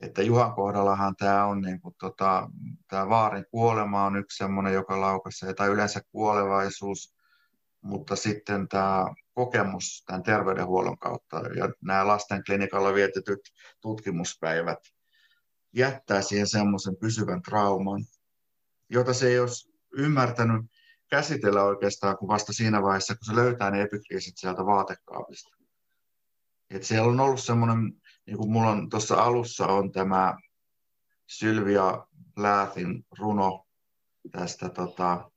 Että 0.00 0.22
Juhan 0.22 0.54
kohdallahan 0.54 1.16
tämä 1.16 1.46
on, 1.46 1.60
niin 1.60 1.80
kuin, 1.80 1.94
tota, 2.00 2.50
tämä 2.88 3.08
vaarin 3.08 3.44
kuolema 3.50 4.06
on 4.06 4.16
yksi 4.16 4.36
semmoinen, 4.36 4.74
joka 4.74 5.00
laukaisee, 5.00 5.54
tai 5.54 5.68
yleensä 5.68 6.00
kuolevaisuus, 6.12 7.14
mutta 7.80 8.16
sitten 8.16 8.68
tämä 8.68 9.06
kokemus 9.36 10.04
tämän 10.06 10.22
terveydenhuollon 10.22 10.98
kautta 10.98 11.36
ja 11.36 11.70
nämä 11.82 12.06
lasten 12.06 12.42
klinikalla 12.46 12.94
vietetyt 12.94 13.40
tutkimuspäivät 13.80 14.78
jättää 15.72 16.22
siihen 16.22 16.46
semmoisen 16.46 16.96
pysyvän 16.96 17.42
trauman, 17.42 18.04
jota 18.90 19.14
se 19.14 19.28
ei 19.28 19.38
olisi 19.38 19.72
ymmärtänyt 19.92 20.66
käsitellä 21.10 21.62
oikeastaan 21.62 22.18
kuin 22.18 22.28
vasta 22.28 22.52
siinä 22.52 22.82
vaiheessa, 22.82 23.14
kun 23.14 23.24
se 23.26 23.34
löytää 23.34 23.70
ne 23.70 23.82
epikriisit 23.82 24.36
sieltä 24.36 24.66
vaatekaapista. 24.66 25.56
Et 26.70 26.82
siellä 26.82 27.10
on 27.10 27.20
ollut 27.20 27.40
semmoinen, 27.40 28.02
niin 28.26 28.36
kuin 28.36 28.50
mulla 28.50 28.70
on 28.70 28.90
tuossa 28.90 29.14
alussa 29.14 29.66
on 29.66 29.92
tämä 29.92 30.34
Sylvia 31.26 32.06
Läthin 32.36 33.06
runo 33.18 33.66
tästä 34.30 34.68
tota, 34.68 35.30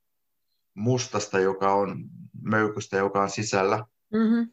mustasta, 0.74 1.40
joka 1.40 1.74
on 1.74 2.10
möykystä, 2.42 2.98
joka 2.98 3.22
on 3.22 3.30
sisällä. 3.30 3.86
Mm-hmm. 4.14 4.52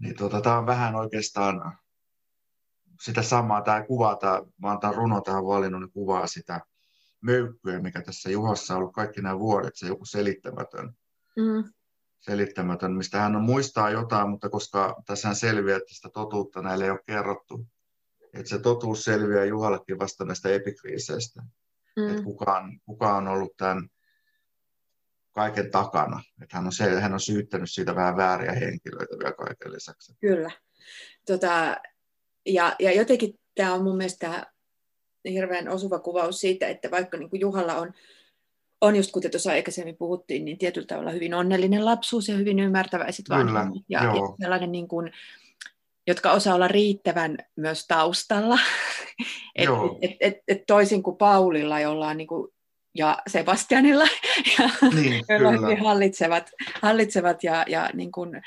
Niin 0.00 0.16
tota, 0.16 0.40
tämä 0.40 0.58
on 0.58 0.66
vähän 0.66 0.94
oikeastaan 0.94 1.78
sitä 3.00 3.22
samaa, 3.22 3.62
tämä 3.62 3.82
kuvaa, 3.82 4.16
tämä, 4.16 4.42
mä 4.62 4.70
oon 4.70 4.80
tämän 4.80 4.94
runo 4.94 5.20
tähän 5.20 5.46
valinnut, 5.46 5.80
niin 5.80 5.92
kuvaa 5.92 6.26
sitä 6.26 6.60
möykkyä, 7.20 7.80
mikä 7.80 8.02
tässä 8.02 8.30
Juhassa 8.30 8.74
on 8.74 8.78
ollut 8.78 8.92
kaikki 8.92 9.22
nämä 9.22 9.38
vuodet, 9.38 9.72
se 9.74 9.86
joku 9.86 10.04
selittämätön. 10.04 10.94
Mm. 11.36 11.72
Selittämätön, 12.20 12.92
mistä 12.92 13.20
hän 13.20 13.36
on 13.36 13.42
muistaa 13.42 13.90
jotain, 13.90 14.30
mutta 14.30 14.48
koska 14.48 15.02
tässä 15.06 15.34
selviää, 15.34 15.76
että 15.76 15.94
sitä 15.94 16.08
totuutta 16.08 16.62
näille 16.62 16.84
ei 16.84 16.90
ole 16.90 17.00
kerrottu. 17.06 17.66
Että 18.32 18.48
se 18.48 18.58
totuus 18.58 19.04
selviää 19.04 19.44
Juhallekin 19.44 19.98
vasta 19.98 20.24
näistä 20.24 20.48
epikriiseistä. 20.48 21.42
Mm. 21.96 22.08
Että 22.08 22.22
kuka 22.22 22.58
on, 22.58 22.80
kuka 22.84 23.16
on 23.16 23.28
ollut 23.28 23.56
tämän 23.56 23.88
kaiken 25.34 25.70
takana. 25.70 26.22
Että 26.42 26.56
hän, 26.56 26.66
on 26.66 26.72
se, 26.72 27.00
hän 27.00 27.12
on 27.12 27.20
syyttänyt 27.20 27.70
siitä 27.70 27.94
vähän 27.94 28.16
vääriä 28.16 28.52
henkilöitä 28.52 29.18
vielä 29.18 29.32
kaiken 29.32 29.72
lisäksi. 29.72 30.16
Kyllä. 30.20 30.50
Tota, 31.26 31.76
ja, 32.46 32.76
ja 32.78 32.92
jotenkin 32.92 33.40
tämä 33.54 33.74
on 33.74 33.82
mun 33.84 33.96
mielestä 33.96 34.46
hirveän 35.28 35.68
osuva 35.68 35.98
kuvaus 35.98 36.40
siitä, 36.40 36.68
että 36.68 36.90
vaikka 36.90 37.16
niin 37.16 37.30
kuin 37.30 37.40
Juhalla 37.40 37.74
on, 37.74 37.92
on 38.80 38.96
just 38.96 39.12
kuten 39.12 39.30
tuossa 39.30 39.50
aikaisemmin 39.50 39.96
puhuttiin, 39.96 40.44
niin 40.44 40.58
tietyllä 40.58 40.86
tavalla 40.86 41.10
hyvin 41.10 41.34
onnellinen 41.34 41.84
lapsuus 41.84 42.28
ja 42.28 42.36
hyvin 42.36 42.58
ymmärtäväiset 42.58 43.28
vanhemmat. 43.28 43.84
Ja, 43.88 44.04
ja 44.04 44.12
sellainen 44.40 44.72
niin 44.72 44.88
kuin, 44.88 45.12
jotka 46.06 46.32
osaa 46.32 46.54
olla 46.54 46.68
riittävän 46.68 47.38
myös 47.56 47.86
taustalla. 47.86 48.58
et, 49.54 49.68
et, 50.02 50.16
et, 50.20 50.34
et 50.48 50.62
toisin 50.66 51.02
kuin 51.02 51.16
Paulilla, 51.16 51.80
jolla 51.80 52.08
on 52.08 52.16
niin 52.16 52.28
kuin 52.28 52.54
ja 52.94 53.18
Sebastianilla, 53.26 54.04
ja 54.58 54.70
niin, 54.94 55.24
joilla 55.28 55.76
hallitsevat, 55.84 56.50
hallitsevat 56.82 57.44
ja, 57.44 57.64
ja 57.68 57.90
niin 57.94 58.12
kuin, 58.12 58.42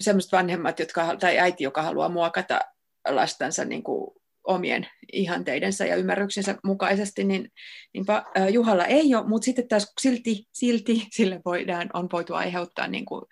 sellaiset 0.00 0.32
vanhemmat, 0.32 0.78
jotka, 0.78 1.16
tai 1.16 1.38
äiti, 1.38 1.64
joka 1.64 1.82
haluaa 1.82 2.08
muokata 2.08 2.60
lastansa 3.08 3.64
niin 3.64 3.82
kuin 3.82 4.10
omien 4.44 4.88
ihanteidensa 5.12 5.84
ja 5.84 5.96
ymmärryksensä 5.96 6.58
mukaisesti, 6.64 7.24
niin, 7.24 7.52
niin 7.94 8.04
Juhalla 8.52 8.84
ei 8.84 9.14
ole, 9.14 9.28
mutta 9.28 9.44
sitten 9.44 9.68
taas 9.68 9.92
silti, 10.00 10.48
silti 10.52 11.06
sille 11.10 11.40
voidaan, 11.44 11.90
on 11.92 12.08
voitu 12.12 12.34
aiheuttaa 12.34 12.88
niin 12.88 13.04
kuin 13.04 13.22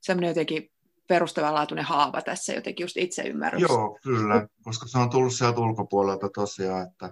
semmoinen 0.00 0.28
jotenkin 0.28 0.70
perustavanlaatuinen 1.08 1.84
haava 1.84 2.22
tässä 2.22 2.52
jotenkin 2.52 2.84
just 2.84 2.96
itseymmärrys. 2.96 3.62
Joo, 3.62 3.98
kyllä, 4.02 4.48
koska 4.62 4.86
se 4.86 4.98
on 4.98 5.10
tullut 5.10 5.34
sieltä 5.34 5.60
ulkopuolelta 5.60 6.28
tosiaan, 6.34 6.88
että 6.88 7.10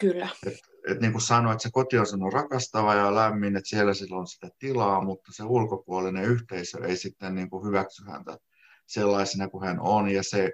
Kyllä. 0.00 0.28
Et, 0.46 0.54
et 0.88 1.00
niin 1.00 1.12
kuin 1.12 1.22
sanoin, 1.22 1.52
että 1.52 1.62
se 1.62 1.70
koti 1.72 1.98
on 1.98 2.32
rakastava 2.32 2.94
ja 2.94 3.14
lämmin, 3.14 3.56
että 3.56 3.68
siellä 3.68 3.94
silloin 3.94 4.20
on 4.20 4.26
sitä 4.26 4.48
tilaa, 4.58 5.04
mutta 5.04 5.32
se 5.32 5.42
ulkopuolinen 5.44 6.24
yhteisö 6.24 6.78
ei 6.86 6.96
sitten 6.96 7.34
niin 7.34 7.50
kuin 7.50 7.66
hyväksy 7.66 8.04
häntä 8.04 8.38
sellaisena 8.86 9.48
kuin 9.48 9.64
hän 9.64 9.80
on. 9.80 10.08
Ja 10.08 10.22
se, 10.22 10.52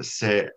se 0.00 0.50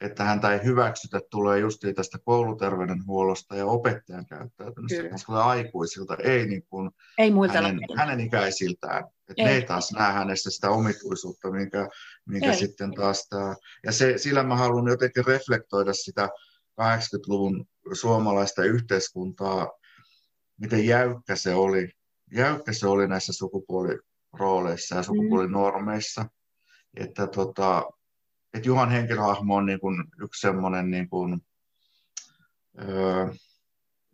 että 0.00 0.24
häntä 0.24 0.52
ei 0.52 0.64
hyväksytä, 0.64 1.20
tulee 1.30 1.58
just 1.58 1.82
tästä 1.96 2.18
kouluterveydenhuollosta 2.24 3.56
ja 3.56 3.66
opettajan 3.66 4.26
käyttäytymistä, 4.26 5.08
koska 5.10 5.44
aikuisilta, 5.44 6.16
ei, 6.22 6.46
niin 6.46 6.66
kuin 6.70 6.90
ei 7.18 7.30
muilta 7.30 7.54
hänen, 7.54 7.78
hänen 7.96 8.20
ikäisiltään. 8.20 9.04
Että 9.28 9.42
ne 9.42 9.50
ei 9.50 9.62
taas 9.62 9.92
näe 9.92 10.12
hänessä 10.12 10.50
sitä 10.50 10.70
omituisuutta, 10.70 11.50
minkä, 11.50 11.88
minkä 12.26 12.52
sitten 12.52 12.94
taas 12.94 13.26
tämä... 13.28 13.54
Ja 13.84 13.92
se, 13.92 14.18
sillä 14.18 14.42
mä 14.42 14.56
haluan 14.56 14.86
jotenkin 14.86 15.26
reflektoida 15.26 15.92
sitä 15.92 16.28
80-luvun 16.80 17.66
suomalaista 17.92 18.64
yhteiskuntaa, 18.64 19.72
miten 20.60 20.86
jäykkä 20.86 21.36
se 21.36 21.54
oli. 21.54 21.88
Jäykkä 22.32 22.72
se 22.72 22.86
oli 22.86 23.08
näissä 23.08 23.32
sukupuolirooleissa 23.32 24.96
ja 24.96 25.02
sukupuolinormeissa. 25.02 26.22
Mm. 26.22 26.28
Että 26.96 27.26
tota, 27.26 27.82
että 28.54 28.68
Juhan 28.68 28.90
henkilöhahmo 28.90 29.56
on 29.56 29.66
niin 29.66 29.80
kuin 29.80 30.04
yksi 30.22 30.40
semmoinen 30.40 30.90
niin 30.90 31.08
kuin, 31.08 31.40
öö, 32.80 33.26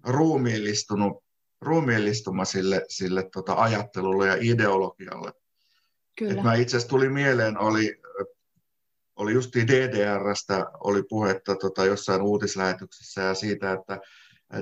ruumiillistunut, 0.04 1.24
ruumiillistuma 1.60 2.44
sille, 2.44 2.84
sille 2.88 3.28
tota 3.32 3.54
ajattelulle 3.54 4.26
ja 4.26 4.36
ideologialle. 4.40 5.32
Kyllä. 6.18 6.32
Et 6.32 6.42
mä 6.42 6.54
itse 6.54 6.76
asiassa 6.76 6.90
tuli 6.90 7.08
mieleen, 7.08 7.58
oli, 7.58 8.00
oli 9.16 9.32
justi 9.32 9.66
DDRstä, 9.66 10.66
oli 10.80 11.02
puhetta 11.08 11.56
tota, 11.56 11.84
jossain 11.84 12.22
uutislähetyksessä 12.22 13.20
ja 13.20 13.34
siitä, 13.34 13.72
että 13.72 14.00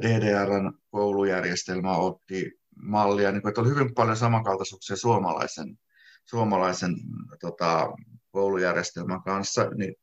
DDRn 0.01 0.72
koulujärjestelmä 0.90 1.96
otti 1.96 2.53
mallia, 2.82 3.32
niin 3.32 3.42
kuin, 3.42 3.51
että 3.51 3.61
oli 3.61 3.70
hyvin 3.70 3.94
paljon 3.94 4.16
samankaltaisuuksia 4.16 4.96
suomalaisen, 4.96 5.78
suomalaisen 6.24 6.94
tota, 7.40 7.88
koulujärjestelmän 8.30 9.22
kanssa, 9.22 9.64
niin 9.64 9.94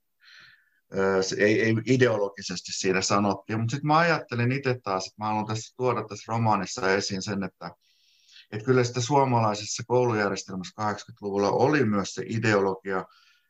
se 1.21 1.35
ei, 1.39 1.61
ei 1.61 1.75
ideologisesti 1.85 2.71
siinä 2.71 3.01
sanottiin, 3.01 3.59
mutta 3.59 3.71
sitten 3.71 3.87
mä 3.87 3.97
ajattelin 3.97 4.51
itse 4.51 4.79
taas, 4.83 5.07
että 5.07 5.15
mä 5.23 5.25
haluan 5.25 5.45
tässä 5.45 5.73
tuoda 5.77 6.03
tässä 6.09 6.31
romaanissa 6.31 6.93
esiin 6.93 7.21
sen, 7.21 7.43
että, 7.43 7.71
että 8.51 8.65
kyllä 8.65 8.83
sitä 8.83 9.01
suomalaisessa 9.01 9.83
koulujärjestelmässä 9.87 10.93
80-luvulla 10.93 11.51
oli 11.51 11.85
myös 11.85 12.13
se 12.13 12.23
ideologia, 12.27 13.05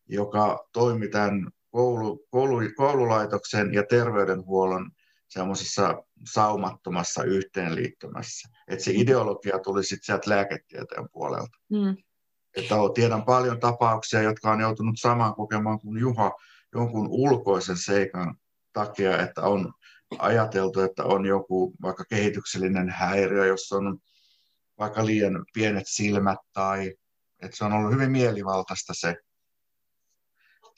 joka 0.08 0.68
toimi 0.74 1.08
tämän 1.08 1.48
koulu, 1.72 2.26
koulu, 2.30 2.60
koululaitoksen 2.76 3.74
ja 3.74 3.84
terveydenhuollon 3.90 4.92
semmoisessa 5.28 6.04
saumattomassa 6.26 7.24
yhteenliittymässä. 7.24 8.50
Että 8.68 8.84
se 8.84 8.92
ideologia 8.96 9.60
tuli 9.60 9.84
sitten 9.84 10.06
sieltä 10.06 10.30
lääketieteen 10.30 11.10
puolelta. 11.12 11.58
Mm. 11.70 11.98
Että 12.56 12.76
tiedän 12.94 13.24
paljon 13.24 13.60
tapauksia, 13.60 14.22
jotka 14.22 14.52
on 14.52 14.60
joutunut 14.60 14.96
samaan 14.98 15.36
kokemaan 15.36 15.80
kuin 15.80 16.00
Juha 16.00 16.32
jonkun 16.74 17.08
ulkoisen 17.10 17.78
seikan 17.78 18.36
takia, 18.74 19.22
että 19.22 19.42
on 19.42 19.74
ajateltu, 20.20 20.80
että 20.82 21.04
on 21.04 21.26
joku 21.26 21.74
vaikka 21.82 22.06
kehityksellinen 22.10 22.90
häiriö, 22.90 23.46
jossa 23.46 23.76
on 23.76 23.98
vaikka 24.80 25.06
liian 25.06 25.46
pienet 25.54 25.84
silmät 25.88 26.40
tai 26.54 26.94
että 27.42 27.58
se 27.58 27.66
on 27.66 27.74
ollut 27.74 27.94
hyvin 27.94 28.12
mielivaltaista 28.12 28.94
se, 28.96 29.16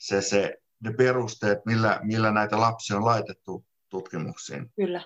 se, 0.00 0.20
se 0.22 0.54
ne 0.84 0.92
perusteet, 0.92 1.58
millä, 1.66 2.00
millä 2.02 2.30
näitä 2.30 2.60
lapsia 2.60 2.96
on 2.96 3.04
laitettu 3.04 3.64
tutkimuksiin. 3.88 4.72
Kyllä. 4.76 5.02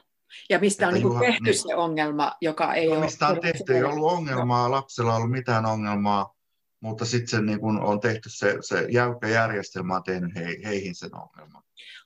Ja 0.50 0.58
mistä 0.58 0.88
on 0.88 0.94
niin 0.94 1.02
Juha, 1.02 1.20
tehty 1.20 1.44
niin, 1.44 1.58
se 1.58 1.74
ongelma, 1.74 2.36
joka 2.40 2.74
ei 2.74 2.86
no, 2.86 2.92
ole... 2.92 3.04
Mistä 3.04 3.26
on 3.28 3.40
tehty, 3.40 3.74
ei 3.74 3.84
ollut 3.84 4.12
ongelmaa, 4.12 4.70
lapsella 4.70 5.12
ei 5.12 5.16
ollut 5.16 5.30
mitään 5.30 5.66
ongelmaa, 5.66 6.34
mutta 6.80 7.04
sitten 7.04 7.46
niin 7.46 7.60
kun 7.60 7.80
on 7.80 8.00
tehty 8.00 8.28
se, 8.28 8.56
se 8.60 8.86
jäykkä 8.90 9.28
järjestelmä 9.28 9.96
on 9.96 10.02
tehnyt 10.02 10.34
he, 10.34 10.56
heihin 10.64 10.94
sen 10.94 11.10
ongelman. 11.14 11.62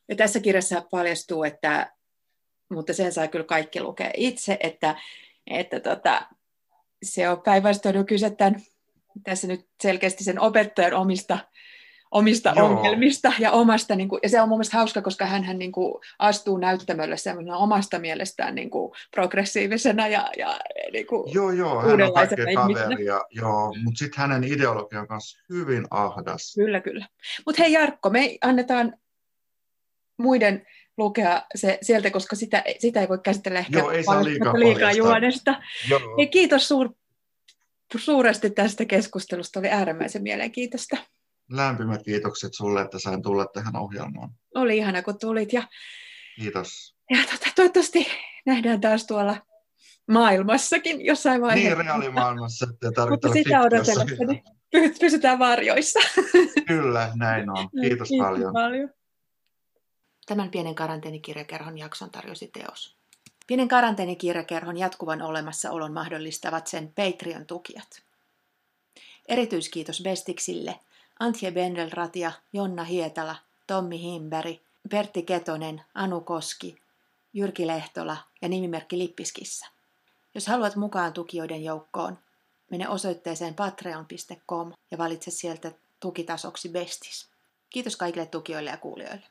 Ja 0.08 0.16
tässä 0.16 0.40
kirjassa 0.40 0.82
paljastuu, 0.90 1.44
että, 1.44 1.92
mutta 2.70 2.92
sen 2.92 3.12
saa 3.12 3.28
kyllä 3.28 3.44
kaikki 3.44 3.80
lukea 3.80 4.10
itse, 4.16 4.56
että, 4.60 5.00
että 5.46 5.80
tota, 5.80 6.26
se 7.02 7.28
on 7.28 7.42
päinvastoin 7.42 8.06
kyse 8.06 8.30
tämän 8.30 8.62
tässä 9.24 9.46
nyt 9.46 9.68
selkeästi 9.82 10.24
sen 10.24 10.40
opettajan 10.40 10.94
omista 10.94 11.38
omista 12.10 12.52
Joo. 12.56 12.66
ongelmista 12.66 13.32
ja 13.38 13.50
omasta, 13.50 13.96
niin 13.96 14.08
kuin, 14.08 14.20
ja 14.22 14.28
se 14.28 14.40
on 14.40 14.48
mun 14.48 14.58
mielestä 14.58 14.76
hauska, 14.76 15.02
koska 15.02 15.26
hän 15.26 15.58
niin 15.58 15.72
kuin, 15.72 15.94
astuu 16.18 16.56
näyttämölle 16.56 17.16
omasta 17.56 17.98
mielestään 17.98 18.54
niin 18.54 18.70
kuin, 18.70 18.92
progressiivisena 19.10 20.08
ja, 20.08 20.28
ja 20.38 20.60
niin 20.92 21.06
kuin, 21.06 21.32
Joo, 21.34 21.50
joo, 21.50 21.82
hän 21.82 22.02
on 22.02 22.14
kaikkea 22.14 22.46
kaveria, 22.54 23.20
joo, 23.30 23.74
mutta 23.84 23.98
sitten 23.98 24.20
hänen 24.20 24.44
ideologia 24.44 25.00
on 25.00 25.06
myös 25.10 25.38
hyvin 25.48 25.86
ahdas. 25.90 26.54
Kyllä, 26.54 26.80
kyllä. 26.80 27.06
Mutta 27.46 27.62
hei 27.62 27.72
Jarkko, 27.72 28.10
me 28.10 28.38
annetaan 28.40 28.94
muiden 30.16 30.66
lukea 30.96 31.42
se 31.54 31.78
sieltä, 31.82 32.10
koska 32.10 32.36
sitä, 32.36 32.64
sitä 32.78 33.00
ei 33.00 33.08
voi 33.08 33.18
käsitellä 33.18 33.58
ehkä 33.58 33.78
Joo, 33.78 33.90
ei 33.90 34.04
saa 34.04 34.24
liikaa 34.24 34.58
liikaa 34.58 34.92
juonesta. 34.92 35.62
Joo. 35.90 36.16
Hei, 36.18 36.26
kiitos 36.26 36.68
suur, 36.68 36.90
suuresti 37.96 38.50
tästä 38.50 38.84
keskustelusta, 38.84 39.60
oli 39.60 39.68
äärimmäisen 39.68 40.22
mielenkiintoista. 40.22 40.96
Lämpimät 41.50 42.02
kiitokset 42.02 42.54
sulle, 42.54 42.80
että 42.80 42.98
sain 42.98 43.22
tulla 43.22 43.46
tähän 43.46 43.76
ohjelmaan. 43.76 44.30
Oli 44.54 44.76
ihana, 44.76 45.02
kun 45.02 45.18
tulit 45.18 45.52
ja, 45.52 45.62
Kiitos. 46.36 46.96
ja 47.10 47.18
tota, 47.32 47.50
toivottavasti 47.56 48.06
nähdään 48.46 48.80
taas 48.80 49.06
tuolla 49.06 49.36
maailmassakin 50.08 51.04
jossain 51.06 51.42
vaiheessa. 51.42 51.74
Niin 51.76 51.86
reaalimaailmassa, 51.86 52.66
Mutta 53.10 53.32
sitä 53.32 53.60
odotellessa 53.60 54.04
niin 54.26 54.42
pysytään 55.00 55.38
varjoissa. 55.38 56.00
Kyllä, 56.66 57.12
näin 57.14 57.50
on. 57.50 57.68
Kiitos 57.82 58.08
paljon. 58.18 58.52
paljon. 58.52 58.90
Tämän 60.26 60.50
pienen 60.50 60.74
karanteenikirjakerhon 60.74 61.78
jakson 61.78 62.10
tarjosi 62.10 62.48
teos. 62.48 62.96
Pienen 63.46 63.68
karanteenikirjakerhon 63.68 64.76
jatkuvan 64.76 65.22
olemassaolon 65.22 65.92
mahdollistavat 65.92 66.66
sen 66.66 66.92
Patreon-tukijat. 66.94 68.02
Erityiskiitos 69.28 70.02
Bestiksille, 70.02 70.80
Antje 71.20 71.50
Bendelratia, 71.50 72.32
Jonna 72.52 72.84
Hietala, 72.84 73.36
Tommi 73.66 74.02
Himberg, 74.02 74.56
Pertti 74.90 75.22
Ketonen, 75.22 75.82
Anu 75.94 76.20
Koski, 76.20 76.82
Jyrki 77.32 77.66
Lehtola 77.66 78.16
ja 78.42 78.48
nimimerkki 78.48 78.98
Lippiskissa. 78.98 79.66
Jos 80.34 80.46
haluat 80.46 80.76
mukaan 80.76 81.12
tukijoiden 81.12 81.64
joukkoon, 81.64 82.18
mene 82.70 82.88
osoitteeseen 82.88 83.54
patreon.com 83.54 84.72
ja 84.90 84.98
valitse 84.98 85.30
sieltä 85.30 85.72
tukitasoksi 86.00 86.68
Bestis. 86.68 87.28
Kiitos 87.70 87.96
kaikille 87.96 88.26
tukijoille 88.26 88.70
ja 88.70 88.76
kuulijoille. 88.76 89.26